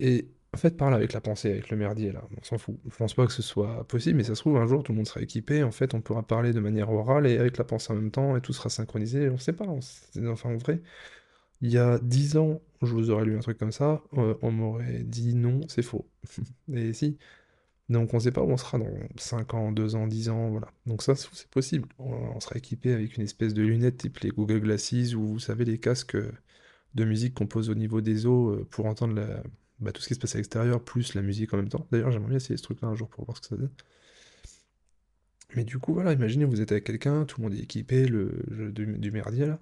Et 0.00 0.28
en 0.54 0.56
fait, 0.56 0.76
parle 0.76 0.94
avec 0.94 1.12
la 1.12 1.20
pensée, 1.20 1.50
avec 1.50 1.70
le 1.70 1.76
merdier 1.76 2.12
là, 2.12 2.22
on 2.38 2.42
s'en 2.44 2.58
fout. 2.58 2.78
Je 2.88 2.96
pense 2.96 3.14
pas 3.14 3.26
que 3.26 3.32
ce 3.32 3.42
soit 3.42 3.86
possible, 3.88 4.16
mais 4.18 4.24
ça 4.24 4.34
se 4.34 4.40
trouve 4.40 4.56
un 4.56 4.66
jour 4.66 4.82
tout 4.82 4.92
le 4.92 4.96
monde 4.96 5.06
sera 5.06 5.20
équipé, 5.20 5.62
en 5.64 5.72
fait 5.72 5.94
on 5.94 6.00
pourra 6.00 6.22
parler 6.22 6.52
de 6.52 6.60
manière 6.60 6.90
orale 6.90 7.26
et 7.26 7.38
avec 7.38 7.58
la 7.58 7.64
pensée 7.64 7.92
en 7.92 7.96
même 7.96 8.10
temps, 8.12 8.36
et 8.36 8.40
tout 8.40 8.52
sera 8.52 8.68
synchronisé, 8.68 9.28
on 9.30 9.38
sait 9.38 9.52
pas, 9.52 9.66
enfin 9.66 10.50
en 10.50 10.56
vrai, 10.56 10.80
il 11.60 11.70
y 11.72 11.78
a 11.78 11.98
10 11.98 12.36
ans, 12.36 12.62
je 12.82 12.92
vous 12.92 13.10
aurais 13.10 13.24
lu 13.24 13.36
un 13.36 13.40
truc 13.40 13.58
comme 13.58 13.72
ça, 13.72 14.02
euh, 14.18 14.36
on 14.42 14.52
m'aurait 14.52 15.02
dit 15.04 15.34
non, 15.34 15.60
c'est 15.68 15.82
faux. 15.82 16.08
Et 16.74 16.92
si, 16.92 17.18
donc 17.90 18.14
on 18.14 18.20
sait 18.20 18.32
pas 18.32 18.42
où 18.42 18.50
on 18.50 18.56
sera 18.56 18.78
dans 18.78 18.90
5 19.16 19.54
ans, 19.54 19.72
2 19.72 19.94
ans, 19.96 20.06
10 20.06 20.30
ans, 20.30 20.50
voilà. 20.50 20.68
Donc 20.86 21.02
ça, 21.02 21.14
c'est 21.14 21.48
possible. 21.48 21.88
On, 21.98 22.40
sera 22.40 22.56
équipé 22.56 22.92
avec 22.94 23.16
une 23.16 23.22
espèce 23.24 23.52
de 23.54 23.62
lunettes 23.62 23.98
type 23.98 24.18
les 24.20 24.30
Google 24.30 24.60
Glasses 24.60 25.14
ou 25.14 25.26
vous 25.26 25.38
savez 25.38 25.64
les 25.64 25.78
casques 25.78 26.16
euh, 26.16 26.32
de 26.94 27.04
musique 27.04 27.34
qu'on 27.34 27.46
pose 27.46 27.70
au 27.70 27.74
niveau 27.74 28.00
des 28.00 28.26
os 28.26 28.58
euh, 28.58 28.64
pour 28.70 28.86
entendre 28.86 29.42
bah, 29.80 29.92
tout 29.92 30.00
ce 30.00 30.08
qui 30.08 30.14
se 30.14 30.20
passe 30.20 30.34
à 30.34 30.38
l'extérieur 30.38 30.82
plus 30.82 31.14
la 31.14 31.22
musique 31.22 31.52
en 31.52 31.58
même 31.58 31.68
temps. 31.68 31.86
D'ailleurs, 31.92 32.10
j'aimerais 32.10 32.30
bien 32.30 32.36
essayer 32.38 32.56
ce 32.56 32.62
truc-là 32.62 32.88
un 32.88 32.94
jour 32.94 33.08
pour 33.08 33.24
voir 33.24 33.36
ce 33.36 33.42
que 33.42 33.48
ça 33.48 33.56
donne. 33.56 33.70
Mais 35.56 35.64
du 35.64 35.78
coup, 35.78 35.94
voilà, 35.94 36.12
imaginez 36.12 36.44
vous 36.44 36.60
êtes 36.60 36.72
avec 36.72 36.84
quelqu'un, 36.84 37.24
tout 37.26 37.40
le 37.40 37.48
monde 37.48 37.54
est 37.54 37.62
équipé, 37.62 38.06
le 38.06 38.42
jeu 38.50 38.72
du, 38.72 39.10
merdier 39.10 39.46
là. 39.46 39.60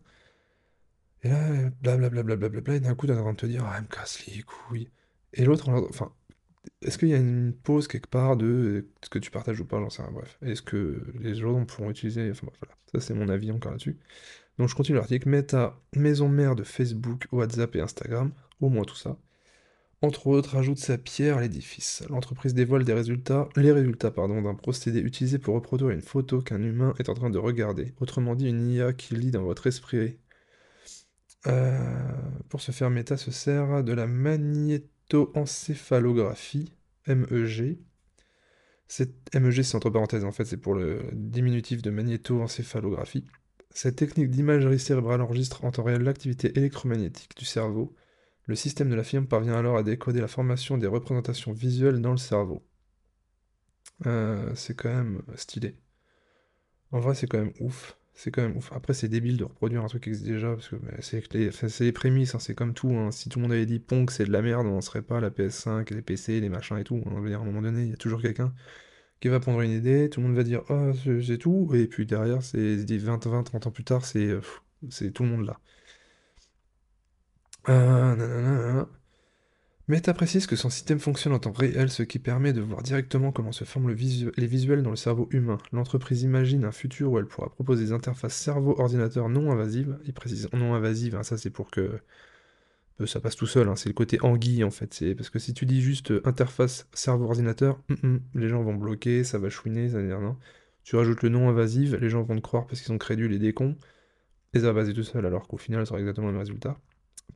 Et 1.22 1.28
là, 1.28 1.70
blablabla, 1.82 2.74
et 2.74 2.80
d'un 2.80 2.94
coup, 2.94 3.06
t'es 3.06 3.12
en 3.12 3.22
train 3.22 3.32
de 3.32 3.37
te 3.37 3.46
dire, 3.46 3.64
ah, 3.64 3.74
elle 3.76 3.82
me 3.85 3.88
casse 3.88 4.26
les 4.26 4.42
couilles. 4.42 4.88
Et 5.35 5.44
l'autre, 5.44 5.68
enfin, 5.70 6.12
est-ce 6.83 6.98
qu'il 6.98 7.09
y 7.09 7.14
a 7.14 7.18
une 7.18 7.53
pause 7.53 7.88
quelque 7.88 8.09
part 8.09 8.37
de 8.37 8.88
ce 9.03 9.11
que 9.11 9.18
tu 9.18 9.31
partages 9.31 9.61
ou 9.61 9.64
pas, 9.64 9.81
j'en 9.81 9.90
sais 9.90 10.03
rien, 10.03 10.12
bref. 10.12 10.38
Est-ce 10.42 10.62
que 10.62 11.03
les 11.20 11.35
gens 11.35 11.64
pourront 11.64 11.90
utiliser, 11.90 12.31
enfin 12.31 12.46
bref, 12.46 12.59
voilà. 12.61 12.77
Ça, 12.92 13.01
c'est 13.01 13.14
mon 13.14 13.29
avis 13.29 13.51
encore 13.53 13.72
là-dessus. 13.72 13.98
Donc, 14.59 14.68
je 14.68 14.75
continue 14.75 14.98
l'article. 14.98 15.29
Meta, 15.29 15.81
maison 15.96 16.29
mère 16.29 16.55
de 16.55 16.62
Facebook, 16.62 17.27
WhatsApp 17.33 17.75
et 17.77 17.81
Instagram, 17.81 18.33
au 18.61 18.68
moins 18.68 18.85
tout 18.85 18.96
ça. 18.96 19.18
Entre 20.03 20.27
autres, 20.27 20.57
ajoute 20.57 20.79
sa 20.79 20.98
pierre 20.98 21.38
à 21.38 21.40
l'édifice. 21.40 22.03
L'entreprise 22.11 22.55
dévoile 22.55 22.85
des 22.85 22.92
résultats, 22.92 23.48
les 23.57 23.70
résultats 23.70 24.11
pardon, 24.11 24.42
d'un 24.42 24.55
procédé 24.55 24.98
utilisé 25.01 25.38
pour 25.38 25.55
reproduire 25.55 25.90
une 25.90 26.03
photo 26.03 26.40
qu'un 26.40 26.61
humain 26.61 26.92
est 26.98 27.09
en 27.09 27.14
train 27.14 27.31
de 27.31 27.38
regarder. 27.38 27.94
Autrement 28.01 28.35
dit, 28.35 28.48
une 28.48 28.68
IA 28.68 28.92
qui 28.92 29.14
lit 29.14 29.31
dans 29.31 29.44
votre 29.44 29.68
esprit. 29.68 30.18
Euh, 31.46 32.12
pour 32.48 32.61
ce 32.61 32.72
faire, 32.72 32.90
Meta 32.90 33.16
se 33.16 33.31
sert 33.31 33.85
de 33.85 33.92
la 33.92 34.07
magnétoencéphalographie, 35.12 36.72
MEG. 37.07 37.79
Cette 38.88 39.35
MEG, 39.35 39.62
c'est 39.62 39.77
entre 39.77 39.90
parenthèses, 39.90 40.25
en 40.25 40.33
fait, 40.33 40.44
c'est 40.44 40.57
pour 40.57 40.75
le 40.75 41.03
diminutif 41.12 41.83
de 41.83 41.90
magnétoencéphalographie. 41.90 43.25
Cette 43.70 43.96
technique 43.96 44.31
d'imagerie 44.31 44.79
cérébrale 44.79 45.22
enregistre 45.22 45.64
en 45.64 45.70
temps 45.70 45.83
réel 45.83 46.03
l'activité 46.03 46.57
électromagnétique 46.59 47.37
du 47.37 47.44
cerveau. 47.44 47.94
Le 48.44 48.55
système 48.55 48.90
de 48.90 48.94
la 48.94 49.05
firme 49.05 49.27
parvient 49.27 49.55
alors 49.55 49.79
à 49.79 49.83
décoder 49.83 50.20
la 50.20 50.29
formation 50.29 50.77
des 50.77 50.87
représentations 50.87 51.53
visuelles 51.53 52.01
dans 52.01 52.11
le 52.11 52.18
cerveau. 52.18 52.62
Euh, 54.07 54.53
c'est 54.55 54.77
quand 54.77 54.92
même 54.94 55.22
stylé. 55.37 55.79
En 56.90 57.01
vrai, 57.01 57.14
c'est 57.14 57.27
quand 57.27 57.38
même 57.38 57.53
ouf. 57.61 57.96
C'est 58.14 58.31
quand 58.31 58.42
même. 58.42 58.59
Après, 58.72 58.94
c'est 58.94 59.09
débile 59.09 59.37
de 59.38 59.44
reproduire 59.44 59.83
un 59.85 59.88
truc 59.88 60.03
qui 60.05 60.11
existe 60.11 60.27
déjà, 60.27 60.51
parce 60.55 60.68
que 60.68 60.77
c'est 61.01 61.33
les, 61.35 61.51
les 61.81 61.92
prémices, 61.92 62.35
hein, 62.35 62.38
c'est 62.38 62.55
comme 62.55 62.75
tout. 62.75 62.90
hein. 62.90 63.11
Si 63.11 63.29
tout 63.29 63.38
le 63.38 63.42
monde 63.44 63.53
avait 63.53 63.66
dit 63.66 63.79
Pong, 63.81 64.11
c'est 64.11 64.25
de 64.27 64.33
la 64.33 64.42
merde, 64.42 64.66
on 64.66 64.70
n'en 64.75 64.81
serait 64.83 65.03
pas 65.03 65.20
la 65.20 65.31
PS5, 65.31 65.90
les 65.90 66.03
PC, 66.03 66.40
les 66.40 66.48
machins 66.51 66.77
et 66.79 66.85
tout. 66.85 67.03
hein. 67.07 67.25
À 67.33 67.37
un 67.37 67.44
moment 67.44 67.62
donné, 67.62 67.85
il 67.85 67.90
y 67.90 67.92
a 67.94 67.96
toujours 67.96 68.20
quelqu'un 68.22 68.55
qui 69.20 69.29
va 69.29 69.40
prendre 69.40 69.61
une 69.62 69.72
idée, 69.72 70.11
tout 70.11 70.20
le 70.20 70.29
monde 70.29 70.37
va 70.37 70.44
dire 70.44 70.62
Oh, 70.70 70.92
c'est 71.25 71.38
tout, 71.38 71.70
et 71.75 71.87
puis 71.88 72.07
derrière, 72.07 72.42
c'est 72.42 72.77
20, 72.98 73.27
20, 73.27 73.42
30 73.44 73.66
ans 73.66 73.70
plus 73.72 73.85
tard, 73.85 74.05
c'est 74.07 74.27
euh, 74.29 74.40
c'est 74.90 75.12
tout 75.12 75.25
le 75.25 75.31
monde 75.31 75.46
là. 75.46 75.59
Nanana. 77.68 78.87
Meta 79.88 80.14
précise 80.14 80.47
que 80.47 80.55
son 80.55 80.71
système 80.71 81.01
fonctionne 81.01 81.33
en 81.33 81.40
temps 81.40 81.53
réel, 81.53 81.90
ce 81.90 82.05
qui 82.05 82.21
permet 82.21 82.53
de 82.53 82.61
voir 82.61 82.83
directement 82.83 83.33
comment 83.33 83.51
se 83.51 83.64
forment 83.64 83.90
les 83.90 84.47
visuels 84.47 84.83
dans 84.83 84.90
le 84.90 84.97
cerveau 84.97 85.29
humain. 85.33 85.59
L'entreprise 85.73 86.23
imagine 86.23 86.64
un 86.64 86.71
futur 86.73 87.11
où 87.11 87.18
elle 87.18 87.27
pourra 87.27 87.51
proposer 87.51 87.87
des 87.87 87.92
interfaces 87.92 88.35
cerveau-ordinateur 88.35 89.29
non 89.29 89.51
invasives. 89.51 89.99
Il 90.05 90.12
précise 90.14 90.49
non 90.53 90.75
invasives, 90.75 91.16
hein, 91.16 91.25
ça 91.25 91.37
c'est 91.37 91.51
pour 91.51 91.71
que 91.71 92.01
euh, 93.01 93.07
ça 93.07 93.21
passe 93.21 93.35
tout 93.35 93.47
seul, 93.47 93.68
hein, 93.68 93.75
c'est 93.77 93.88
le 93.88 93.95
côté 93.95 94.18
anguille 94.23 94.62
en 94.62 94.71
fait. 94.71 94.95
C'est 94.95 95.14
parce 95.16 95.31
que 95.31 95.40
si 95.40 95.53
tu 95.53 95.66
dis 95.66 95.81
juste 95.83 96.12
euh, 96.12 96.23
interface 96.25 96.88
cerveau-ordinateur, 96.92 97.81
hum, 97.90 97.97
hum, 98.05 98.21
les 98.35 98.49
gens 98.49 98.62
vont 98.62 98.75
bloquer, 98.75 99.25
ça 99.25 99.38
va 99.38 99.51
chouiner, 99.51 99.88
ça 99.88 99.97
va 100.01 100.07
dire 100.07 100.21
non. 100.21 100.37
Tu 100.85 100.97
rajoutes 100.97 101.23
le 101.23 101.29
non 101.29 101.49
invasive, 101.49 101.97
les 101.97 102.09
gens 102.09 102.23
vont 102.23 102.37
te 102.37 102.40
croire 102.40 102.66
parce 102.66 102.81
qu'ils 102.81 102.88
sont 102.88 102.99
crédules 102.99 103.33
et 103.33 103.38
des 103.40 103.53
cons, 103.53 103.77
et 104.55 104.61
ça 104.61 104.73
va 104.73 104.81
passer 104.81 104.95
tout 104.95 105.05
seul 105.05 105.27
alors 105.27 105.49
qu'au 105.49 105.57
final 105.59 105.87
ça 105.87 105.92
aura 105.92 106.01
exactement 106.01 106.29
le 106.29 106.35
même 106.35 106.40
résultat 106.40 106.79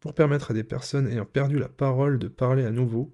pour 0.06 0.14
permettre 0.14 0.52
à 0.52 0.54
des 0.54 0.62
personnes 0.62 1.08
ayant 1.08 1.24
perdu 1.24 1.58
la 1.58 1.68
parole 1.68 2.20
de 2.20 2.28
parler 2.28 2.64
à 2.64 2.70
nouveau, 2.70 3.12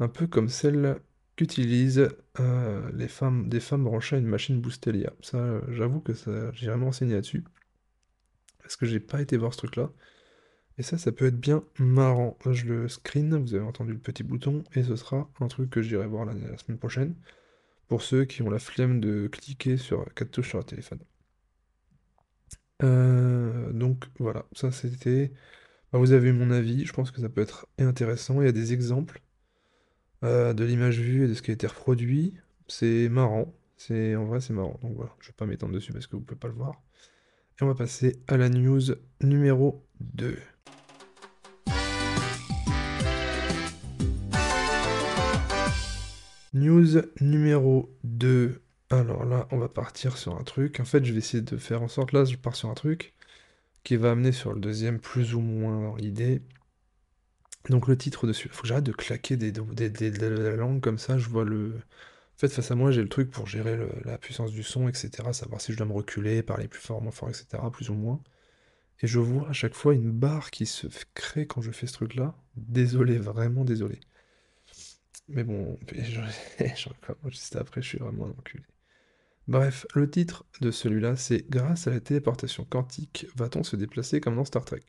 un 0.00 0.08
peu 0.08 0.26
comme 0.26 0.50
celle 0.50 1.00
qu'utilisent 1.34 2.10
euh, 2.40 2.90
les 2.92 3.08
femmes, 3.08 3.48
des 3.48 3.58
femmes 3.58 3.84
branchées 3.84 4.16
à 4.16 4.18
une 4.18 4.26
machine 4.26 4.60
Boostelia. 4.60 5.14
Ça, 5.22 5.38
euh, 5.38 5.62
j'avoue 5.70 6.00
que 6.00 6.12
ça, 6.12 6.52
j'ai 6.52 6.66
vraiment 6.66 6.86
renseigné 6.86 7.14
là-dessus, 7.14 7.42
parce 8.60 8.76
que 8.76 8.84
j'ai 8.84 9.00
pas 9.00 9.22
été 9.22 9.38
voir 9.38 9.54
ce 9.54 9.58
truc-là. 9.60 9.90
Et 10.76 10.82
ça, 10.82 10.98
ça 10.98 11.10
peut 11.10 11.24
être 11.24 11.40
bien 11.40 11.64
marrant. 11.78 12.36
Je 12.50 12.66
le 12.66 12.88
screen, 12.88 13.34
vous 13.34 13.54
avez 13.54 13.64
entendu 13.64 13.94
le 13.94 13.98
petit 13.98 14.22
bouton, 14.22 14.62
et 14.74 14.82
ce 14.82 14.94
sera 14.94 15.30
un 15.40 15.48
truc 15.48 15.70
que 15.70 15.80
j'irai 15.80 16.06
voir 16.06 16.26
la, 16.26 16.34
semaine 16.58 16.78
prochaine, 16.78 17.14
pour 17.88 18.02
ceux 18.02 18.26
qui 18.26 18.42
ont 18.42 18.50
la 18.50 18.58
flemme 18.58 19.00
de 19.00 19.26
cliquer 19.28 19.78
sur 19.78 20.04
quatre 20.12 20.32
touches 20.32 20.50
sur 20.50 20.58
un 20.58 20.64
téléphone. 20.64 21.00
Euh, 22.82 23.72
donc 23.72 24.04
voilà, 24.18 24.44
ça 24.52 24.70
c'était 24.70 25.32
bah, 25.96 26.00
vous 26.00 26.12
avez 26.12 26.30
mon 26.30 26.50
avis, 26.50 26.84
je 26.84 26.92
pense 26.92 27.10
que 27.10 27.22
ça 27.22 27.30
peut 27.30 27.40
être 27.40 27.66
intéressant. 27.78 28.42
Il 28.42 28.44
y 28.44 28.48
a 28.48 28.52
des 28.52 28.74
exemples 28.74 29.22
euh, 30.24 30.52
de 30.52 30.62
l'image 30.62 31.00
vue 31.00 31.24
et 31.24 31.26
de 31.26 31.32
ce 31.32 31.40
qui 31.40 31.50
a 31.50 31.54
été 31.54 31.66
reproduit. 31.66 32.34
C'est 32.68 33.08
marrant. 33.08 33.54
C'est 33.78 34.14
en 34.14 34.26
vrai 34.26 34.42
c'est 34.42 34.52
marrant. 34.52 34.78
Donc 34.82 34.94
voilà, 34.94 35.16
je 35.20 35.28
vais 35.28 35.34
pas 35.34 35.46
m'étendre 35.46 35.72
dessus 35.72 35.94
parce 35.94 36.06
que 36.06 36.16
vous 36.16 36.20
pouvez 36.20 36.38
pas 36.38 36.48
le 36.48 36.54
voir. 36.54 36.82
Et 37.58 37.62
on 37.62 37.66
va 37.66 37.74
passer 37.74 38.20
à 38.28 38.36
la 38.36 38.50
news 38.50 38.82
numéro 39.22 39.86
2. 40.00 40.36
News 46.52 47.00
numéro 47.22 47.96
2. 48.04 48.60
Alors 48.90 49.24
là, 49.24 49.48
on 49.50 49.56
va 49.56 49.70
partir 49.70 50.18
sur 50.18 50.38
un 50.38 50.44
truc. 50.44 50.78
En 50.78 50.84
fait, 50.84 51.06
je 51.06 51.12
vais 51.12 51.18
essayer 51.18 51.42
de 51.42 51.56
faire 51.56 51.80
en 51.80 51.88
sorte 51.88 52.12
là, 52.12 52.26
je 52.26 52.36
pars 52.36 52.54
sur 52.54 52.68
un 52.68 52.74
truc 52.74 53.15
qui 53.86 53.96
va 53.96 54.10
amener 54.12 54.32
sur 54.32 54.52
le 54.52 54.60
deuxième 54.60 55.00
plus 55.00 55.34
ou 55.34 55.40
moins 55.40 55.80
dans 55.82 55.96
l'idée. 55.96 56.42
Donc 57.68 57.88
le 57.88 57.96
titre 57.98 58.26
dessus, 58.26 58.48
faut 58.50 58.62
que 58.62 58.68
j'arrête 58.68 58.84
de 58.84 58.92
claquer 58.92 59.36
des, 59.36 59.50
des- 59.52 59.90
des- 59.90 60.10
de 60.10 60.78
comme 60.80 60.98
ça, 60.98 61.18
je 61.18 61.28
vois 61.28 61.44
le... 61.44 61.74
En 62.36 62.38
fait, 62.38 62.48
face 62.48 62.70
à 62.70 62.74
moi, 62.76 62.90
j'ai 62.92 63.02
le 63.02 63.08
truc 63.08 63.30
pour 63.30 63.46
gérer 63.46 63.78
la 64.04 64.18
puissance 64.18 64.52
du 64.52 64.62
son, 64.62 64.88
etc., 64.88 65.32
savoir 65.32 65.60
si 65.60 65.72
je 65.72 65.78
dois 65.78 65.86
me 65.86 65.92
reculer, 65.92 66.42
parler 66.42 66.68
plus 66.68 66.80
fort, 66.80 67.02
moins 67.02 67.12
fort, 67.12 67.30
etc., 67.30 67.70
plus 67.70 67.90
ou 67.90 67.94
moins. 67.94 68.20
Et 69.02 69.06
je 69.08 69.18
vois 69.20 69.48
à 69.50 69.54
chaque 69.54 69.74
fois 69.74 69.94
une 69.94 70.12
barre 70.12 70.50
qui 70.52 70.66
se 70.66 70.88
crée 71.14 71.46
quand 71.46 71.62
je 71.62 71.72
fais 71.72 71.86
ce 71.88 71.94
truc-là. 71.94 72.34
Désolé, 72.56 73.18
vraiment 73.18 73.64
désolé. 73.64 74.00
Mais 75.28 75.44
bon, 75.44 75.78
je, 75.92 76.20
je 76.58 76.88
juste 77.30 77.56
après, 77.56 77.82
je 77.82 77.88
suis 77.88 77.98
vraiment 77.98 78.26
enculé. 78.26 78.64
Bref, 79.48 79.86
le 79.94 80.08
titre 80.08 80.46
de 80.60 80.70
celui-là, 80.70 81.16
c'est 81.16 81.50
Grâce 81.50 81.88
à 81.88 81.90
la 81.90 81.98
téléportation 82.00 82.64
quantique, 82.64 83.26
va-t-on 83.34 83.64
se 83.64 83.74
déplacer 83.74 84.20
comme 84.20 84.36
dans 84.36 84.44
Star 84.44 84.64
Trek? 84.64 84.84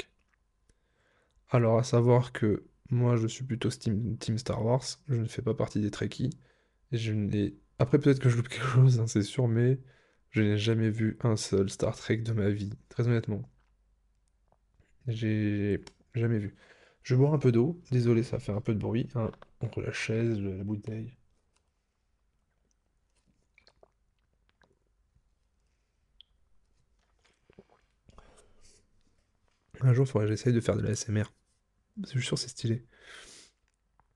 Alors, 1.50 1.78
à 1.80 1.84
savoir 1.84 2.32
que 2.32 2.66
moi, 2.90 3.18
je 3.18 3.28
suis 3.28 3.44
plutôt 3.44 3.70
Team, 3.70 4.18
team 4.18 4.38
Star 4.38 4.64
Wars, 4.64 4.84
je 5.10 5.16
ne 5.16 5.26
fais 5.28 5.42
pas 5.42 5.54
partie 5.54 5.82
des 5.82 5.92
Trekkies. 5.92 6.30
Après, 7.80 8.00
peut-être 8.00 8.20
que 8.20 8.30
je 8.30 8.38
loupe 8.38 8.50
quelque 8.50 8.68
chose, 8.68 9.00
hein, 9.00 9.08
c'est 9.08 9.24
sûr, 9.24 9.48
mais 9.48 9.80
je 10.30 10.42
n'ai 10.44 10.58
jamais 10.58 10.90
vu 10.92 11.18
un 11.22 11.36
seul 11.36 11.70
Star 11.70 11.96
Trek 11.96 12.18
de 12.18 12.34
ma 12.34 12.50
vie, 12.50 12.72
très 12.90 13.08
honnêtement. 13.08 13.50
J'ai 15.08 15.84
jamais 16.14 16.38
vu. 16.38 16.56
Je 17.02 17.16
bois 17.16 17.32
un 17.32 17.40
peu 17.40 17.52
d'eau, 17.52 17.82
désolé, 17.92 18.22
ça 18.24 18.38
fait 18.40 18.52
un 18.52 18.62
peu 18.62 18.74
de 18.76 18.80
bruit, 18.80 19.10
hein, 19.16 19.32
entre 19.62 19.82
la 19.82 19.92
chaise, 19.92 20.40
la 20.40 20.64
bouteille. 20.64 21.17
Un 29.82 29.94
jour, 29.94 30.06
il 30.06 30.10
faudrait 30.10 30.28
que 30.28 30.32
j'essaye 30.32 30.54
de 30.54 30.60
faire 30.60 30.76
de 30.76 30.82
la 30.82 30.96
SMR. 30.96 31.26
Je 32.04 32.10
suis 32.10 32.22
sûr, 32.22 32.38
c'est 32.38 32.50
stylé. 32.50 32.86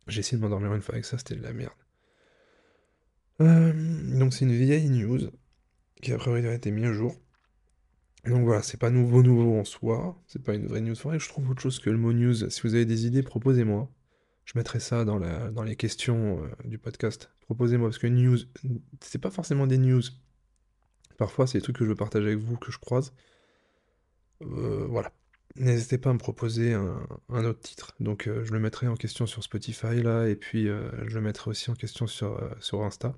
J'ai 0.07 0.19
essayé 0.19 0.37
de 0.37 0.41
m'endormir 0.41 0.73
une 0.73 0.81
fois 0.81 0.95
avec 0.95 1.05
ça, 1.05 1.17
c'était 1.17 1.35
de 1.35 1.43
la 1.43 1.53
merde. 1.53 1.73
Euh, 3.41 3.73
donc 4.19 4.33
c'est 4.33 4.45
une 4.45 4.55
vieille 4.55 4.89
news 4.89 5.19
qui 6.01 6.11
a 6.11 6.17
priori 6.17 6.45
a 6.45 6.53
été 6.53 6.71
mise 6.71 6.85
à 6.85 6.93
jour. 6.93 7.15
Donc 8.25 8.43
voilà, 8.45 8.61
c'est 8.61 8.77
pas 8.77 8.91
nouveau 8.91 9.23
nouveau 9.23 9.59
en 9.59 9.63
soi, 9.63 10.21
c'est 10.27 10.43
pas 10.43 10.53
une 10.53 10.67
vraie 10.67 10.81
news. 10.81 10.95
Faudrait 10.95 11.17
que 11.17 11.23
je 11.23 11.29
trouve 11.29 11.49
autre 11.49 11.61
chose 11.61 11.79
que 11.79 11.89
le 11.89 11.97
mot 11.97 12.13
news. 12.13 12.49
Si 12.49 12.61
vous 12.61 12.75
avez 12.75 12.85
des 12.85 13.07
idées, 13.07 13.23
proposez-moi. 13.23 13.89
Je 14.45 14.57
mettrai 14.57 14.79
ça 14.79 15.05
dans 15.05 15.63
les 15.63 15.75
questions 15.75 16.43
euh, 16.43 16.67
du 16.67 16.77
podcast. 16.77 17.31
Proposez-moi, 17.41 17.89
parce 17.89 17.99
que 17.99 18.07
news, 18.07 18.37
c'est 18.99 19.19
pas 19.19 19.31
forcément 19.31 19.65
des 19.65 19.77
news. 19.77 20.01
Parfois, 21.17 21.47
c'est 21.47 21.59
des 21.59 21.61
trucs 21.61 21.77
que 21.77 21.85
je 21.85 21.89
veux 21.89 21.95
partager 21.95 22.27
avec 22.27 22.39
vous, 22.39 22.57
que 22.57 22.71
je 22.71 22.79
croise. 22.79 23.13
Euh, 24.41 24.85
voilà. 24.89 25.11
N'hésitez 25.55 25.97
pas 25.97 26.09
à 26.09 26.13
me 26.13 26.17
proposer 26.19 26.73
un, 26.73 27.07
autre 27.29 27.59
titre. 27.59 27.95
Donc 27.99 28.27
euh, 28.27 28.43
je 28.45 28.53
le 28.53 28.59
mettrai 28.59 28.87
en 28.87 28.95
question 28.95 29.25
sur 29.25 29.43
Spotify 29.43 30.01
là, 30.01 30.27
et 30.27 30.35
puis 30.35 30.67
euh, 30.67 30.89
je 31.07 31.15
le 31.15 31.21
mettrai 31.21 31.49
aussi 31.51 31.69
en 31.69 31.75
question 31.75 32.07
sur, 32.07 32.37
euh, 32.37 32.49
sur 32.59 32.83
Insta. 32.83 33.15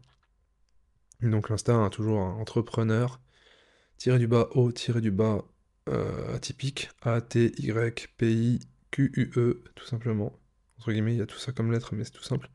Donc 1.21 1.49
l'Insta, 1.49 1.73
hein, 1.73 1.89
toujours 1.89 2.19
entrepreneur, 2.19 3.21
tiré 3.97 4.19
du 4.19 4.27
bas 4.27 4.49
O, 4.51 4.71
tiré 4.71 5.01
du 5.01 5.11
bas 5.11 5.43
atypique, 6.34 6.89
A-T-Y-P-I-Q-U-E, 7.01 7.63
tout 9.75 9.86
simplement. 9.86 10.39
Entre 10.77 10.91
guillemets, 10.93 11.13
il 11.13 11.17
y 11.17 11.21
a 11.21 11.25
tout 11.25 11.38
ça 11.38 11.51
comme 11.51 11.71
lettre, 11.73 11.93
mais 11.93 12.05
c'est 12.05 12.11
tout 12.11 12.23
simple. 12.23 12.49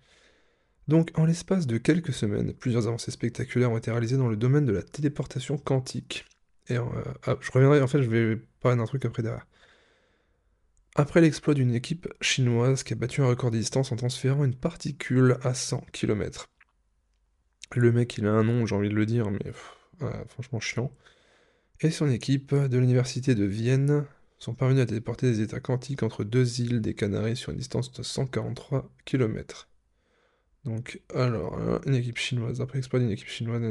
Donc, 0.87 1.11
en 1.15 1.27
l'espace 1.27 1.67
de 1.67 1.77
quelques 1.77 2.15
semaines, 2.15 2.55
plusieurs 2.55 2.87
avancées 2.87 3.11
spectaculaires 3.11 3.71
ont 3.71 3.77
été 3.77 3.91
réalisées 3.91 4.17
dans 4.17 4.29
le 4.29 4.37
domaine 4.37 4.65
de 4.65 4.73
la 4.73 4.83
téléportation 4.83 5.59
quantique. 5.59 6.25
Et 6.69 6.77
ah, 6.77 7.37
je 7.41 7.51
reviendrai, 7.51 7.83
en 7.83 7.87
fait, 7.87 8.03
je 8.03 8.09
vais 8.09 8.37
parler 8.61 8.79
d'un 8.79 8.87
truc 8.87 9.05
après 9.05 9.23
derrière. 9.23 9.47
Après 10.99 11.21
l'exploit 11.21 11.55
d'une 11.55 11.77
équipe 11.77 12.09
chinoise 12.21 12.83
qui 12.83 12.93
a 12.93 12.97
battu 12.97 13.23
un 13.23 13.29
record 13.29 13.53
de 13.53 13.57
distance 13.57 13.93
en 13.93 13.97
transférant 13.97 14.45
une 14.45 14.57
particule 14.57 15.39
à 15.45 15.55
100 15.55 15.87
km. 15.93 16.49
Le 17.77 17.93
mec, 17.93 18.19
il 18.19 18.27
a 18.27 18.33
un 18.33 18.43
nom, 18.43 18.67
j'ai 18.67 18.75
envie 18.75 18.89
de 18.89 18.97
le 18.97 19.07
dire, 19.07 19.31
mais 19.31 19.53
ah, 20.01 20.25
franchement 20.29 20.59
chiant. 20.59 20.91
Et 21.83 21.93
son 21.93 22.11
équipe 22.11 22.53
de 22.53 22.79
l'université 22.79 23.37
de 23.37 23.45
Vienne 23.45 24.07
sont 24.41 24.55
parvenus 24.55 24.83
à 24.83 24.87
téléporter 24.87 25.31
des 25.31 25.41
états 25.41 25.61
quantiques 25.61 26.03
entre 26.03 26.25
deux 26.25 26.61
îles 26.61 26.81
des 26.81 26.95
Canaries 26.95 27.37
sur 27.37 27.53
une 27.53 27.59
distance 27.59 27.93
de 27.93 28.03
143 28.03 28.91
km. 29.05 29.69
Donc, 30.65 31.01
alors, 31.15 31.57
hein, 31.61 31.81
une 31.87 31.95
équipe 31.95 32.19
chinoise, 32.19 32.61
après 32.61 32.79
exploit 32.79 32.99
d'une 32.99 33.13
équipe 33.13 33.29
chinoise. 33.29 33.63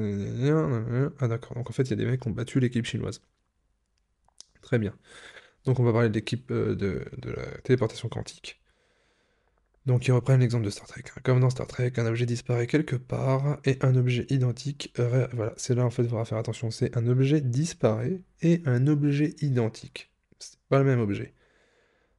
Ah 1.20 1.28
d'accord, 1.28 1.58
donc 1.58 1.70
en 1.70 1.74
fait, 1.74 1.84
il 1.84 1.90
y 1.90 1.94
a 1.94 1.98
des 1.98 2.06
mecs 2.06 2.22
qui 2.22 2.30
ont 2.30 2.32
battu 2.32 2.62
l'équipe 2.62 2.86
chinoise. 2.86 3.22
Très 4.62 4.80
bien. 4.80 4.94
Donc 5.68 5.82
on 5.82 5.84
va 5.84 5.92
parler 5.92 6.08
de 6.08 6.14
l'équipe 6.14 6.50
euh, 6.50 6.76
de, 6.76 7.04
la 7.30 7.46
téléportation 7.62 8.08
quantique. 8.08 8.62
Donc 9.86 10.08
ils 10.08 10.14
reprennent 10.14 10.40
l'exemple 10.40 10.64
de 10.64 10.70
Star 10.70 10.88
Trek. 10.88 11.04
hein. 11.10 11.20
Comme 11.24 11.42
dans 11.42 11.50
Star 11.50 11.68
Trek, 11.68 11.92
un 11.98 12.06
objet 12.06 12.26
disparaît 12.26 12.68
quelque 12.68 12.96
part 12.96 13.60
et 13.66 13.78
un 13.82 13.96
objet 13.96 14.26
identique... 14.30 14.94
Voilà, 14.98 15.54
c'est 15.58 15.76
là 15.76 15.86
en 15.86 15.90
fait, 15.90 16.04
il 16.04 16.10
faudra 16.10 16.24
faire 16.24 16.38
attention. 16.38 16.72
C'est 16.72 16.96
un 16.96 17.06
objet 17.08 17.42
disparaît 17.42 18.22
et 18.42 18.62
un 18.66 18.88
objet 18.88 19.36
identique. 19.42 20.10
C'est 20.40 20.58
pas 20.70 20.80
le 20.80 20.86
même 20.86 21.02
objet. 21.02 21.34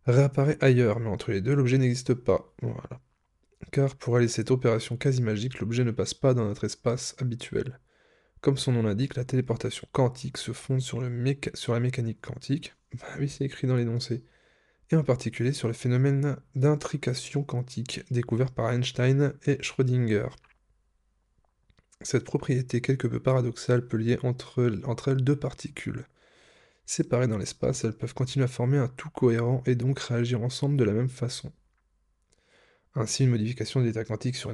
Réapparaît 0.04 0.58
ailleurs, 0.60 1.00
mais 1.00 1.08
entre 1.08 1.30
les 1.30 1.40
deux, 1.40 1.54
l'objet 1.54 1.78
n'existe 1.78 2.12
pas. 2.12 2.54
Voilà. 2.60 3.00
Car 3.72 3.96
pour 3.96 4.14
réaliser 4.14 4.34
cette 4.34 4.50
opération 4.50 4.98
quasi 4.98 5.22
magique, 5.22 5.58
l'objet 5.60 5.84
ne 5.84 5.90
passe 5.90 6.12
pas 6.12 6.34
dans 6.34 6.44
notre 6.44 6.64
espace 6.64 7.16
habituel. 7.18 7.80
Comme 8.42 8.58
son 8.58 8.72
nom 8.72 8.82
l'indique, 8.82 9.16
la 9.16 9.24
téléportation 9.24 9.88
quantique 9.90 10.36
se 10.36 10.52
fonde 10.52 10.80
sur 10.80 11.00
la 11.00 11.08
mécanique 11.80 12.20
quantique. 12.20 12.74
Bah 12.94 13.06
oui, 13.18 13.28
c'est 13.28 13.44
écrit 13.44 13.66
dans 13.66 13.76
l'énoncé 13.76 14.24
et 14.90 14.96
en 14.96 15.04
particulier 15.04 15.52
sur 15.52 15.68
le 15.68 15.74
phénomène 15.74 16.36
d'intrication 16.54 17.42
quantique 17.42 18.00
découvert 18.10 18.50
par 18.50 18.72
Einstein 18.72 19.34
et 19.46 19.62
Schrödinger. 19.62 20.28
Cette 22.00 22.24
propriété 22.24 22.80
quelque 22.80 23.08
peu 23.08 23.20
paradoxale 23.20 23.86
peut 23.86 23.96
lier 23.96 24.18
entre, 24.22 24.70
elles 25.08 25.24
deux 25.24 25.36
particules. 25.36 26.06
Séparées 26.86 27.26
dans 27.26 27.38
l'espace, 27.38 27.84
elles 27.84 27.96
peuvent 27.96 28.14
continuer 28.14 28.44
à 28.44 28.48
former 28.48 28.78
un 28.78 28.88
tout 28.88 29.10
cohérent 29.10 29.62
et 29.66 29.74
donc 29.74 29.98
réagir 29.98 30.42
ensemble 30.42 30.76
de 30.76 30.84
la 30.84 30.92
même 30.92 31.10
façon. 31.10 31.52
Ainsi, 32.94 33.24
une 33.24 33.30
modification 33.30 33.80
de 33.80 33.84
l'état 33.84 34.04
quantique 34.04 34.36
sur 34.36 34.50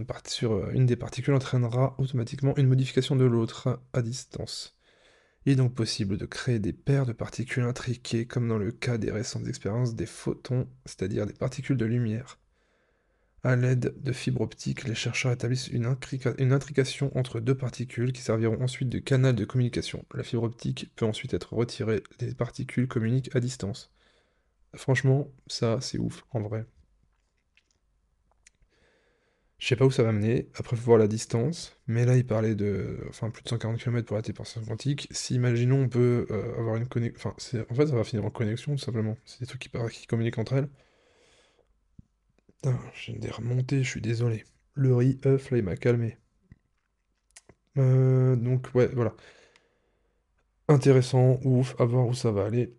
euh, 0.53 0.71
une 0.73 0.87
des 0.87 0.97
particules 0.97 1.35
entraînera 1.35 1.95
automatiquement 1.99 2.57
une 2.57 2.67
modification 2.67 3.15
de 3.15 3.25
l'autre 3.25 3.81
à 3.93 4.03
distance. 4.03 4.77
Il 5.47 5.53
est 5.53 5.57
donc 5.57 5.75
possible 5.75 6.19
de 6.19 6.27
créer 6.27 6.59
des 6.59 6.75
paires 6.75 7.07
de 7.07 7.13
particules 7.15 7.63
intriquées, 7.63 8.27
comme 8.27 8.47
dans 8.47 8.59
le 8.59 8.73
cas 8.73 8.99
des 8.99 9.11
récentes 9.11 9.49
expériences 9.49 9.95
des 9.95 10.05
photons, 10.05 10.69
c'est-à-dire 10.85 11.27
des 11.27 11.33
particules 11.33 11.79
de 11.79 11.87
lumière. 11.87 12.39
À 13.45 13.55
l'aide 13.55 13.95
de 14.03 14.13
fibres 14.13 14.41
optiques, 14.41 14.83
les 14.83 14.95
chercheurs 14.97 15.31
établissent 15.31 15.69
une, 15.69 15.87
intrica- 15.87 16.35
une 16.39 16.53
intrication 16.53 17.17
entre 17.17 17.39
deux 17.39 17.55
particules 17.57 18.13
qui 18.13 18.23
serviront 18.23 18.61
ensuite 18.61 18.89
de 18.89 18.99
canal 18.99 19.37
de 19.37 19.45
communication. 19.45 20.05
La 20.15 20.25
fibre 20.25 20.43
optique 20.43 20.91
peut 20.97 21.07
ensuite 21.07 21.33
être 21.33 21.53
retirée, 21.53 22.03
les 22.21 22.35
particules 22.35 22.89
communiquent 22.89 23.35
à 23.37 23.41
distance. 23.41 23.93
Franchement, 24.77 25.31
ça, 25.47 25.79
c'est 25.81 25.99
ouf, 25.99 26.25
en 26.33 26.43
vrai. 26.43 26.67
Je 29.59 29.69
sais 29.69 29.77
pas 29.77 29.87
où 29.87 29.91
ça 29.91 30.03
va 30.03 30.13
mener, 30.13 30.49
après 30.55 30.77
faut 30.77 30.85
voir 30.85 30.99
la 30.99 31.07
distance, 31.09 31.77
mais 31.87 32.05
là 32.05 32.17
il 32.17 32.27
parlait 32.27 32.55
de 32.55 32.99
enfin, 33.09 33.31
plus 33.31 33.43
de 33.45 33.49
140 33.49 33.79
km 33.79 34.07
pour 34.07 34.17
la 34.17 34.23
téléportation 34.23 34.63
quantique. 34.65 35.09
Si 35.11 35.35
imaginons 35.35 35.83
on 35.85 35.89
peut 35.89 36.27
euh, 36.31 36.59
avoir 36.59 36.77
une 36.77 36.87
connexion, 36.87 37.31
enfin 37.31 37.65
en 37.71 37.75
fait 37.75 37.87
ça 37.87 37.95
va 37.97 38.05
finir 38.05 38.25
en 38.25 38.31
connexion 38.31 38.73
tout 38.73 38.83
simplement, 38.83 39.17
c'est 39.25 39.41
des 39.41 39.47
trucs 39.47 39.71
qui 39.91 40.07
communiquent 40.07 40.39
entre 40.39 40.55
elles. 40.55 40.69
Putain, 42.63 42.81
j'ai 42.95 43.13
des 43.13 43.31
remontées, 43.31 43.85
je 43.85 43.89
suis 43.91 44.01
désolé. 44.01 44.45
Le 44.75 44.95
riz 44.97 45.21
œuf 45.25 45.51
là 45.53 45.59
il 45.59 45.63
m'a 45.65 45.77
calmé. 45.77 46.19
Euh, 47.77 48.37
donc 48.37 48.69
ouais 48.75 48.89
voilà, 48.95 49.15
intéressant, 50.69 51.41
ouf, 51.45 51.75
à 51.81 51.85
voir 51.85 52.07
où 52.07 52.15
ça 52.15 52.31
va 52.31 52.45
aller. 52.47 52.75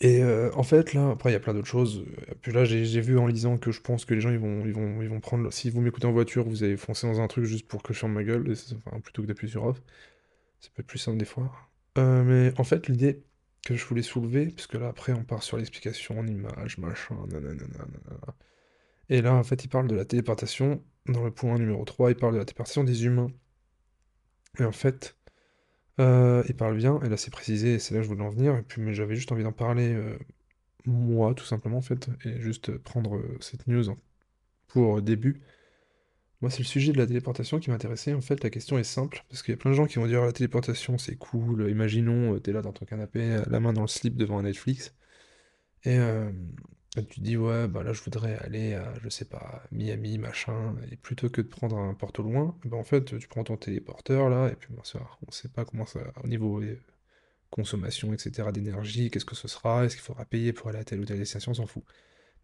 Et 0.00 0.22
euh, 0.22 0.50
en 0.54 0.62
fait, 0.62 0.92
là, 0.92 1.10
après, 1.10 1.30
il 1.30 1.32
y 1.32 1.36
a 1.36 1.40
plein 1.40 1.54
d'autres 1.54 1.66
choses. 1.66 2.04
Puis 2.42 2.52
là, 2.52 2.64
j'ai 2.64 3.00
vu 3.00 3.18
en 3.18 3.26
lisant 3.26 3.56
que 3.56 3.72
je 3.72 3.80
pense 3.80 4.04
que 4.04 4.14
les 4.14 4.20
gens, 4.20 4.30
ils 4.30 4.38
vont, 4.38 4.64
ils 4.66 4.72
vont, 4.72 5.02
ils 5.02 5.08
vont 5.08 5.20
prendre. 5.20 5.50
Si 5.52 5.70
vous 5.70 5.80
m'écoutez 5.80 6.06
en 6.06 6.12
voiture, 6.12 6.44
vous 6.46 6.62
allez 6.62 6.76
foncer 6.76 7.06
dans 7.06 7.20
un 7.20 7.26
truc 7.26 7.44
juste 7.44 7.66
pour 7.66 7.82
que 7.82 7.94
je 7.94 7.98
ferme 7.98 8.12
ma 8.12 8.22
gueule, 8.22 8.54
plutôt 9.02 9.22
que 9.22 9.26
d'appuyer 9.26 9.50
sur 9.50 9.64
off. 9.64 9.80
Ça 10.60 10.68
peut 10.74 10.82
être 10.82 10.86
plus 10.86 10.98
simple 10.98 11.18
des 11.18 11.24
fois. 11.24 11.50
Euh, 11.96 12.22
mais 12.22 12.52
en 12.60 12.64
fait, 12.64 12.88
l'idée 12.88 13.22
que 13.64 13.76
je 13.76 13.84
voulais 13.86 14.02
soulever, 14.02 14.46
puisque 14.46 14.74
là, 14.74 14.88
après, 14.88 15.12
on 15.12 15.24
part 15.24 15.42
sur 15.42 15.56
l'explication 15.56 16.18
en 16.18 16.26
images, 16.26 16.78
machin, 16.78 17.16
nanana. 17.28 17.58
Et 19.08 19.22
là, 19.22 19.34
en 19.34 19.42
fait, 19.42 19.64
il 19.64 19.68
parle 19.68 19.88
de 19.88 19.96
la 19.96 20.04
téléportation. 20.04 20.82
Dans 21.06 21.24
le 21.24 21.30
point 21.30 21.56
numéro 21.58 21.84
3, 21.84 22.10
il 22.10 22.16
parle 22.16 22.34
de 22.34 22.38
la 22.38 22.44
téléportation 22.44 22.84
des 22.84 23.04
humains. 23.06 23.30
Et 24.58 24.64
en 24.64 24.72
fait, 24.72 25.16
euh, 26.00 26.42
il 26.48 26.54
parle 26.54 26.76
bien, 26.76 27.00
et 27.02 27.08
là, 27.08 27.16
c'est 27.16 27.30
précisé, 27.30 27.78
c'est 27.78 27.94
là 27.94 28.00
que 28.00 28.04
je 28.04 28.08
voulais 28.08 28.22
en 28.22 28.30
venir. 28.30 28.56
Et 28.56 28.62
puis, 28.62 28.80
mais 28.82 28.94
j'avais 28.94 29.16
juste 29.16 29.32
envie 29.32 29.42
d'en 29.44 29.52
parler. 29.52 29.92
euh, 29.94 30.18
moi, 30.86 31.34
tout 31.34 31.44
simplement, 31.44 31.78
en 31.78 31.82
fait, 31.82 32.08
et 32.24 32.40
juste 32.40 32.76
prendre 32.78 33.16
euh, 33.16 33.36
cette 33.40 33.66
news 33.66 33.84
pour 34.68 35.02
début. 35.02 35.42
Moi, 36.40 36.50
c'est 36.50 36.60
le 36.60 36.64
sujet 36.64 36.92
de 36.92 36.98
la 36.98 37.06
téléportation 37.06 37.58
qui 37.58 37.70
m'intéressait. 37.70 38.12
En 38.14 38.20
fait, 38.20 38.42
la 38.44 38.50
question 38.50 38.78
est 38.78 38.84
simple, 38.84 39.24
parce 39.28 39.42
qu'il 39.42 39.52
y 39.52 39.54
a 39.54 39.58
plein 39.58 39.70
de 39.72 39.76
gens 39.76 39.86
qui 39.86 39.96
vont 39.98 40.06
dire 40.06 40.24
la 40.24 40.32
téléportation, 40.32 40.96
c'est 40.98 41.16
cool. 41.16 41.68
Imaginons, 41.70 42.34
euh, 42.34 42.40
t'es 42.40 42.52
là 42.52 42.62
dans 42.62 42.72
ton 42.72 42.86
canapé, 42.86 43.20
euh, 43.22 43.42
la 43.48 43.60
main 43.60 43.72
dans 43.72 43.82
le 43.82 43.88
slip 43.88 44.16
devant 44.16 44.38
un 44.38 44.42
Netflix, 44.44 44.94
et 45.84 45.98
euh, 45.98 46.30
tu 47.08 47.20
dis, 47.20 47.36
ouais, 47.36 47.68
bah 47.68 47.82
là, 47.82 47.92
je 47.92 48.02
voudrais 48.02 48.36
aller 48.38 48.74
à, 48.74 48.94
je 49.02 49.08
sais 49.08 49.24
pas, 49.26 49.62
Miami, 49.72 50.18
machin, 50.18 50.74
et 50.90 50.96
plutôt 50.96 51.28
que 51.28 51.40
de 51.42 51.46
prendre 51.46 51.76
un 51.76 51.94
porte 51.94 52.18
au 52.18 52.22
loin, 52.22 52.56
bah 52.64 52.76
en 52.76 52.84
fait, 52.84 53.18
tu 53.18 53.28
prends 53.28 53.44
ton 53.44 53.56
téléporteur, 53.56 54.28
là, 54.30 54.48
et 54.50 54.56
puis, 54.56 54.72
bon, 54.72 54.82
ça, 54.84 55.00
on 55.26 55.30
sait 55.30 55.48
pas 55.48 55.64
comment 55.64 55.86
ça, 55.86 56.00
au 56.24 56.28
niveau 56.28 56.60
euh, 56.62 56.80
consommation, 57.50 58.12
etc., 58.12 58.50
d'énergie, 58.52 59.10
qu'est-ce 59.10 59.24
que 59.24 59.34
ce 59.36 59.48
sera, 59.48 59.84
est-ce 59.84 59.96
qu'il 59.96 60.04
faudra 60.04 60.24
payer 60.24 60.52
pour 60.52 60.68
aller 60.68 60.78
à 60.78 60.84
telle 60.84 61.00
ou 61.00 61.04
telle 61.04 61.18
destination, 61.18 61.52
on 61.52 61.54
s'en 61.54 61.66
fout. 61.66 61.84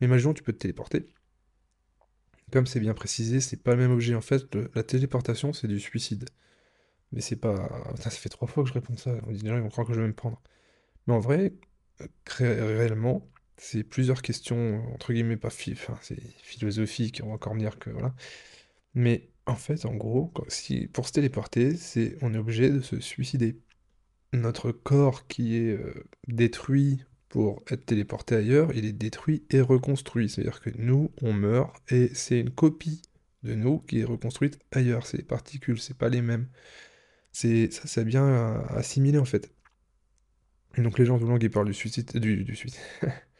Mais 0.00 0.06
imaginons, 0.06 0.34
tu 0.34 0.42
peux 0.42 0.52
te 0.52 0.58
téléporter. 0.58 1.06
Comme 2.52 2.66
c'est 2.66 2.80
bien 2.80 2.94
précisé, 2.94 3.40
c'est 3.40 3.62
pas 3.62 3.72
le 3.72 3.78
même 3.78 3.92
objet. 3.92 4.14
En 4.14 4.20
fait, 4.20 4.54
la 4.74 4.82
téléportation, 4.82 5.52
c'est 5.52 5.66
du 5.68 5.80
suicide. 5.80 6.28
Mais 7.12 7.20
c'est 7.20 7.36
pas. 7.36 7.68
Ça 7.96 8.10
fait 8.10 8.28
trois 8.28 8.48
fois 8.48 8.64
que 8.64 8.68
je 8.68 8.74
réponds 8.74 8.96
ça. 8.96 9.12
On 9.26 9.32
dit, 9.32 9.42
les 9.42 9.48
gens, 9.48 9.56
ils 9.56 9.62
vont 9.62 9.70
croire 9.70 9.86
que 9.86 9.94
je 9.94 10.00
vais 10.00 10.06
me 10.06 10.14
prendre. 10.14 10.40
Mais 11.06 11.14
en 11.14 11.20
vrai, 11.20 11.54
euh, 12.00 12.06
réellement, 12.76 13.28
c'est 13.56 13.84
plusieurs 13.84 14.22
questions, 14.22 14.84
entre 14.94 15.12
guillemets, 15.12 15.36
pas 15.36 15.50
phi- 15.50 15.72
enfin, 15.72 15.98
c'est 16.02 16.20
philosophique, 16.42 17.20
on 17.24 17.28
va 17.28 17.34
encore 17.34 17.54
dire 17.56 17.78
que 17.78 17.90
voilà. 17.90 18.14
Mais 18.94 19.30
en 19.46 19.56
fait, 19.56 19.86
en 19.86 19.94
gros, 19.94 20.32
si, 20.48 20.88
pour 20.88 21.08
se 21.08 21.12
téléporter, 21.14 21.76
c'est 21.76 22.16
on 22.22 22.34
est 22.34 22.38
obligé 22.38 22.70
de 22.70 22.80
se 22.80 23.00
suicider. 23.00 23.60
Notre 24.34 24.72
corps 24.72 25.26
qui 25.28 25.56
est 25.56 25.72
euh, 25.72 25.94
détruit 26.28 27.04
pour 27.28 27.62
être 27.70 27.86
téléporté 27.86 28.36
ailleurs, 28.36 28.72
il 28.74 28.84
est 28.84 28.92
détruit 28.92 29.44
et 29.50 29.60
reconstruit. 29.60 30.28
C'est-à-dire 30.30 30.60
que 30.60 30.70
nous, 30.78 31.12
on 31.22 31.32
meurt 31.32 31.76
et 31.92 32.10
c'est 32.14 32.40
une 32.40 32.50
copie 32.50 33.02
de 33.44 33.54
nous 33.54 33.80
qui 33.80 34.00
est 34.00 34.04
reconstruite 34.04 34.58
ailleurs. 34.72 35.06
C'est 35.06 35.18
les 35.18 35.24
particules, 35.24 35.80
c'est 35.80 35.98
pas 35.98 36.08
les 36.10 36.22
mêmes. 36.22 36.48
C'est 37.32 37.72
ça, 37.72 37.82
c'est 37.86 38.04
bien 38.06 38.24
euh, 38.26 38.62
assimilé 38.70 39.18
en 39.18 39.24
fait. 39.26 39.52
Et 40.76 40.82
donc 40.82 40.98
les 40.98 41.04
gens 41.06 41.18
tout 41.18 41.24
le 41.24 41.30
long 41.32 41.38
qui 41.38 41.48
parlent 41.48 41.66
du 41.66 41.74
suicide, 41.74 42.16
du, 42.18 42.44
du 42.44 42.54
suicide, 42.56 42.80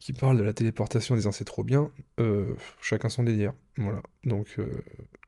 qui 0.00 0.14
parlent 0.14 0.38
de 0.38 0.42
la 0.42 0.54
téléportation 0.54 1.14
en 1.14 1.16
disant 1.16 1.30
c'est 1.30 1.44
trop 1.44 1.62
bien, 1.62 1.92
euh, 2.18 2.54
chacun 2.80 3.10
son 3.10 3.22
délire. 3.22 3.52
Voilà. 3.76 4.02
Donc 4.24 4.56
euh, 4.58 4.66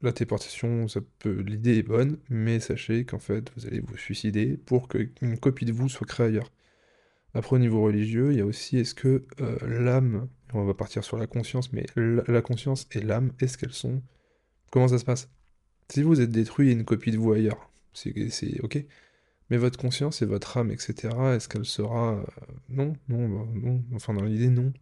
la 0.01 0.13
téléportation, 0.13 0.89
ça 0.89 1.01
peut, 1.19 1.41
l'idée 1.41 1.79
est 1.79 1.83
bonne, 1.83 2.19
mais 2.31 2.59
sachez 2.59 3.05
qu'en 3.05 3.19
fait 3.19 3.53
vous 3.55 3.67
allez 3.67 3.81
vous 3.81 3.97
suicider 3.97 4.57
pour 4.57 4.89
qu'une 4.89 5.39
copie 5.39 5.67
de 5.67 5.73
vous 5.73 5.89
soit 5.89 6.07
créée 6.07 6.27
ailleurs. 6.27 6.51
Après, 7.35 7.57
au 7.57 7.59
niveau 7.59 7.83
religieux, 7.83 8.33
il 8.33 8.39
y 8.39 8.41
a 8.41 8.47
aussi 8.47 8.79
est-ce 8.79 8.95
que 8.95 9.25
euh, 9.41 9.57
l'âme, 9.63 10.29
on 10.53 10.65
va 10.65 10.75
partir 10.75 11.03
sur 11.05 11.17
la 11.17 11.27
conscience, 11.27 11.73
mais 11.73 11.87
la, 11.97 12.43
conscience 12.43 12.87
et 12.93 13.01
l'âme, 13.01 13.33
est-ce 13.41 13.57
qu'elles 13.57 13.73
sont... 13.73 14.03
Comment 14.71 14.89
ça 14.89 14.99
se 14.99 15.05
passe? 15.05 15.31
Si 15.89 16.03
vous 16.03 16.21
êtes 16.21 16.31
détruit 16.31 16.71
et 16.71 16.73
une 16.73 16.85
copie 16.85 17.11
de 17.11 17.19
vous 17.19 17.33
ailleurs, 17.33 17.71
c'est 17.95 18.61
ok. 18.63 18.85
Mais 19.51 19.57
votre 19.59 19.79
conscience 19.79 20.23
et 20.23 20.27
votre 20.27 20.57
âme, 20.57 20.71
etc., 20.71 20.95
est-ce 21.35 21.49
qu'elle 21.49 21.65
sera... 21.65 22.15
euh, 22.15 22.25
Non, 22.69 22.95
non, 23.09 23.29
bah, 23.29 23.47
non, 23.55 23.85
enfin 23.95 24.15
dans 24.15 24.25
l'idée, 24.25 24.49
non. 24.49 24.73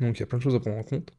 Donc 0.00 0.18
il 0.18 0.20
y 0.20 0.22
a 0.22 0.26
plein 0.26 0.38
de 0.38 0.42
choses 0.42 0.54
à 0.54 0.60
prendre 0.60 0.76
en 0.78 0.82
compte. 0.82 1.12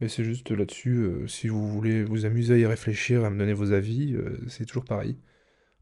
Et 0.00 0.08
c'est 0.08 0.24
juste 0.24 0.50
là-dessus, 0.50 0.96
euh, 0.96 1.28
si 1.28 1.48
vous 1.48 1.68
voulez 1.68 2.02
vous 2.04 2.24
amuser 2.24 2.54
à 2.54 2.58
y 2.58 2.66
réfléchir, 2.66 3.24
à 3.24 3.30
me 3.30 3.38
donner 3.38 3.52
vos 3.52 3.72
avis, 3.72 4.14
euh, 4.14 4.44
c'est 4.48 4.64
toujours 4.66 4.84
pareil. 4.84 5.18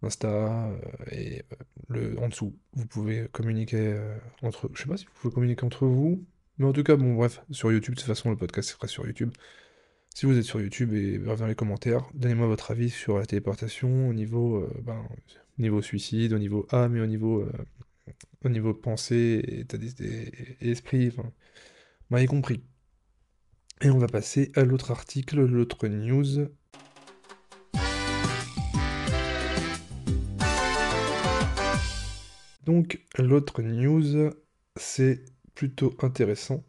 Insta 0.03 0.71
et 1.11 1.43
le, 1.89 2.19
en 2.21 2.29
dessous, 2.29 2.57
vous 2.73 2.87
pouvez 2.87 3.29
communiquer 3.33 4.01
entre... 4.43 4.71
Je 4.75 4.83
sais 4.83 4.89
pas 4.89 4.97
si 4.97 5.05
vous 5.07 5.13
pouvez 5.21 5.35
communiquer 5.35 5.65
entre 5.65 5.87
vous, 5.87 6.25
mais 6.59 6.65
en 6.67 6.73
tout 6.73 6.83
cas, 6.83 6.97
bon 6.97 7.15
bref, 7.15 7.43
sur 7.51 7.71
YouTube, 7.71 7.95
de 7.95 8.01
toute 8.01 8.07
façon, 8.07 8.31
le 8.31 8.37
podcast 8.37 8.71
sera 8.71 8.89
sur 8.89 9.07
YouTube. 9.07 9.31
Si 10.15 10.25
vous 10.27 10.39
êtes 10.39 10.45
sur 10.45 10.61
YouTube 10.61 10.95
et 10.95 11.19
dans 11.19 11.47
les 11.47 11.55
commentaires, 11.55 12.09
donnez-moi 12.15 12.47
votre 12.47 12.71
avis 12.71 12.89
sur 12.91 13.19
la 13.19 13.27
téléportation 13.27 14.09
au 14.09 14.15
niveau, 14.15 14.67
ben, 14.83 15.07
niveau 15.61 15.83
suicide, 15.83 16.33
au 16.33 16.39
niveau 16.39 16.67
âme 16.71 16.97
et 16.97 17.01
au 17.01 17.07
niveau, 17.07 17.43
euh, 17.43 17.53
au 18.45 18.49
niveau 18.49 18.75
pensée, 18.75 19.43
et, 19.47 19.65
d'es- 19.65 20.57
et 20.61 20.71
esprit, 20.71 21.09
enfin, 21.09 21.31
m'avez 22.11 22.27
compris. 22.27 22.63
Et 23.83 23.91
on 23.91 23.99
va 23.99 24.09
passer 24.09 24.53
à 24.57 24.65
l'autre 24.65 24.91
article, 24.91 25.45
l'autre 25.45 25.89
news. 25.89 26.49
Donc, 32.65 33.01
l'autre 33.19 33.63
news, 33.63 34.31
c'est 34.77 35.25
plutôt 35.55 35.97
intéressant. 36.03 36.65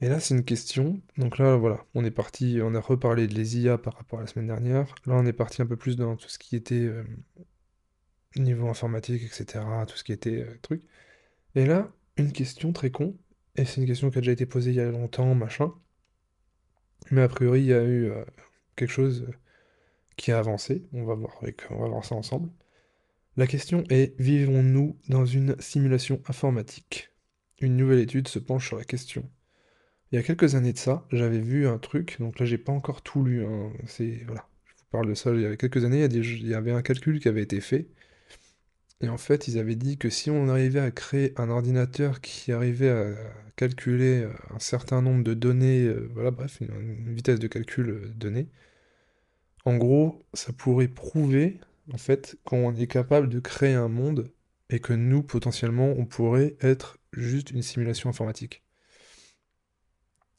Et 0.00 0.08
là, 0.08 0.18
c'est 0.18 0.34
une 0.34 0.44
question. 0.44 1.00
Donc 1.16 1.38
là, 1.38 1.56
voilà, 1.56 1.84
on 1.94 2.04
est 2.04 2.10
parti, 2.10 2.58
on 2.60 2.74
a 2.74 2.80
reparlé 2.80 3.28
de 3.28 3.34
les 3.34 3.58
IA 3.58 3.78
par 3.78 3.94
rapport 3.94 4.18
à 4.18 4.22
la 4.22 4.28
semaine 4.28 4.48
dernière. 4.48 4.94
Là, 5.06 5.14
on 5.14 5.24
est 5.26 5.32
parti 5.32 5.62
un 5.62 5.66
peu 5.66 5.76
plus 5.76 5.96
dans 5.96 6.16
tout 6.16 6.28
ce 6.28 6.38
qui 6.40 6.56
était 6.56 6.74
euh, 6.74 7.04
niveau 8.36 8.68
informatique, 8.68 9.22
etc., 9.22 9.64
tout 9.86 9.96
ce 9.96 10.04
qui 10.04 10.12
était 10.12 10.42
euh, 10.42 10.58
truc. 10.62 10.82
Et 11.54 11.66
là, 11.66 11.92
une 12.16 12.32
question 12.32 12.72
très 12.72 12.90
con, 12.90 13.16
et 13.56 13.64
c'est 13.64 13.80
une 13.80 13.86
question 13.86 14.10
qui 14.10 14.18
a 14.18 14.20
déjà 14.20 14.32
été 14.32 14.46
posée 14.46 14.70
il 14.70 14.76
y 14.76 14.80
a 14.80 14.90
longtemps, 14.90 15.34
machin. 15.34 15.72
Mais 17.10 17.22
a 17.22 17.28
priori, 17.28 17.60
il 17.60 17.66
y 17.66 17.74
a 17.74 17.82
eu 17.82 18.10
euh, 18.10 18.24
quelque 18.76 18.90
chose 18.90 19.26
qui 20.16 20.32
a 20.32 20.38
avancé. 20.38 20.86
On 20.92 21.04
va 21.04 21.14
voir 21.14 21.40
on 21.70 21.78
va 21.78 21.88
voir 21.88 22.04
ça 22.04 22.14
ensemble. 22.14 22.50
La 23.36 23.46
question 23.46 23.84
est, 23.88 24.14
vivons-nous 24.20 24.98
dans 25.08 25.24
une 25.24 25.56
simulation 25.58 26.22
informatique? 26.26 27.10
Une 27.60 27.76
nouvelle 27.76 28.00
étude 28.00 28.28
se 28.28 28.38
penche 28.38 28.66
sur 28.66 28.76
la 28.76 28.84
question. 28.84 29.28
Il 30.10 30.16
y 30.16 30.18
a 30.18 30.22
quelques 30.22 30.54
années 30.54 30.74
de 30.74 30.78
ça, 30.78 31.06
j'avais 31.10 31.40
vu 31.40 31.66
un 31.66 31.78
truc, 31.78 32.18
donc 32.20 32.38
là 32.38 32.44
j'ai 32.44 32.58
pas 32.58 32.72
encore 32.72 33.00
tout 33.00 33.24
lu, 33.24 33.46
hein, 33.46 33.72
c'est 33.86 34.22
voilà, 34.26 34.46
je 34.66 34.74
vous 34.74 34.88
parle 34.90 35.08
de 35.08 35.14
ça, 35.14 35.32
il 35.32 35.40
y 35.40 35.46
a 35.46 35.56
quelques 35.56 35.86
années, 35.86 36.04
il 36.04 36.46
y 36.46 36.52
avait 36.52 36.72
un 36.72 36.82
calcul 36.82 37.18
qui 37.18 37.28
avait 37.28 37.42
été 37.42 37.62
fait, 37.62 37.88
et 39.02 39.08
en 39.08 39.18
fait 39.18 39.48
ils 39.48 39.58
avaient 39.58 39.76
dit 39.76 39.98
que 39.98 40.10
si 40.10 40.30
on 40.30 40.48
arrivait 40.48 40.80
à 40.80 40.90
créer 40.90 41.32
un 41.36 41.50
ordinateur 41.50 42.20
qui 42.20 42.52
arrivait 42.52 42.90
à 42.90 43.14
calculer 43.56 44.22
euh, 44.22 44.32
un 44.50 44.58
certain 44.58 45.02
nombre 45.02 45.22
de 45.24 45.34
données, 45.34 45.84
euh, 45.84 46.08
voilà, 46.14 46.30
bref, 46.30 46.60
une, 46.60 47.14
vitesse 47.14 47.38
de 47.38 47.46
calcul 47.46 47.90
euh, 47.90 48.12
donnée, 48.16 48.48
en 49.64 49.76
gros, 49.76 50.20
ça 50.34 50.52
pourrait 50.52 50.88
prouver, 50.88 51.60
en 51.92 51.98
fait, 51.98 52.36
qu'on 52.44 52.74
est 52.74 52.86
capable 52.86 53.28
de 53.28 53.40
créer 53.40 53.74
un 53.74 53.88
monde, 53.88 54.32
et 54.70 54.80
que 54.80 54.92
nous, 54.92 55.22
potentiellement, 55.22 55.94
on 55.96 56.06
pourrait 56.06 56.56
être 56.60 56.98
juste 57.12 57.50
une 57.50 57.62
simulation 57.62 58.08
informatique. 58.08 58.62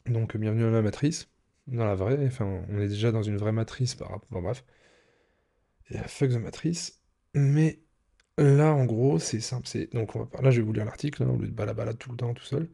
Donc, 0.07 0.35
bienvenue 0.35 0.63
dans 0.63 0.71
la 0.71 0.81
matrice, 0.81 1.29
dans 1.67 1.85
la 1.85 1.95
vraie, 1.95 2.25
enfin, 2.25 2.65
on 2.67 2.79
est 2.79 2.89
déjà 2.89 3.11
dans 3.11 3.23
une 3.23 3.37
vraie 3.37 3.51
matrice 3.53 3.95
par 3.95 4.09
rapport, 4.09 4.27
bon, 4.31 4.41
bref, 4.41 4.65
et 5.91 5.97
fuck 6.07 6.31
the 6.31 6.37
matrice, 6.37 6.99
mais 7.35 7.79
là, 8.37 8.73
en 8.73 8.85
gros, 8.85 9.19
c'est 9.19 9.39
simple, 9.39 9.67
donc, 9.93 10.15
on 10.15 10.23
va, 10.23 10.41
là, 10.41 10.51
je 10.51 10.61
vais 10.61 10.65
vous 10.65 10.73
lire 10.73 10.85
l'article, 10.85 11.23
hein, 11.23 11.29
au 11.29 11.37
lieu 11.37 11.47
de 11.47 11.53
balabala 11.53 11.93
tout 11.93 12.11
le 12.11 12.17
temps, 12.17 12.33
tout 12.33 12.43
seul, 12.43 12.67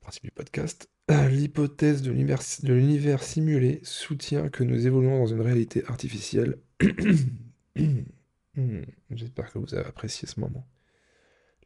principe 0.00 0.24
du 0.24 0.30
podcast. 0.30 0.88
Euh, 1.10 1.28
L'hypothèse 1.28 2.02
de 2.02 2.12
l'univers 2.12 3.22
simulé 3.22 3.80
soutient 3.82 4.48
que 4.48 4.64
nous 4.64 4.86
évoluons 4.86 5.18
dans 5.18 5.26
une 5.26 5.40
réalité 5.40 5.84
artificielle. 5.86 6.58
J'espère 9.10 9.52
que 9.52 9.58
vous 9.58 9.74
avez 9.74 9.86
apprécié 9.86 10.28
ce 10.28 10.38
moment. 10.40 10.66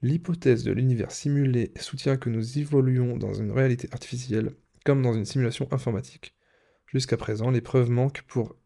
L'hypothèse 0.03 0.65
de 0.65 0.73
l'univers 0.73 1.11
simulé 1.11 1.73
soutient 1.81 2.17
que 2.17 2.31
nous 2.31 2.59
évoluons 2.59 3.17
dans 3.17 3.35
une 3.35 3.51
réalité 3.51 3.89
artificielle, 3.93 4.53
comme 4.85 5.03
dans 5.03 5.13
une 5.13 5.25
simulation 5.25 5.69
informatique. 5.71 6.35
Jusqu'à 6.87 7.17
présent, 7.17 7.51
les 7.51 7.61
preuves 7.61 7.91
manquent 7.91 8.23
pour 8.23 8.57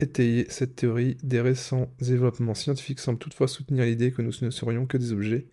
étayer 0.00 0.46
cette 0.50 0.76
théorie. 0.76 1.16
Des 1.22 1.40
récents 1.40 1.92
développements 2.00 2.54
scientifiques 2.54 3.00
semblent 3.00 3.18
toutefois 3.18 3.48
soutenir 3.48 3.84
l'idée 3.84 4.12
que 4.12 4.22
nous 4.22 4.32
ne 4.42 4.50
serions 4.50 4.86
que 4.86 4.96
des 4.96 5.12
objets, 5.12 5.46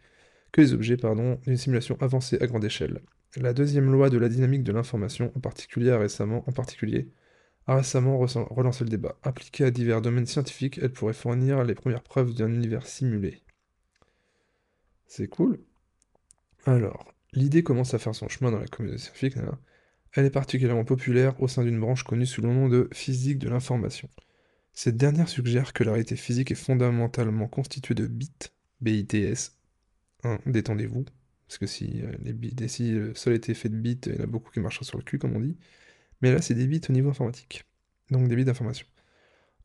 que 0.52 0.62
les 0.62 0.74
objets, 0.74 0.98
pardon, 0.98 1.40
d'une 1.46 1.58
simulation 1.58 1.98
avancée 2.02 2.38
à 2.42 2.48
grande 2.48 2.66
échelle. 2.66 3.02
La 3.38 3.54
deuxième 3.54 3.92
loi 3.92 4.10
de 4.10 4.18
la 4.18 4.30
dynamique 4.30 4.64
de 4.64 4.72
l'information, 4.72 5.32
en 5.36 5.40
particulier, 5.40 5.92
a 5.92 5.98
récemment, 5.98 6.44
en 6.48 6.52
particulier, 6.52 7.10
a 7.66 7.78
récemment 7.78 8.20
relancé 8.20 8.84
le 8.84 8.90
débat. 8.90 9.18
Appliquée 9.24 9.64
à 9.66 9.72
divers 9.72 10.02
domaines 10.02 10.26
scientifiques, 10.26 10.80
elle 10.82 10.92
pourrait 10.92 11.14
fournir 11.14 11.64
les 11.64 11.76
premières 11.76 12.04
preuves 12.04 12.34
d'un 12.34 12.54
univers 12.54 12.86
simulé. 12.86 13.42
C'est 15.08 15.28
cool. 15.28 15.60
Alors, 16.66 17.14
l'idée 17.34 17.64
commence 17.64 17.94
à 17.94 18.00
faire 18.00 18.16
son 18.16 18.28
chemin 18.30 18.52
dans 18.52 18.60
la 18.60 18.68
communauté 18.68 19.00
scientifique. 19.02 19.36
là. 19.36 19.58
Elle 20.14 20.26
est 20.26 20.30
particulièrement 20.30 20.86
populaire 20.86 21.42
au 21.42 21.48
sein 21.48 21.64
d'une 21.64 21.80
branche 21.80 22.04
connue 22.04 22.26
sous 22.26 22.42
le 22.42 22.50
nom 22.50 22.70
de 22.70 22.88
physique 22.94 23.40
de 23.40 23.50
l'information. 23.50 24.10
Cette 24.74 24.98
dernière 24.98 25.30
suggère 25.30 25.74
que 25.74 25.84
la 25.84 25.92
réalité 25.92 26.16
physique 26.16 26.52
est 26.52 26.56
fondamentalement 26.56 27.48
constituée 27.48 27.96
de 27.96 28.08
bits, 28.08 28.32
BITS. 28.82 29.54
Hein, 30.24 30.40
détendez-vous, 30.46 31.06
parce 31.48 31.58
que 31.58 31.68
si, 31.68 32.02
euh, 32.04 32.12
les 32.24 32.68
si 32.68 32.92
le 32.92 33.16
sol 33.16 33.34
était 33.34 33.54
fait 33.54 33.70
de 33.70 33.76
bits, 33.76 34.00
il 34.08 34.16
y 34.16 34.20
en 34.20 34.24
a 34.24 34.28
beaucoup 34.28 34.52
qui 34.52 34.60
marcheraient 34.60 34.86
sur 34.86 34.98
le 34.98 35.04
cul, 35.04 35.20
comme 35.20 35.36
on 35.36 35.40
dit. 35.40 35.58
Mais 36.22 36.32
là, 36.32 36.42
c'est 36.42 36.56
des 36.56 36.68
bits 36.68 36.82
au 36.90 36.94
niveau 36.94 37.10
informatique. 37.10 37.66
Donc 38.12 38.28
des 38.28 38.36
bits 38.36 38.46
d'information. 38.46 38.88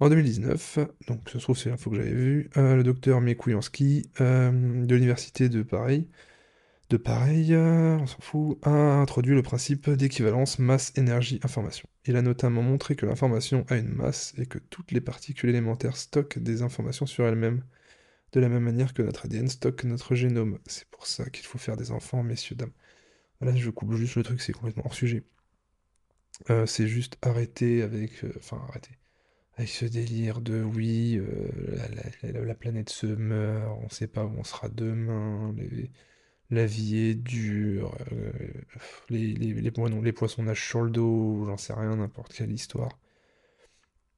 En 0.00 0.08
2019, 0.08 0.78
donc 1.08 1.28
se 1.28 1.38
trouve 1.38 1.58
c'est 1.58 1.70
l'info 1.70 1.90
que 1.90 1.96
j'avais 1.96 2.12
vue, 2.12 2.50
euh, 2.56 2.76
le 2.76 2.84
docteur 2.84 3.20
Mekuyansky 3.20 4.08
euh, 4.20 4.84
de 4.84 4.94
l'université 4.94 5.48
de 5.48 5.62
Paris, 5.64 6.08
de 6.90 7.00
euh, 7.06 7.98
on 7.98 8.06
s'en 8.06 8.20
fout, 8.20 8.58
a 8.62 8.70
introduit 8.70 9.34
le 9.34 9.42
principe 9.42 9.90
d'équivalence 9.90 10.58
masse-énergie-information. 10.60 11.88
Il 12.08 12.16
a 12.16 12.22
notamment 12.22 12.62
montré 12.62 12.96
que 12.96 13.06
l'information 13.06 13.64
a 13.68 13.76
une 13.76 13.94
masse 13.94 14.34
et 14.36 14.46
que 14.46 14.58
toutes 14.58 14.90
les 14.92 15.00
particules 15.00 15.50
élémentaires 15.50 15.96
stockent 15.96 16.40
des 16.40 16.62
informations 16.62 17.06
sur 17.06 17.24
elles-mêmes, 17.28 17.62
de 18.32 18.40
la 18.40 18.48
même 18.48 18.64
manière 18.64 18.94
que 18.94 19.02
notre 19.02 19.26
ADN 19.26 19.48
stocke 19.48 19.84
notre 19.84 20.14
génome. 20.16 20.58
C'est 20.66 20.88
pour 20.90 21.06
ça 21.06 21.30
qu'il 21.30 21.46
faut 21.46 21.58
faire 21.58 21.76
des 21.78 21.92
enfants, 21.92 22.22
messieurs, 22.24 22.56
dames. 22.56 22.72
Là, 23.42 23.54
je 23.56 23.70
coupe 23.70 23.94
juste 23.94 24.16
le 24.16 24.24
truc, 24.24 24.40
c'est 24.42 24.52
complètement 24.54 24.84
hors 24.86 24.94
sujet. 24.94 25.24
Euh, 26.50 26.66
c'est 26.66 26.86
juste 26.88 27.16
arrêter 27.22 27.82
avec... 27.82 28.24
euh, 28.24 28.32
arrêter. 28.52 28.90
Avec 29.56 29.70
ce 29.70 29.84
délire 29.86 30.40
de 30.42 30.62
oui, 30.62 31.18
euh, 31.18 31.50
la, 31.76 31.88
la- 31.88 32.32
la- 32.32 32.44
la 32.46 32.54
planète 32.56 32.90
se 32.90 33.06
meurt, 33.06 33.78
on 33.84 33.88
sait 33.90 34.08
pas 34.08 34.24
où 34.26 34.34
on 34.38 34.44
sera 34.44 34.68
demain, 34.70 35.54
la 36.50 36.66
vie 36.66 36.96
est 36.96 37.14
dure, 37.14 37.94
euh, 38.12 38.32
les, 39.10 40.12
poissons 40.12 40.42
nagent 40.42 40.66
sur 40.66 40.82
le 40.82 40.90
dos, 40.90 41.44
j'en 41.46 41.56
sais 41.56 41.74
rien, 41.74 41.96
n'importe 41.96 42.32
quelle 42.32 42.52
histoire. 42.52 42.98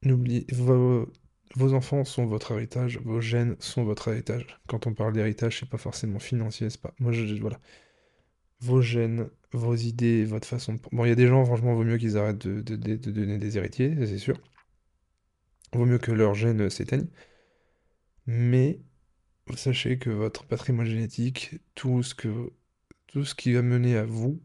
N'oubliez, 0.03 0.47
vos, 0.53 1.07
enfants 1.73 2.05
sont 2.05 2.25
votre 2.25 2.51
héritage, 2.53 2.99
vos 3.03 3.21
gènes 3.21 3.55
sont 3.59 3.83
votre 3.83 4.07
héritage. 4.07 4.59
Quand 4.67 4.87
on 4.87 4.93
parle 4.93 5.13
d'héritage, 5.13 5.59
c'est 5.59 5.69
pas 5.69 5.77
forcément 5.77 6.19
financier, 6.19 6.69
c'est 6.69 6.81
pas. 6.81 6.93
Moi, 6.99 7.11
je, 7.11 7.35
voilà. 7.35 7.59
Vos 8.61 8.81
gènes, 8.81 9.29
vos 9.51 9.75
idées, 9.75 10.23
votre 10.23 10.47
façon 10.47 10.73
de. 10.75 10.79
Bon, 10.91 11.05
il 11.05 11.09
y 11.09 11.11
a 11.11 11.15
des 11.15 11.27
gens, 11.27 11.43
franchement, 11.45 11.75
vaut 11.75 11.83
mieux 11.83 11.97
qu'ils 11.97 12.17
arrêtent 12.17 12.47
de, 12.47 12.61
de- 12.61 12.95
donner 13.11 13.37
des 13.37 13.57
héritiers, 13.57 13.95
c'est 14.05 14.17
sûr. 14.17 14.37
Vaut 15.73 15.85
mieux 15.85 15.97
que 15.99 16.11
leurs 16.11 16.33
gènes 16.35 16.69
s'éteignent. 16.69 17.09
Mais 18.25 18.79
sachez 19.57 19.97
que 19.97 20.09
votre 20.09 20.45
patrimoine 20.45 20.87
génétique, 20.87 21.55
tout 21.75 22.03
ce 22.03 22.15
qui 23.35 23.53
va 23.53 23.61
mener 23.61 23.97
à 23.97 24.05
vous, 24.05 24.41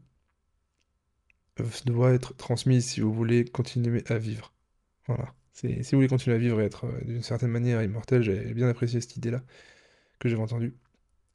doit 1.85 2.13
être 2.13 2.37
transmis 2.37 2.83
si 2.83 3.01
vous 3.01 3.13
voulez 3.13 3.45
continuer 3.45 4.05
à 4.09 4.19
vivre. 4.19 4.53
Voilà. 5.07 5.35
Si 5.53 5.69
vous 5.69 5.99
voulez 5.99 6.09
continuer 6.09 6.37
à 6.37 6.39
vivre 6.39 6.61
et 6.61 6.67
être 6.67 6.85
euh, 6.85 7.01
d'une 7.05 7.23
certaine 7.23 7.51
manière 7.51 7.83
immortel, 7.83 8.23
j'ai 8.23 8.53
bien 8.53 8.69
apprécié 8.69 9.01
cette 9.01 9.17
idée-là 9.17 9.43
que 10.19 10.29
j'avais 10.29 10.43
entendue. 10.43 10.77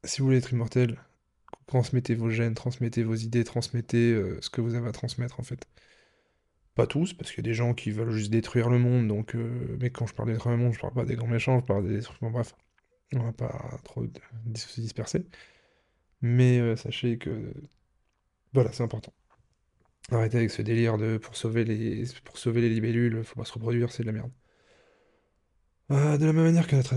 Si 0.03 0.19
vous 0.19 0.25
voulez 0.25 0.37
être 0.37 0.53
immortel, 0.53 0.99
transmettez 1.65 2.13
vos 2.13 2.29
gènes, 2.29 2.53
transmettez 2.53 3.03
vos 3.03 3.15
idées, 3.15 3.43
transmettez 3.43 4.11
euh, 4.13 4.37
ce 4.41 4.51
que 4.51 4.61
vous 4.61 4.75
avez 4.75 4.87
à 4.87 4.91
transmettre 4.91 5.39
en 5.39 5.43
fait. 5.43 5.67
Pas 6.75 6.85
tous, 6.87 7.13
parce 7.13 7.31
qu'il 7.31 7.39
y 7.45 7.47
a 7.47 7.49
des 7.49 7.55
gens 7.55 7.73
qui 7.73 7.91
veulent 7.91 8.11
juste 8.11 8.31
détruire 8.31 8.69
le 8.69 8.77
monde, 8.79 9.07
donc... 9.07 9.35
euh, 9.35 9.77
mais 9.79 9.89
quand 9.89 10.05
je 10.05 10.13
parle 10.13 10.29
de 10.29 10.33
détruire 10.33 10.55
le 10.55 10.61
monde, 10.63 10.73
je 10.73 10.79
parle 10.79 10.93
pas 10.93 11.05
des 11.05 11.15
grands 11.15 11.27
méchants, 11.27 11.59
je 11.59 11.65
parle 11.65 11.87
des. 11.87 12.01
Bon 12.21 12.29
bref, 12.29 12.55
on 13.15 13.23
va 13.23 13.33
pas 13.33 13.79
trop 13.83 14.05
se 14.55 14.81
disperser. 14.81 15.25
Mais 16.21 16.59
euh, 16.59 16.75
sachez 16.75 17.17
que... 17.17 17.53
Voilà, 18.53 18.71
c'est 18.71 18.83
important. 18.83 19.13
Arrêtez 20.11 20.37
avec 20.37 20.51
ce 20.51 20.61
délire 20.61 20.97
de 20.97 21.17
pour 21.17 21.35
sauver 21.35 21.63
les, 21.63 22.05
pour 22.25 22.37
sauver 22.37 22.61
les 22.61 22.69
libellules, 22.69 23.23
faut 23.23 23.39
pas 23.39 23.45
se 23.45 23.53
reproduire, 23.53 23.91
c'est 23.91 24.03
de 24.03 24.07
la 24.07 24.13
merde. 24.13 24.31
Euh, 25.91 26.17
de 26.17 26.25
la 26.25 26.33
même 26.33 26.45
manière 26.45 26.67
que 26.67 26.75
notre... 26.75 26.95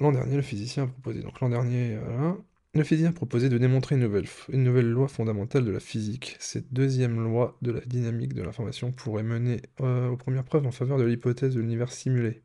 L'an 0.00 0.12
dernier, 0.12 0.36
le 0.36 0.42
physicien 0.42 0.84
a 0.84 0.86
proposé... 0.86 1.22
Donc 1.22 1.40
l'an 1.40 1.48
dernier, 1.50 1.96
voilà. 1.98 2.36
Le 2.74 2.84
physicien 2.84 3.10
a 3.10 3.12
proposé 3.12 3.48
de 3.48 3.58
démontrer 3.58 3.94
une 3.96 4.02
nouvelle, 4.02 4.26
f- 4.26 4.44
une 4.52 4.62
nouvelle 4.62 4.88
loi 4.88 5.08
fondamentale 5.08 5.64
de 5.64 5.70
la 5.70 5.80
physique. 5.80 6.36
Cette 6.38 6.72
deuxième 6.72 7.22
loi 7.22 7.56
de 7.62 7.72
la 7.72 7.80
dynamique 7.80 8.34
de 8.34 8.42
l'information 8.42 8.92
pourrait 8.92 9.22
mener 9.22 9.62
euh, 9.80 10.08
aux 10.08 10.16
premières 10.16 10.44
preuves 10.44 10.66
en 10.66 10.70
faveur 10.70 10.98
de 10.98 11.04
l'hypothèse 11.04 11.54
de 11.54 11.60
l'univers 11.60 11.90
simulé. 11.90 12.42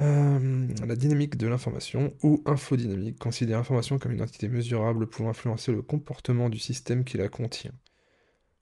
Euh, 0.00 0.68
la 0.86 0.94
dynamique 0.94 1.36
de 1.36 1.48
l'information, 1.48 2.14
ou 2.22 2.42
infodynamique, 2.46 3.18
considère 3.18 3.58
l'information 3.58 3.98
comme 3.98 4.12
une 4.12 4.22
entité 4.22 4.48
mesurable 4.48 5.08
pouvant 5.08 5.30
influencer 5.30 5.72
le 5.72 5.82
comportement 5.82 6.48
du 6.48 6.58
système 6.58 7.04
qui 7.04 7.16
la 7.16 7.28
contient. 7.28 7.72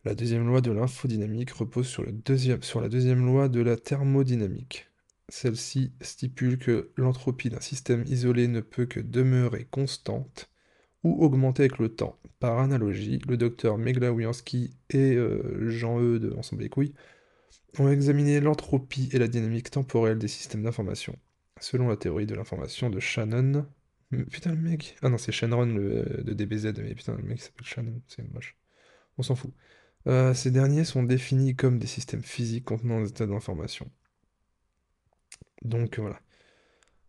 La 0.04 0.14
deuxième 0.14 0.46
loi 0.46 0.60
de 0.60 0.70
l'infodynamique 0.70 1.50
repose 1.50 1.88
sur, 1.88 2.04
la 2.04 2.88
deuxième 2.88 3.26
loi 3.26 3.48
de 3.48 3.60
la 3.60 3.76
thermodynamique. 3.76 4.86
Celle-ci 5.28 5.92
stipule 6.00 6.58
que 6.58 6.92
l'entropie 6.96 7.50
d'un 7.50 7.60
système 7.60 8.04
isolé 8.06 8.46
ne 8.48 8.60
peut 8.60 8.86
que 8.86 9.00
demeurer 9.00 9.66
constante 9.70 10.48
ou 11.02 11.22
augmenter 11.22 11.64
avec 11.64 11.78
le 11.78 11.88
temps. 11.88 12.18
Par 12.38 12.58
analogie, 12.60 13.20
le 13.28 13.36
docteur 13.36 13.78
Meglawiansky 13.78 14.76
et 14.90 15.16
euh, 15.16 15.68
Jean-Eudes, 15.68 16.34
ensemble 16.38 16.62
les 16.62 16.68
couilles, 16.68 16.94
ont 17.78 17.90
examiné 17.90 18.40
l'entropie 18.40 19.08
et 19.12 19.18
la 19.18 19.28
dynamique 19.28 19.70
temporelle 19.70 20.18
des 20.18 20.28
systèmes 20.28 20.62
d'information. 20.62 21.18
Selon 21.60 21.88
la 21.88 21.96
théorie 21.96 22.26
de 22.26 22.34
l'information 22.34 22.90
de 22.90 23.00
Shannon... 23.00 23.66
Putain, 24.30 24.50
le 24.54 24.60
mec... 24.60 24.96
Ah 25.02 25.08
non, 25.08 25.18
c'est 25.18 25.32
Shannon 25.32 25.66
le, 25.66 26.22
de 26.22 26.32
DBZ, 26.32 26.74
mais 26.78 26.94
putain, 26.94 27.14
le 27.16 27.22
mec 27.24 27.40
s'appelle 27.40 27.66
Shannon, 27.66 28.00
c'est 28.06 28.22
moche. 28.32 28.56
On 29.18 29.22
s'en 29.22 29.34
fout. 29.34 29.52
Euh, 30.08 30.34
ces 30.34 30.50
derniers 30.50 30.84
sont 30.84 31.02
définis 31.02 31.56
comme 31.56 31.78
des 31.78 31.86
systèmes 31.88 32.22
physiques 32.22 32.64
contenant 32.64 33.00
des 33.02 33.08
états 33.10 33.26
d'information. 33.26 33.90
Donc 35.62 35.98
voilà. 35.98 36.20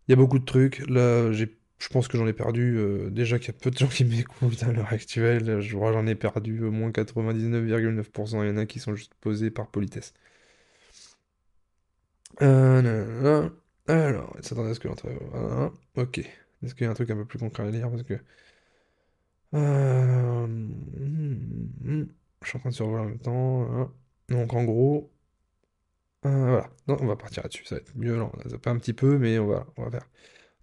Il 0.07 0.11
y 0.11 0.13
a 0.13 0.15
beaucoup 0.17 0.39
de 0.39 0.45
trucs. 0.45 0.79
Là, 0.89 1.31
j'ai, 1.31 1.57
je 1.79 1.87
pense 1.89 2.07
que 2.07 2.17
j'en 2.17 2.27
ai 2.27 2.33
perdu. 2.33 2.77
euh, 2.77 3.09
déjà 3.09 3.39
qu'il 3.39 3.47
y 3.53 3.57
a 3.57 3.59
peu 3.59 3.71
de 3.71 3.77
gens 3.77 3.87
qui 3.87 4.05
m'écoutent 4.05 4.63
à 4.63 4.71
l'heure 4.71 4.91
actuelle. 4.93 5.61
Je 5.61 5.75
crois 5.75 5.91
j'en 5.93 6.07
ai 6.07 6.15
perdu 6.15 6.63
au 6.63 6.71
moins 6.71 6.91
99,9%. 6.91 8.43
Il 8.43 8.47
y 8.49 8.51
en 8.51 8.57
a 8.57 8.65
qui 8.65 8.79
sont 8.79 8.95
juste 8.95 9.13
posés 9.21 9.51
par 9.51 9.67
politesse. 9.69 10.13
Euh, 12.41 12.81
nanana. 12.81 13.51
Alors, 13.87 14.35
s'attendait 14.41 14.69
à 14.71 14.73
ce 14.75 14.79
que 14.79 14.87
l'entrée... 14.87 15.17
voilà. 15.31 15.71
Ok. 15.95 16.19
Est-ce 16.19 16.73
qu'il 16.75 16.85
y 16.85 16.87
a 16.87 16.91
un 16.91 16.93
truc 16.93 17.09
un 17.09 17.15
peu 17.15 17.25
plus 17.25 17.39
concret 17.39 17.63
à 17.67 17.71
lire? 17.71 17.89
Parce 17.89 18.03
que... 18.03 18.13
Euh, 19.53 20.47
hmm, 20.47 21.69
hmm. 21.83 22.07
Je 22.43 22.47
suis 22.49 22.57
en 22.57 22.59
train 22.59 22.69
de 22.69 22.75
survoler 22.75 23.01
en 23.03 23.05
même 23.05 23.19
temps. 23.19 23.63
hein. 23.73 23.93
Donc 24.29 24.53
en 24.53 24.63
gros... 24.63 25.11
euh, 26.25 26.29
voilà. 26.87 27.01
On 27.01 27.05
va 27.07 27.15
partir 27.15 27.43
là-dessus. 27.43 27.65
Ça 27.65 27.75
va 27.75 27.81
être 27.81 27.95
mieux. 27.95 28.17
Là, 28.17 28.29
on 28.33 28.39
a 28.45 28.49
zappé 28.49 28.69
un 28.69 28.77
petit 28.77 28.93
peu, 28.93 29.17
mais 29.17 29.39
on 29.39 29.47
va, 29.47 29.65
on 29.77 29.83
va 29.83 29.91
faire. 29.91 30.07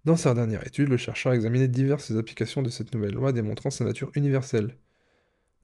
Dans 0.05 0.17
sa 0.17 0.33
dernière 0.35 0.65
étude, 0.67 0.89
le 0.89 0.97
chercheur 0.97 1.33
a 1.33 1.35
examiné 1.35 1.67
diverses 1.69 2.11
applications 2.11 2.63
de 2.63 2.69
cette 2.69 2.93
nouvelle 2.95 3.13
loi 3.15 3.33
démontrant 3.33 3.71
sa 3.71 3.85
nature 3.85 4.11
universelle. 4.15 4.77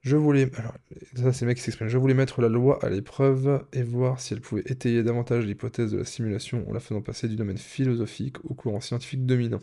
Je 0.02 0.16
voulais... 0.16 0.50
Alors, 0.56 0.74
ça 1.16 1.32
c'est 1.32 1.54
qui 1.54 1.60
s'exprime. 1.60 1.88
Je 1.88 1.98
voulais 1.98 2.14
mettre 2.14 2.40
la 2.42 2.48
loi 2.48 2.84
à 2.84 2.90
l'épreuve 2.90 3.64
et 3.72 3.82
voir 3.82 4.20
si 4.20 4.34
elle 4.34 4.40
pouvait 4.40 4.62
étayer 4.66 5.02
davantage 5.02 5.46
l'hypothèse 5.46 5.92
de 5.92 5.98
la 5.98 6.04
simulation 6.04 6.68
en 6.68 6.72
la 6.72 6.80
faisant 6.80 7.02
passer 7.02 7.28
du 7.28 7.36
domaine 7.36 7.58
philosophique 7.58 8.44
au 8.44 8.54
courant 8.54 8.80
scientifique 8.80 9.26
dominant. 9.26 9.60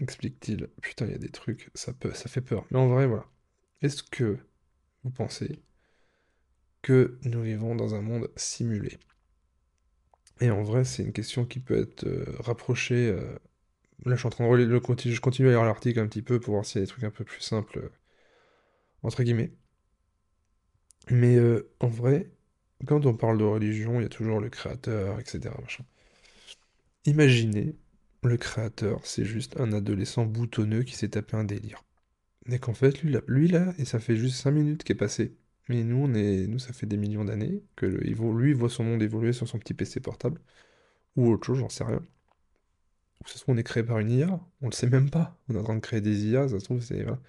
Explique-t-il. 0.00 0.68
Putain, 0.80 1.06
il 1.06 1.12
y 1.12 1.14
a 1.14 1.18
des 1.18 1.28
trucs, 1.30 1.70
ça 1.74 1.92
peut, 1.92 2.12
ça 2.14 2.28
fait 2.28 2.40
peur. 2.40 2.64
Mais 2.70 2.78
en 2.78 2.88
vrai, 2.88 3.06
voilà. 3.06 3.26
Est-ce 3.82 4.02
que 4.02 4.38
vous 5.04 5.10
pensez 5.10 5.60
que 6.80 7.18
nous 7.24 7.42
vivons 7.42 7.74
dans 7.74 7.94
un 7.94 8.00
monde 8.00 8.30
simulé? 8.36 8.98
Et 10.40 10.50
en 10.50 10.62
vrai, 10.62 10.84
c'est 10.84 11.02
une 11.02 11.12
question 11.12 11.44
qui 11.44 11.60
peut 11.60 11.78
être 11.78 12.04
euh, 12.06 12.24
rapprochée. 12.40 13.08
euh, 13.08 13.38
Là, 14.06 14.14
je 14.14 14.20
suis 14.20 14.26
en 14.28 14.30
train 14.30 14.44
de 14.44 14.50
relire 14.50 14.68
je 14.70 15.20
continue 15.20 15.48
à 15.48 15.52
lire 15.52 15.64
l'article 15.64 16.00
un 16.00 16.06
petit 16.08 16.22
peu 16.22 16.40
pour 16.40 16.54
voir 16.54 16.66
s'il 16.66 16.80
y 16.80 16.82
a 16.82 16.86
des 16.86 16.90
trucs 16.92 17.04
un 17.04 17.10
peu 17.10 17.24
plus 17.24 17.40
simples, 17.42 17.78
euh, 17.78 17.90
entre 19.06 19.22
guillemets. 19.24 19.52
Mais 21.10 21.34
euh, 21.36 21.68
en 21.80 21.88
vrai, 21.88 22.30
quand 22.86 23.06
on 23.06 23.14
parle 23.16 23.38
de 23.38 23.44
religion, 23.44 23.98
il 23.98 24.04
y 24.04 24.06
a 24.06 24.08
toujours 24.08 24.38
le 24.40 24.50
créateur, 24.50 25.18
etc. 25.18 25.56
Imaginez, 27.06 27.74
le 28.22 28.36
créateur, 28.36 29.00
c'est 29.06 29.24
juste 29.24 29.58
un 29.60 29.72
adolescent 29.72 30.26
boutonneux 30.26 30.82
qui 30.82 30.94
s'est 30.94 31.08
tapé 31.10 31.36
un 31.36 31.44
délire. 31.44 31.82
Et 32.50 32.58
qu'en 32.60 32.74
fait, 32.74 33.02
lui 33.02 33.12
là, 33.12 33.20
lui, 33.28 33.48
là, 33.48 33.74
et 33.78 33.84
ça 33.86 34.00
fait 34.00 34.16
juste 34.16 34.36
5 34.36 34.52
minutes 34.52 34.84
qu'est 34.84 34.94
passé. 34.96 35.36
Mais 35.68 35.84
nous, 35.84 35.96
on 35.98 36.14
est, 36.14 36.46
nous, 36.48 36.58
ça 36.60 36.72
fait 36.74 36.86
des 36.86 36.96
millions 36.98 37.24
d'années 37.26 37.64
que 37.76 37.86
le- 37.86 38.00
lui 38.00 38.54
voit 38.54 38.70
son 38.70 38.84
monde 38.84 39.02
évoluer 39.02 39.32
sur 39.34 39.48
son 39.48 39.58
petit 39.60 39.74
PC 39.74 40.00
portable. 40.00 40.40
Ou 41.16 41.30
autre 41.32 41.46
chose, 41.46 41.58
j'en 41.60 41.68
sais 41.70 41.84
rien. 41.84 42.02
Ou 43.24 43.28
ça 43.28 43.34
se 43.34 43.40
trouve, 43.40 43.54
on 43.54 43.58
est 43.58 43.62
créé 43.62 43.82
par 43.82 43.98
une 43.98 44.10
IA, 44.10 44.40
on 44.62 44.66
le 44.68 44.72
sait 44.72 44.88
même 44.88 45.10
pas. 45.10 45.38
On 45.48 45.54
est 45.54 45.58
en 45.58 45.64
train 45.64 45.74
de 45.76 45.80
créer 45.80 46.00
des 46.00 46.26
IA, 46.26 46.48
ça 46.48 46.58
se 46.58 46.64
trouve, 46.64 46.80
c'est... 46.80 47.02
voilà. 47.02 47.20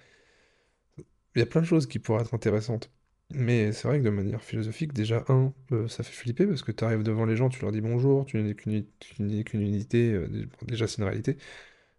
Il 1.38 1.40
y 1.40 1.44
a 1.44 1.46
plein 1.46 1.60
de 1.60 1.66
choses 1.66 1.86
qui 1.86 2.00
pourraient 2.00 2.22
être 2.22 2.34
intéressantes. 2.34 2.90
Mais 3.30 3.70
c'est 3.70 3.86
vrai 3.86 4.00
que 4.00 4.04
de 4.04 4.10
manière 4.10 4.42
philosophique, 4.42 4.92
déjà, 4.92 5.24
un, 5.28 5.54
euh, 5.70 5.86
ça 5.86 6.02
fait 6.02 6.12
flipper 6.12 6.46
parce 6.46 6.62
que 6.62 6.72
tu 6.72 6.82
arrives 6.82 7.04
devant 7.04 7.26
les 7.26 7.36
gens, 7.36 7.48
tu 7.48 7.60
leur 7.62 7.70
dis 7.70 7.80
bonjour, 7.80 8.26
tu 8.26 8.42
n'es 8.42 8.54
qu'une 8.54 9.62
unité, 9.62 10.12
euh, 10.14 10.48
déjà 10.62 10.88
c'est 10.88 10.98
une 10.98 11.04
réalité, 11.04 11.36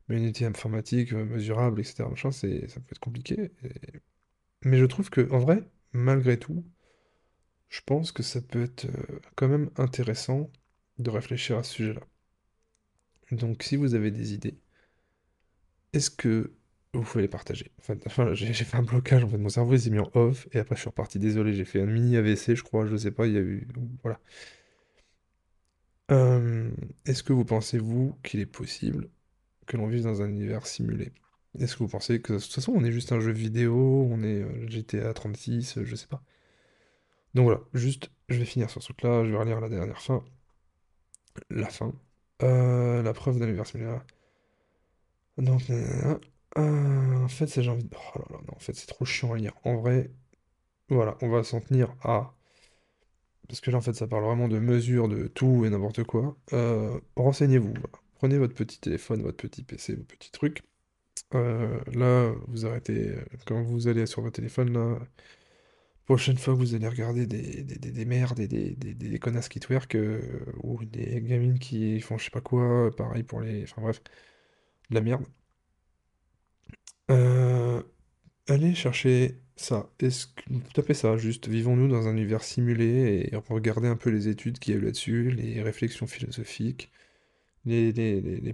mais 0.10 0.18
une 0.18 0.24
unité 0.24 0.46
informatique, 0.46 1.14
euh, 1.14 1.26
mesurable, 1.26 1.82
etc., 1.82 2.10
machin, 2.10 2.32
ça 2.32 2.48
peut 2.48 2.92
être 2.92 3.00
compliqué. 3.00 3.52
Mais 4.64 4.78
je 4.78 4.86
trouve 4.86 5.10
que, 5.10 5.30
en 5.32 5.40
vrai, 5.40 5.64
malgré 5.94 6.38
tout, 6.40 6.66
je 7.70 7.82
pense 7.86 8.12
que 8.12 8.24
ça 8.24 8.42
peut 8.42 8.64
être 8.64 8.88
quand 9.36 9.48
même 9.48 9.70
intéressant 9.78 10.52
de 11.00 11.10
réfléchir 11.12 11.58
à 11.58 11.64
ce 11.64 11.74
sujet-là. 11.76 12.02
Donc 13.32 13.64
si 13.64 13.76
vous 13.78 13.96
avez 13.96 14.12
des 14.12 14.34
idées, 14.34 14.60
est-ce 15.94 16.10
que 16.10 16.52
vous 16.94 17.04
pouvez 17.04 17.22
les 17.22 17.28
partager? 17.28 17.72
Enfin, 17.80 18.34
j'ai 18.34 18.54
fait 18.54 18.78
un 18.78 18.84
blocage, 18.84 19.24
en 19.24 19.30
fait, 19.30 19.38
mon 19.38 19.50
cerveau 19.50 19.74
il 19.74 19.82
s'est 19.82 19.90
mis 19.90 20.00
en 20.00 20.10
off, 20.16 20.48
et 20.52 20.60
après 20.60 20.76
je 20.76 20.82
suis 20.82 20.90
reparti, 20.90 21.20
désolé, 21.20 21.54
j'ai 21.54 21.66
fait 21.66 21.82
un 21.82 21.86
mini 21.86 22.18
AVC, 22.18 22.56
je 22.56 22.64
crois, 22.64 22.86
je 22.88 22.96
sais 22.96 23.12
pas, 23.12 23.28
il 23.28 23.34
y 23.34 23.38
a 23.38 23.42
eu... 23.42 23.68
Voilà. 24.04 24.20
Euh, 26.12 26.72
est-ce 27.06 27.24
que 27.24 27.34
vous 27.34 27.46
pensez, 27.46 27.78
vous, 27.78 28.18
qu'il 28.24 28.40
est 28.40 28.46
possible 28.46 29.10
que 29.68 29.78
l'on 29.78 29.88
vive 29.88 30.04
dans 30.04 30.22
un 30.22 30.30
univers 30.30 30.66
simulé? 30.66 31.14
Est-ce 31.60 31.76
que 31.76 31.84
vous 31.84 31.90
pensez 31.90 32.22
que, 32.22 32.34
de 32.34 32.40
toute 32.40 32.54
façon, 32.54 32.74
on 32.76 32.84
est 32.84 32.92
juste 32.92 33.12
un 33.12 33.20
jeu 33.20 33.32
vidéo, 33.32 34.08
on 34.12 34.24
est 34.24 34.42
euh, 34.42 34.68
GTA 34.68 35.14
36, 35.14 35.78
euh, 35.78 35.86
je 35.86 35.96
sais 35.96 36.08
pas. 36.08 36.24
Donc 37.36 37.46
voilà, 37.46 37.62
juste, 37.74 38.12
je 38.30 38.40
vais 38.40 38.46
finir 38.46 38.70
sur 38.70 38.82
ce 38.82 38.88
truc-là, 38.88 39.24
je 39.26 39.32
vais 39.32 39.38
relire 39.38 39.62
la 39.62 39.70
dernière 39.70 40.02
fin, 40.02 40.24
la 41.50 41.70
fin. 41.70 41.94
Euh, 42.42 43.04
la 43.04 43.14
preuve 43.14 43.40
d'un 43.40 43.48
univers 43.48 43.68
simulé. 43.68 43.96
Donc. 45.38 45.62
Euh, 46.60 47.24
en 47.24 47.28
fait, 47.28 47.62
j'ai. 47.62 47.70
Oh 47.72 48.20
non, 48.32 48.53
en 48.55 48.60
fait, 48.60 48.74
c'est 48.74 48.88
trop 48.88 49.05
chiant 49.05 49.34
à 49.34 49.38
lire. 49.38 49.53
En 49.64 49.78
vrai, 49.78 50.12
voilà, 50.89 51.18
on 51.22 51.30
va 51.30 51.43
s'en 51.43 51.62
tenir 51.62 51.95
à... 52.03 52.36
Parce 53.47 53.62
que 53.62 53.72
là, 53.72 53.78
en 53.80 53.82
fait, 53.82 53.93
ça 53.93 54.07
parle 54.07 54.26
vraiment 54.26 54.47
de 54.47 54.60
mesures, 54.60 55.07
de 55.10 55.28
tout 55.28 55.66
et 55.66 55.70
n'importe 55.70 56.03
quoi. 56.03 56.38
Euh, 56.53 56.99
renseignez-vous. 57.16 57.74
Prenez 58.16 58.38
votre 58.38 58.53
petit 58.55 58.80
téléphone, 58.80 59.24
votre 59.24 59.38
petit 59.38 59.64
PC, 59.64 59.95
vos 59.95 60.03
petits 60.03 60.32
trucs. 60.32 60.64
Euh, 61.36 61.80
là, 61.93 62.34
vous 62.47 62.66
arrêtez... 62.66 63.16
Quand 63.45 63.64
vous 63.64 63.88
allez 63.88 64.05
sur 64.05 64.22
votre 64.22 64.36
téléphone, 64.36 64.74
là... 64.74 64.99
Prochaine 66.05 66.38
fois 66.38 66.55
vous 66.55 66.74
allez 66.76 66.88
regarder 66.88 67.28
des, 67.28 67.64
des, 67.64 67.78
des, 67.78 67.91
des 67.91 68.05
merdes 68.05 68.39
et 68.39 68.47
des, 68.47 69.20
connasses 69.20 69.47
qui 69.49 69.60
twerk, 69.60 69.95
ou 70.64 70.84
des 70.84 71.22
gamines 71.22 71.60
qui 71.60 72.01
font 72.01 72.18
je 72.18 72.26
sais 72.26 72.32
pas 72.32 72.41
quoi, 72.41 72.89
pareil 72.95 73.24
pour 73.24 73.41
les... 73.41 73.64
Enfin 73.64 73.82
bref, 73.82 74.01
de 74.89 74.95
la 74.95 75.01
merde. 75.01 75.24
Euh, 77.10 77.82
allez 78.47 78.76
chercher 78.76 79.39
ça. 79.55 79.89
Est-ce 79.99 80.28
que 80.28 80.43
tapez 80.74 80.93
ça, 80.93 81.18
juste 81.18 81.47
vivons-nous 81.47 81.88
dans 81.88 82.07
un 82.07 82.14
univers 82.14 82.43
simulé 82.43 83.30
et 83.32 83.36
regardez 83.49 83.88
un 83.88 83.95
peu 83.95 84.10
les 84.10 84.28
études 84.28 84.60
qu'il 84.60 84.74
y 84.74 84.78
a 84.78 84.80
eu 84.80 84.84
là-dessus, 84.86 85.32
les 85.32 85.62
réflexions 85.62 86.07
philosophiques, 86.07 86.91
les, 87.66 87.91
les, 87.91 88.22
les, 88.22 88.53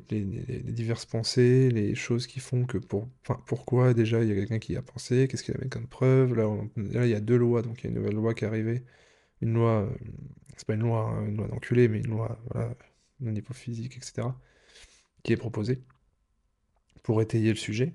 diverses 0.71 1.05
pensées, 1.05 1.69
les 1.71 1.95
choses 1.95 2.27
qui 2.27 2.39
font 2.39 2.65
que 2.65 2.77
pour, 2.77 3.09
enfin, 3.23 3.41
pourquoi 3.47 3.93
déjà 3.93 4.23
il 4.23 4.29
y 4.29 4.31
a 4.31 4.35
quelqu'un 4.35 4.59
qui 4.59 4.75
a 4.77 4.81
pensé, 4.81 5.27
qu'est-ce 5.27 5.43
qu'il 5.43 5.55
a 5.55 5.59
mis 5.63 5.69
comme 5.69 5.87
preuve. 5.87 6.35
Là, 6.35 6.45
là, 6.77 7.05
il 7.05 7.11
y 7.11 7.15
a 7.15 7.21
deux 7.21 7.37
lois, 7.37 7.61
donc 7.61 7.81
il 7.81 7.83
y 7.85 7.87
a 7.87 7.89
une 7.91 7.97
nouvelle 7.97 8.15
loi 8.15 8.33
qui 8.33 8.45
est 8.45 8.47
arrivée. 8.47 8.83
Une 9.41 9.53
loi, 9.53 9.83
euh, 9.83 9.89
c'est 10.57 10.67
pas 10.67 10.75
une 10.75 10.81
loi, 10.81 11.01
hein, 11.01 11.27
une 11.27 11.37
loi 11.37 11.47
d'enculé, 11.47 11.87
mais 11.87 11.99
une 11.99 12.09
loi, 12.09 12.39
voilà, 12.51 12.75
non 13.21 13.33
physique, 13.53 13.97
etc., 13.97 14.29
qui 15.23 15.33
est 15.33 15.37
proposée 15.37 15.81
pour 17.03 17.21
étayer 17.21 17.49
le 17.49 17.55
sujet. 17.55 17.93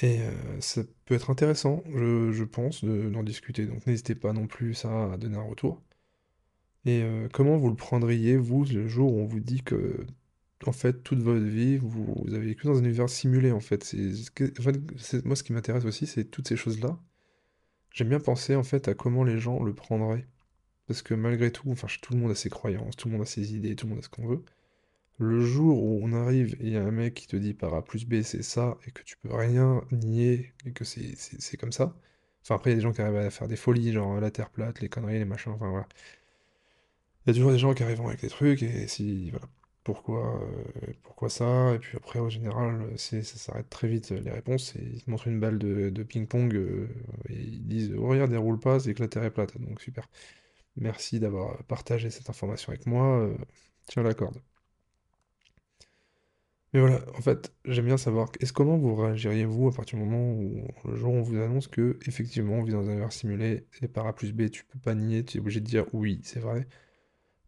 Et 0.00 0.20
euh, 0.20 0.60
ça 0.60 0.82
peut 1.04 1.14
être 1.14 1.30
intéressant, 1.30 1.82
je, 1.94 2.44
pense, 2.44 2.84
de- 2.84 3.10
d'en 3.10 3.22
discuter. 3.22 3.66
Donc 3.66 3.86
n'hésitez 3.86 4.14
pas 4.14 4.32
non 4.32 4.46
plus 4.46 4.74
ça 4.74 5.12
à 5.12 5.16
donner 5.16 5.36
un 5.36 5.42
retour. 5.42 5.82
Et 6.84 7.02
euh, 7.02 7.28
comment 7.32 7.56
vous 7.56 7.68
le 7.68 7.76
prendriez, 7.76 8.36
vous, 8.36 8.64
le 8.64 8.88
jour 8.88 9.12
où 9.12 9.20
on 9.20 9.26
vous 9.26 9.40
dit 9.40 9.62
que, 9.62 10.04
en 10.66 10.72
fait, 10.72 11.02
toute 11.04 11.20
votre 11.20 11.44
vie, 11.44 11.78
vous, 11.78 12.24
avez 12.28 12.46
vécu 12.46 12.66
dans 12.66 12.78
un 12.78 12.84
univers 12.84 13.08
simulé, 13.08 13.52
en 13.52 13.60
fait? 13.60 13.94
En 14.58 14.62
fait, 14.62 15.24
moi, 15.24 15.36
ce 15.36 15.42
qui 15.42 15.52
m'intéresse 15.52 15.84
aussi, 15.84 16.06
c'est 16.06 16.24
toutes 16.24 16.48
ces 16.48 16.56
choses-là. 16.56 16.98
J'aime 17.92 18.08
bien 18.08 18.20
penser, 18.20 18.56
en 18.56 18.62
fait, 18.64 18.88
à 18.88 18.94
comment 18.94 19.24
les 19.24 19.38
gens 19.38 19.62
le 19.62 19.74
prendraient. 19.74 20.26
Parce 20.86 21.02
que 21.02 21.14
malgré 21.14 21.52
tout, 21.52 21.70
enfin, 21.70 21.88
tout 22.02 22.14
le 22.14 22.20
monde 22.20 22.32
a 22.32 22.34
ses 22.34 22.50
croyances, 22.50 22.96
tout 22.96 23.08
le 23.08 23.12
monde 23.12 23.22
a 23.22 23.26
ses 23.26 23.54
idées, 23.54 23.76
tout 23.76 23.86
le 23.86 23.90
monde 23.90 24.00
a 24.00 24.02
ce 24.02 24.08
qu'on 24.08 24.26
veut. 24.26 24.42
Le 25.22 25.40
jour 25.40 25.80
où 25.84 26.00
on 26.02 26.12
arrive 26.12 26.56
il 26.60 26.70
y 26.70 26.76
a 26.76 26.82
un 26.82 26.90
mec 26.90 27.14
qui 27.14 27.28
te 27.28 27.36
dit 27.36 27.54
par 27.54 27.72
A 27.74 27.84
plus 27.84 28.06
B 28.06 28.22
c'est 28.22 28.42
ça, 28.42 28.76
et 28.86 28.90
que 28.90 29.02
tu 29.04 29.16
peux 29.16 29.32
rien 29.32 29.84
nier, 29.92 30.52
et 30.66 30.72
que 30.72 30.84
c'est 30.84 31.56
comme 31.58 31.70
ça. 31.72 31.94
Enfin, 32.42 32.56
après, 32.56 32.70
il 32.70 32.72
y 32.72 32.76
a 32.76 32.78
des 32.78 32.82
gens 32.82 32.92
qui 32.92 33.02
arrivent 33.02 33.16
à 33.16 33.30
faire 33.30 33.46
des 33.46 33.56
folies, 33.56 33.92
genre 33.92 34.20
la 34.20 34.32
terre 34.32 34.50
plate, 34.50 34.80
les 34.80 34.88
conneries, 34.88 35.18
les 35.18 35.24
machins, 35.24 35.52
enfin 35.52 35.70
voilà. 35.70 35.86
Il 37.24 37.28
y 37.28 37.30
a 37.30 37.34
toujours 37.34 37.52
des 37.52 37.58
gens 37.58 37.74
qui 37.74 37.82
arrivent 37.82 38.00
avec 38.00 38.20
des 38.20 38.28
trucs, 38.28 38.62
et 38.62 38.86
si, 38.88 39.30
voilà. 39.30 39.46
Pourquoi, 39.84 40.40
euh, 40.42 40.92
pourquoi 41.02 41.28
ça? 41.28 41.74
Et 41.74 41.78
puis 41.78 41.96
après, 41.96 42.18
au 42.20 42.30
général, 42.30 42.92
ça 42.96 43.22
s'arrête 43.22 43.68
très 43.68 43.88
vite, 43.88 44.10
les 44.10 44.30
réponses, 44.30 44.76
et 44.76 44.82
ils 44.94 45.02
te 45.04 45.10
montrent 45.10 45.28
une 45.28 45.40
balle 45.40 45.58
de, 45.58 45.90
de 45.90 46.02
ping-pong, 46.04 46.54
euh, 46.54 46.88
et 47.28 47.34
ils 47.34 47.66
disent, 47.66 47.94
oh 47.96 48.06
regarde, 48.08 48.32
elle 48.32 48.38
roule 48.38 48.60
pas, 48.60 48.80
c'est 48.80 48.94
que 48.94 49.02
la 49.02 49.08
terre 49.08 49.24
est 49.24 49.30
plate. 49.30 49.56
Donc 49.60 49.80
super. 49.80 50.08
Merci 50.76 51.20
d'avoir 51.20 51.62
partagé 51.64 52.10
cette 52.10 52.30
information 52.30 52.70
avec 52.72 52.86
moi, 52.86 53.20
euh, 53.20 53.36
tiens 53.88 54.02
la 54.04 54.14
corde. 54.14 54.40
Mais 56.72 56.80
voilà, 56.80 57.04
en 57.16 57.20
fait, 57.20 57.52
j'aime 57.66 57.84
bien 57.86 57.98
savoir, 57.98 58.30
est-ce 58.40 58.52
comment 58.52 58.78
vous 58.78 58.94
réagiriez 58.94 59.44
vous 59.44 59.68
à 59.68 59.72
partir 59.72 59.98
du 59.98 60.04
moment 60.04 60.32
où 60.32 60.66
le 60.88 60.96
jour 60.96 61.12
où 61.12 61.16
on 61.18 61.22
vous 61.22 61.36
annonce 61.36 61.68
que 61.68 61.98
effectivement 62.06 62.54
on 62.56 62.62
vit 62.62 62.72
dans 62.72 62.80
un 62.88 62.92
univers 62.92 63.12
simulé 63.12 63.66
et 63.82 63.88
par 63.88 64.06
A 64.06 64.14
plus 64.14 64.32
B, 64.32 64.48
tu 64.50 64.64
peux 64.64 64.78
pas 64.78 64.94
nier, 64.94 65.22
tu 65.24 65.36
es 65.36 65.40
obligé 65.40 65.60
de 65.60 65.66
dire 65.66 65.84
oui, 65.92 66.20
c'est 66.24 66.40
vrai. 66.40 66.66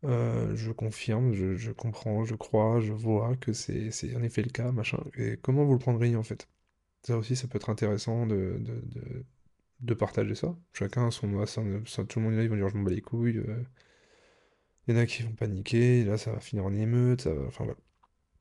Euh, 0.05 0.57
je 0.57 0.73
confirme, 0.73 1.33
je, 1.35 1.73
comprends, 1.73 2.25
je 2.25 2.35
crois, 2.37 2.81
je 2.81 2.93
vois 2.93 3.37
que 3.37 3.53
c'est 3.55 3.91
en 4.17 4.23
effet 4.25 4.43
le 4.43 4.51
cas, 4.51 4.73
machin. 4.73 4.99
Et 5.19 5.39
comment 5.39 5.65
vous 5.65 5.75
le 5.75 5.79
prendriez 5.81 6.17
en 6.17 6.23
fait? 6.25 6.49
Ça 7.03 7.19
aussi, 7.19 7.37
ça 7.37 7.49
peut 7.49 7.57
être 7.59 7.71
intéressant 7.71 8.27
de, 8.27 8.61
partager 9.95 10.35
ça. 10.35 10.57
Chacun 10.73 11.09
a 11.09 11.11
son, 11.13 11.47
son- 11.47 11.83
son- 11.87 12.07
tout 12.07 12.19
le 12.21 12.27
monde 12.27 12.35
là, 12.37 12.43
ils 12.43 12.51
vont 12.51 12.57
dire 12.57 12.69
je 12.69 12.77
m'en 12.77 12.83
bats 12.85 12.91
les 12.91 13.01
couilles. 13.03 13.39
euh. 13.39 13.65
Il 14.89 14.95
y 14.95 14.99
en 14.99 15.01
a 15.03 15.05
qui 15.05 15.23
vont 15.23 15.35
paniquer, 15.35 16.05
là 16.05 16.17
ça 16.17 16.33
va 16.33 16.41
finir 16.41 16.65
en 16.65 16.73
émeute, 16.73 17.21
ça 17.21 17.35
va- 17.35 17.45
enfin 17.49 17.65
voilà. 17.65 17.79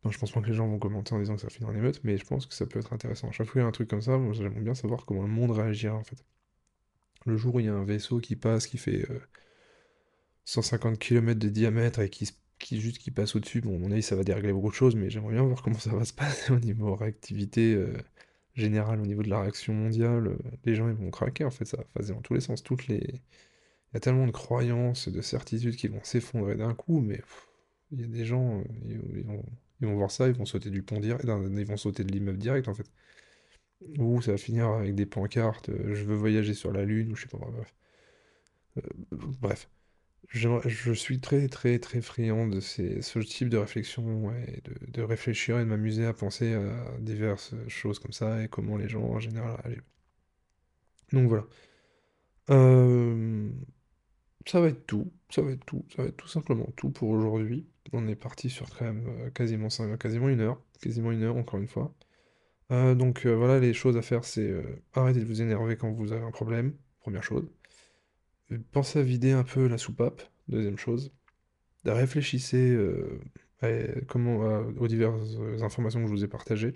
Non, 0.04 0.12
je 0.12 0.20
pense 0.20 0.32
pas 0.32 0.42
que 0.42 0.48
les 0.48 0.54
gens 0.54 0.68
vont 0.68 0.80
commenter 0.80 1.14
en 1.16 1.20
disant 1.20 1.36
que 1.36 1.42
ça 1.42 1.50
finit 1.50 1.66
en 1.70 1.74
émeute, 1.76 2.02
mais 2.04 2.18
je 2.18 2.26
pense 2.26 2.46
que 2.46 2.54
ça 2.54 2.66
peut 2.66 2.80
être 2.80 2.92
intéressant. 2.94 3.32
Chaque 3.32 3.48
fois 3.48 3.54
qu'il 3.54 3.62
y 3.62 3.64
a 3.64 3.68
un 3.68 3.72
truc 3.72 3.90
comme 3.90 4.02
ça, 4.02 4.18
moi 4.18 4.34
j'aimerais 4.34 4.62
bien 4.62 4.76
savoir 4.76 5.06
comment 5.06 5.22
le 5.22 5.30
monde 5.30 5.52
réagira 5.52 5.96
en 5.96 6.04
fait. 6.04 6.24
Le 7.26 7.38
jour 7.38 7.56
où 7.56 7.60
il 7.60 7.68
y 7.68 7.70
a 7.70 7.74
un 7.74 7.86
vaisseau 7.86 8.20
qui 8.20 8.36
passe, 8.36 8.68
qui 8.68 8.78
fait 8.78 9.10
euh, 9.10 9.20
150 10.46 11.00
km 11.00 11.40
de 11.40 11.50
diamètre 11.50 12.00
et 12.00 12.10
qui, 12.10 12.30
juste 12.72 12.98
qui 12.98 13.12
passe 13.12 13.36
au-dessus, 13.36 13.62
bon, 13.62 13.76
à 13.76 13.80
mon 13.80 13.92
avis 13.92 14.04
ça 14.04 14.16
va 14.16 14.24
dérégler 14.24 14.54
beaucoup 14.54 14.70
de 14.70 14.76
choses, 14.76 14.96
mais 14.96 15.10
j'aimerais 15.10 15.34
bien 15.34 15.44
voir 15.44 15.62
comment 15.62 15.80
ça 15.80 15.96
va 15.96 16.06
se 16.06 16.14
passer 16.14 16.52
au 16.52 16.60
niveau 16.60 16.96
réactivité 16.96 17.74
euh, 17.74 17.98
générale, 18.56 19.00
au 19.02 19.06
niveau 19.06 19.24
de 19.24 19.30
la 19.30 19.42
réaction 19.42 19.74
mondiale. 19.74 20.28
euh, 20.28 20.38
les 20.66 20.76
gens 20.76 20.88
ils 20.90 20.96
vont 20.96 21.12
craquer 21.12 21.46
en 21.46 21.52
fait, 21.52 21.66
ça 21.66 21.78
va 21.78 21.84
passer 21.94 22.14
dans 22.14 22.22
tous 22.22 22.34
les 22.34 22.42
sens. 22.42 22.64
Toutes 22.64 22.88
les... 22.88 23.00
Il 23.92 23.96
y 23.96 23.98
a 23.98 24.00
tellement 24.00 24.26
de 24.26 24.32
croyances, 24.32 25.08
de 25.08 25.22
certitudes 25.22 25.76
qui 25.76 25.88
vont 25.88 26.04
s'effondrer 26.04 26.56
d'un 26.56 26.74
coup, 26.74 27.00
mais 27.00 27.22
il 27.92 28.02
y 28.02 28.04
a 28.04 28.08
des 28.08 28.26
gens, 28.26 28.60
euh, 28.60 28.64
ils, 28.86 29.26
ils 29.84 29.88
vont 29.90 29.96
voir 29.96 30.12
ça, 30.12 30.28
ils 30.28 30.34
vont 30.34 30.46
sauter 30.46 30.70
du 30.70 30.84
pont 30.84 31.00
direct, 31.00 31.26
ils 31.26 31.66
vont 31.66 31.78
sauter 31.78 32.04
de 32.04 32.12
l'immeuble 32.12 32.40
direct 32.40 32.68
en 32.68 32.74
fait. 32.74 32.90
Ou 34.00 34.22
ça 34.22 34.32
va 34.32 34.38
finir 34.38 34.68
avec 34.70 34.96
des 34.96 35.06
pancartes, 35.06 35.70
euh, 35.70 35.94
je 35.94 36.04
veux 36.06 36.16
voyager 36.16 36.54
sur 36.54 36.72
la 36.72 36.86
Lune, 36.86 37.12
ou 37.12 37.16
je 37.16 37.24
sais 37.24 37.28
pas, 37.28 37.38
bref. 37.38 37.76
Euh, 38.78 38.82
bref. 39.42 39.70
Je 40.30 40.94
suis 40.94 41.20
très 41.20 41.48
très 41.50 41.80
très 41.80 42.02
friand 42.02 42.48
de 42.48 42.60
ces, 42.60 43.02
ce 43.02 43.20
type 43.20 43.50
de 43.50 43.58
réflexion, 43.58 44.26
ouais, 44.28 44.62
de, 44.94 45.02
réfléchir 45.02 45.60
et 45.60 45.64
de 45.64 45.70
m'amuser 45.70 46.06
à 46.06 46.14
penser 46.14 46.54
à 46.54 46.98
diverses 47.00 47.54
choses 47.68 48.00
comme 48.00 48.14
ça 48.14 48.44
et 48.44 48.48
comment 48.48 48.78
les 48.78 48.90
gens 48.90 49.04
en 49.04 49.20
général. 49.20 49.84
Donc 51.12 51.28
voilà. 51.30 51.46
Euh, 52.50 53.50
ça 54.46 54.62
va 54.62 54.68
être 54.68 54.86
tout, 54.88 55.12
ça 55.30 55.42
va 55.42 55.52
être 55.52 55.66
tout, 55.66 55.86
ça 55.96 56.04
va 56.04 56.10
être 56.10 56.18
tout 56.18 56.28
simplement 56.28 56.68
tout 56.76 56.90
pour 56.90 57.10
aujourd'hui. 57.10 57.68
On 57.92 58.08
est 58.08 58.16
parti 58.16 58.50
sur 58.50 58.70
quand 58.76 58.86
même 58.86 59.06
euh, 59.08 59.30
quasiment, 59.30 60.30
une 60.30 60.42
heure, 60.42 60.62
quasiment 60.82 61.12
une 61.12 61.24
heure 61.24 61.36
encore 61.36 61.60
une 61.60 61.68
fois. 61.68 61.94
Euh, 62.72 62.96
donc 62.96 63.26
euh, 63.26 63.36
voilà, 63.36 63.60
les 63.60 63.74
choses 63.74 63.98
à 63.98 64.02
faire, 64.02 64.24
c'est 64.24 64.48
euh, 64.48 64.64
arrêter 64.94 65.20
de 65.20 65.26
vous 65.26 65.42
énerver 65.42 65.76
quand 65.78 65.92
vous 65.92 66.12
avez 66.12 66.24
un 66.24 66.32
problème, 66.32 66.74
première 67.00 67.24
chose. 67.24 67.48
Pensez 68.72 69.00
à 69.00 69.04
vider 69.04 69.32
un 69.32 69.44
peu 69.44 69.68
la 69.68 69.78
soupape, 69.78 70.22
deuxième 70.48 70.78
chose. 70.78 71.12
Réfléchissez 71.86 72.78
aux 73.62 74.88
diverses 74.88 75.38
informations 75.62 76.02
que 76.02 76.08
je 76.08 76.14
vous 76.14 76.24
ai 76.24 76.28
partagées. 76.28 76.76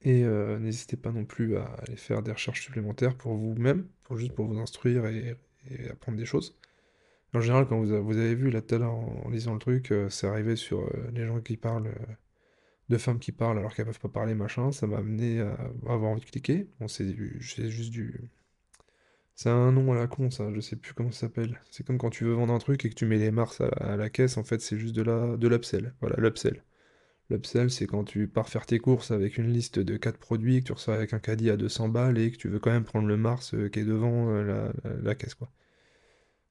Et 0.00 0.22
n'hésitez 0.22 0.96
pas 0.96 1.12
non 1.12 1.24
plus 1.24 1.56
à 1.56 1.64
aller 1.64 1.96
faire 1.96 2.22
des 2.22 2.32
recherches 2.32 2.62
supplémentaires 2.62 3.16
pour 3.16 3.34
vous-même, 3.34 3.86
juste 4.16 4.32
pour 4.32 4.46
vous 4.46 4.58
instruire 4.58 5.04
et 5.06 5.36
apprendre 5.90 6.16
des 6.16 6.24
choses. 6.24 6.56
En 7.34 7.40
général, 7.42 7.66
quand 7.66 7.78
vous, 7.82 7.92
avez 7.92 8.34
vu 8.34 8.50
là 8.50 8.60
tout 8.62 8.74
à 8.74 8.78
l'heure 8.78 8.94
en, 8.94 9.28
lisant 9.30 9.52
le 9.54 9.58
truc, 9.58 9.90
euh, 9.92 10.08
c'est 10.10 10.26
arrivé 10.26 10.56
sur 10.56 10.80
euh, 10.80 11.10
les 11.14 11.26
gens 11.26 11.40
qui 11.40 11.56
parlent, 11.56 11.88
euh, 11.88 12.14
de 12.90 12.98
femmes 12.98 13.18
qui 13.18 13.32
parlent 13.32 13.58
alors 13.58 13.74
qu'elles 13.74 13.86
peuvent 13.86 14.00
pas 14.00 14.08
parler, 14.08 14.34
machin, 14.34 14.72
ça 14.72 14.86
m'a 14.86 14.98
amené 14.98 15.40
à 15.40 15.56
avoir 15.88 16.10
envie 16.12 16.20
de 16.22 16.26
cliquer. 16.26 16.68
C'est 16.88 17.14
juste 17.70 17.90
du... 17.92 18.20
C'est 19.34 19.50
un 19.50 19.72
nom 19.72 19.92
à 19.92 19.96
la 19.96 20.06
con, 20.06 20.30
ça, 20.30 20.50
je 20.54 20.60
sais 20.60 20.76
plus 20.76 20.94
comment 20.94 21.10
ça 21.10 21.20
s'appelle. 21.22 21.60
C'est 21.70 21.84
comme 21.86 21.98
quand 21.98 22.10
tu 22.10 22.24
veux 22.24 22.32
vendre 22.34 22.52
un 22.54 22.58
truc 22.58 22.84
et 22.84 22.90
que 22.90 22.94
tu 22.94 23.06
mets 23.06 23.18
les 23.18 23.30
mars 23.30 23.60
à, 23.60 23.96
la 23.96 24.08
caisse, 24.10 24.36
en 24.36 24.44
fait, 24.44 24.60
c'est 24.60 24.78
juste 24.78 24.94
de 24.94 25.02
la, 25.02 25.36
de 25.36 25.48
l'upsell. 25.48 25.94
Voilà, 26.00 26.16
l'upsell. 26.18 26.62
L'upsell, 27.30 27.70
c'est 27.70 27.86
quand 27.86 28.04
tu 28.04 28.28
pars 28.28 28.48
faire 28.48 28.66
tes 28.66 28.78
courses 28.80 29.10
avec 29.12 29.38
une 29.38 29.52
liste 29.52 29.78
de 29.80 29.96
4 29.98 30.18
produits, 30.18 30.60
que 30.60 30.66
tu 30.66 30.72
reçois 30.72 30.94
avec 30.94 31.14
un 31.14 31.20
caddie 31.20 31.50
à 31.50 31.56
200 31.58 31.88
balles 31.88 32.18
et 32.18 32.30
que 32.32 32.38
tu 32.38 32.48
veux 32.48 32.60
quand 32.60 32.72
même 32.72 32.84
prendre 32.84 33.08
le 33.08 33.16
mars 33.18 33.54
qui 33.72 33.80
est 33.80 33.84
devant 33.84 34.30
la, 34.32 34.72
la- 34.84 34.94
la 35.02 35.14
caisse, 35.14 35.34
quoi. 35.34 35.50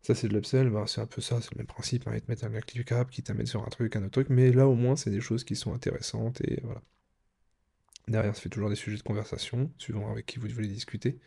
Ça, 0.01 0.15
c'est 0.15 0.27
de 0.27 0.33
l'upsell, 0.33 0.69
bah, 0.69 0.85
c'est 0.87 1.01
un 1.01 1.05
peu 1.05 1.21
ça, 1.21 1.39
c'est 1.41 1.53
le 1.53 1.59
même 1.59 1.67
principe, 1.67 2.07
hein, 2.07 2.13
ils 2.15 2.21
te 2.21 2.29
mettent 2.29 2.43
un 2.43 2.59
cliquable 2.61 3.09
qui 3.11 3.21
t'amène 3.23 3.45
sur 3.45 3.63
un 3.63 3.69
truc, 3.69 3.95
un 3.95 4.01
autre 4.01 4.11
truc, 4.11 4.29
mais 4.29 4.51
là, 4.51 4.67
au 4.67 4.75
moins, 4.75 4.95
c'est 4.95 5.11
des 5.11 5.21
choses 5.21 5.43
qui 5.43 5.55
sont 5.55 5.73
intéressantes 5.73 6.41
et 6.41 6.59
voilà. 6.63 6.81
Derrière, 8.07 8.35
ça 8.35 8.41
fait 8.41 8.49
toujours 8.49 8.69
des 8.69 8.75
sujets 8.75 8.97
de 8.97 9.03
conversation, 9.03 9.71
suivant 9.77 10.11
avec 10.11 10.25
qui 10.25 10.39
vous 10.39 10.47
voulez 10.47 10.67
discuter. 10.67 11.19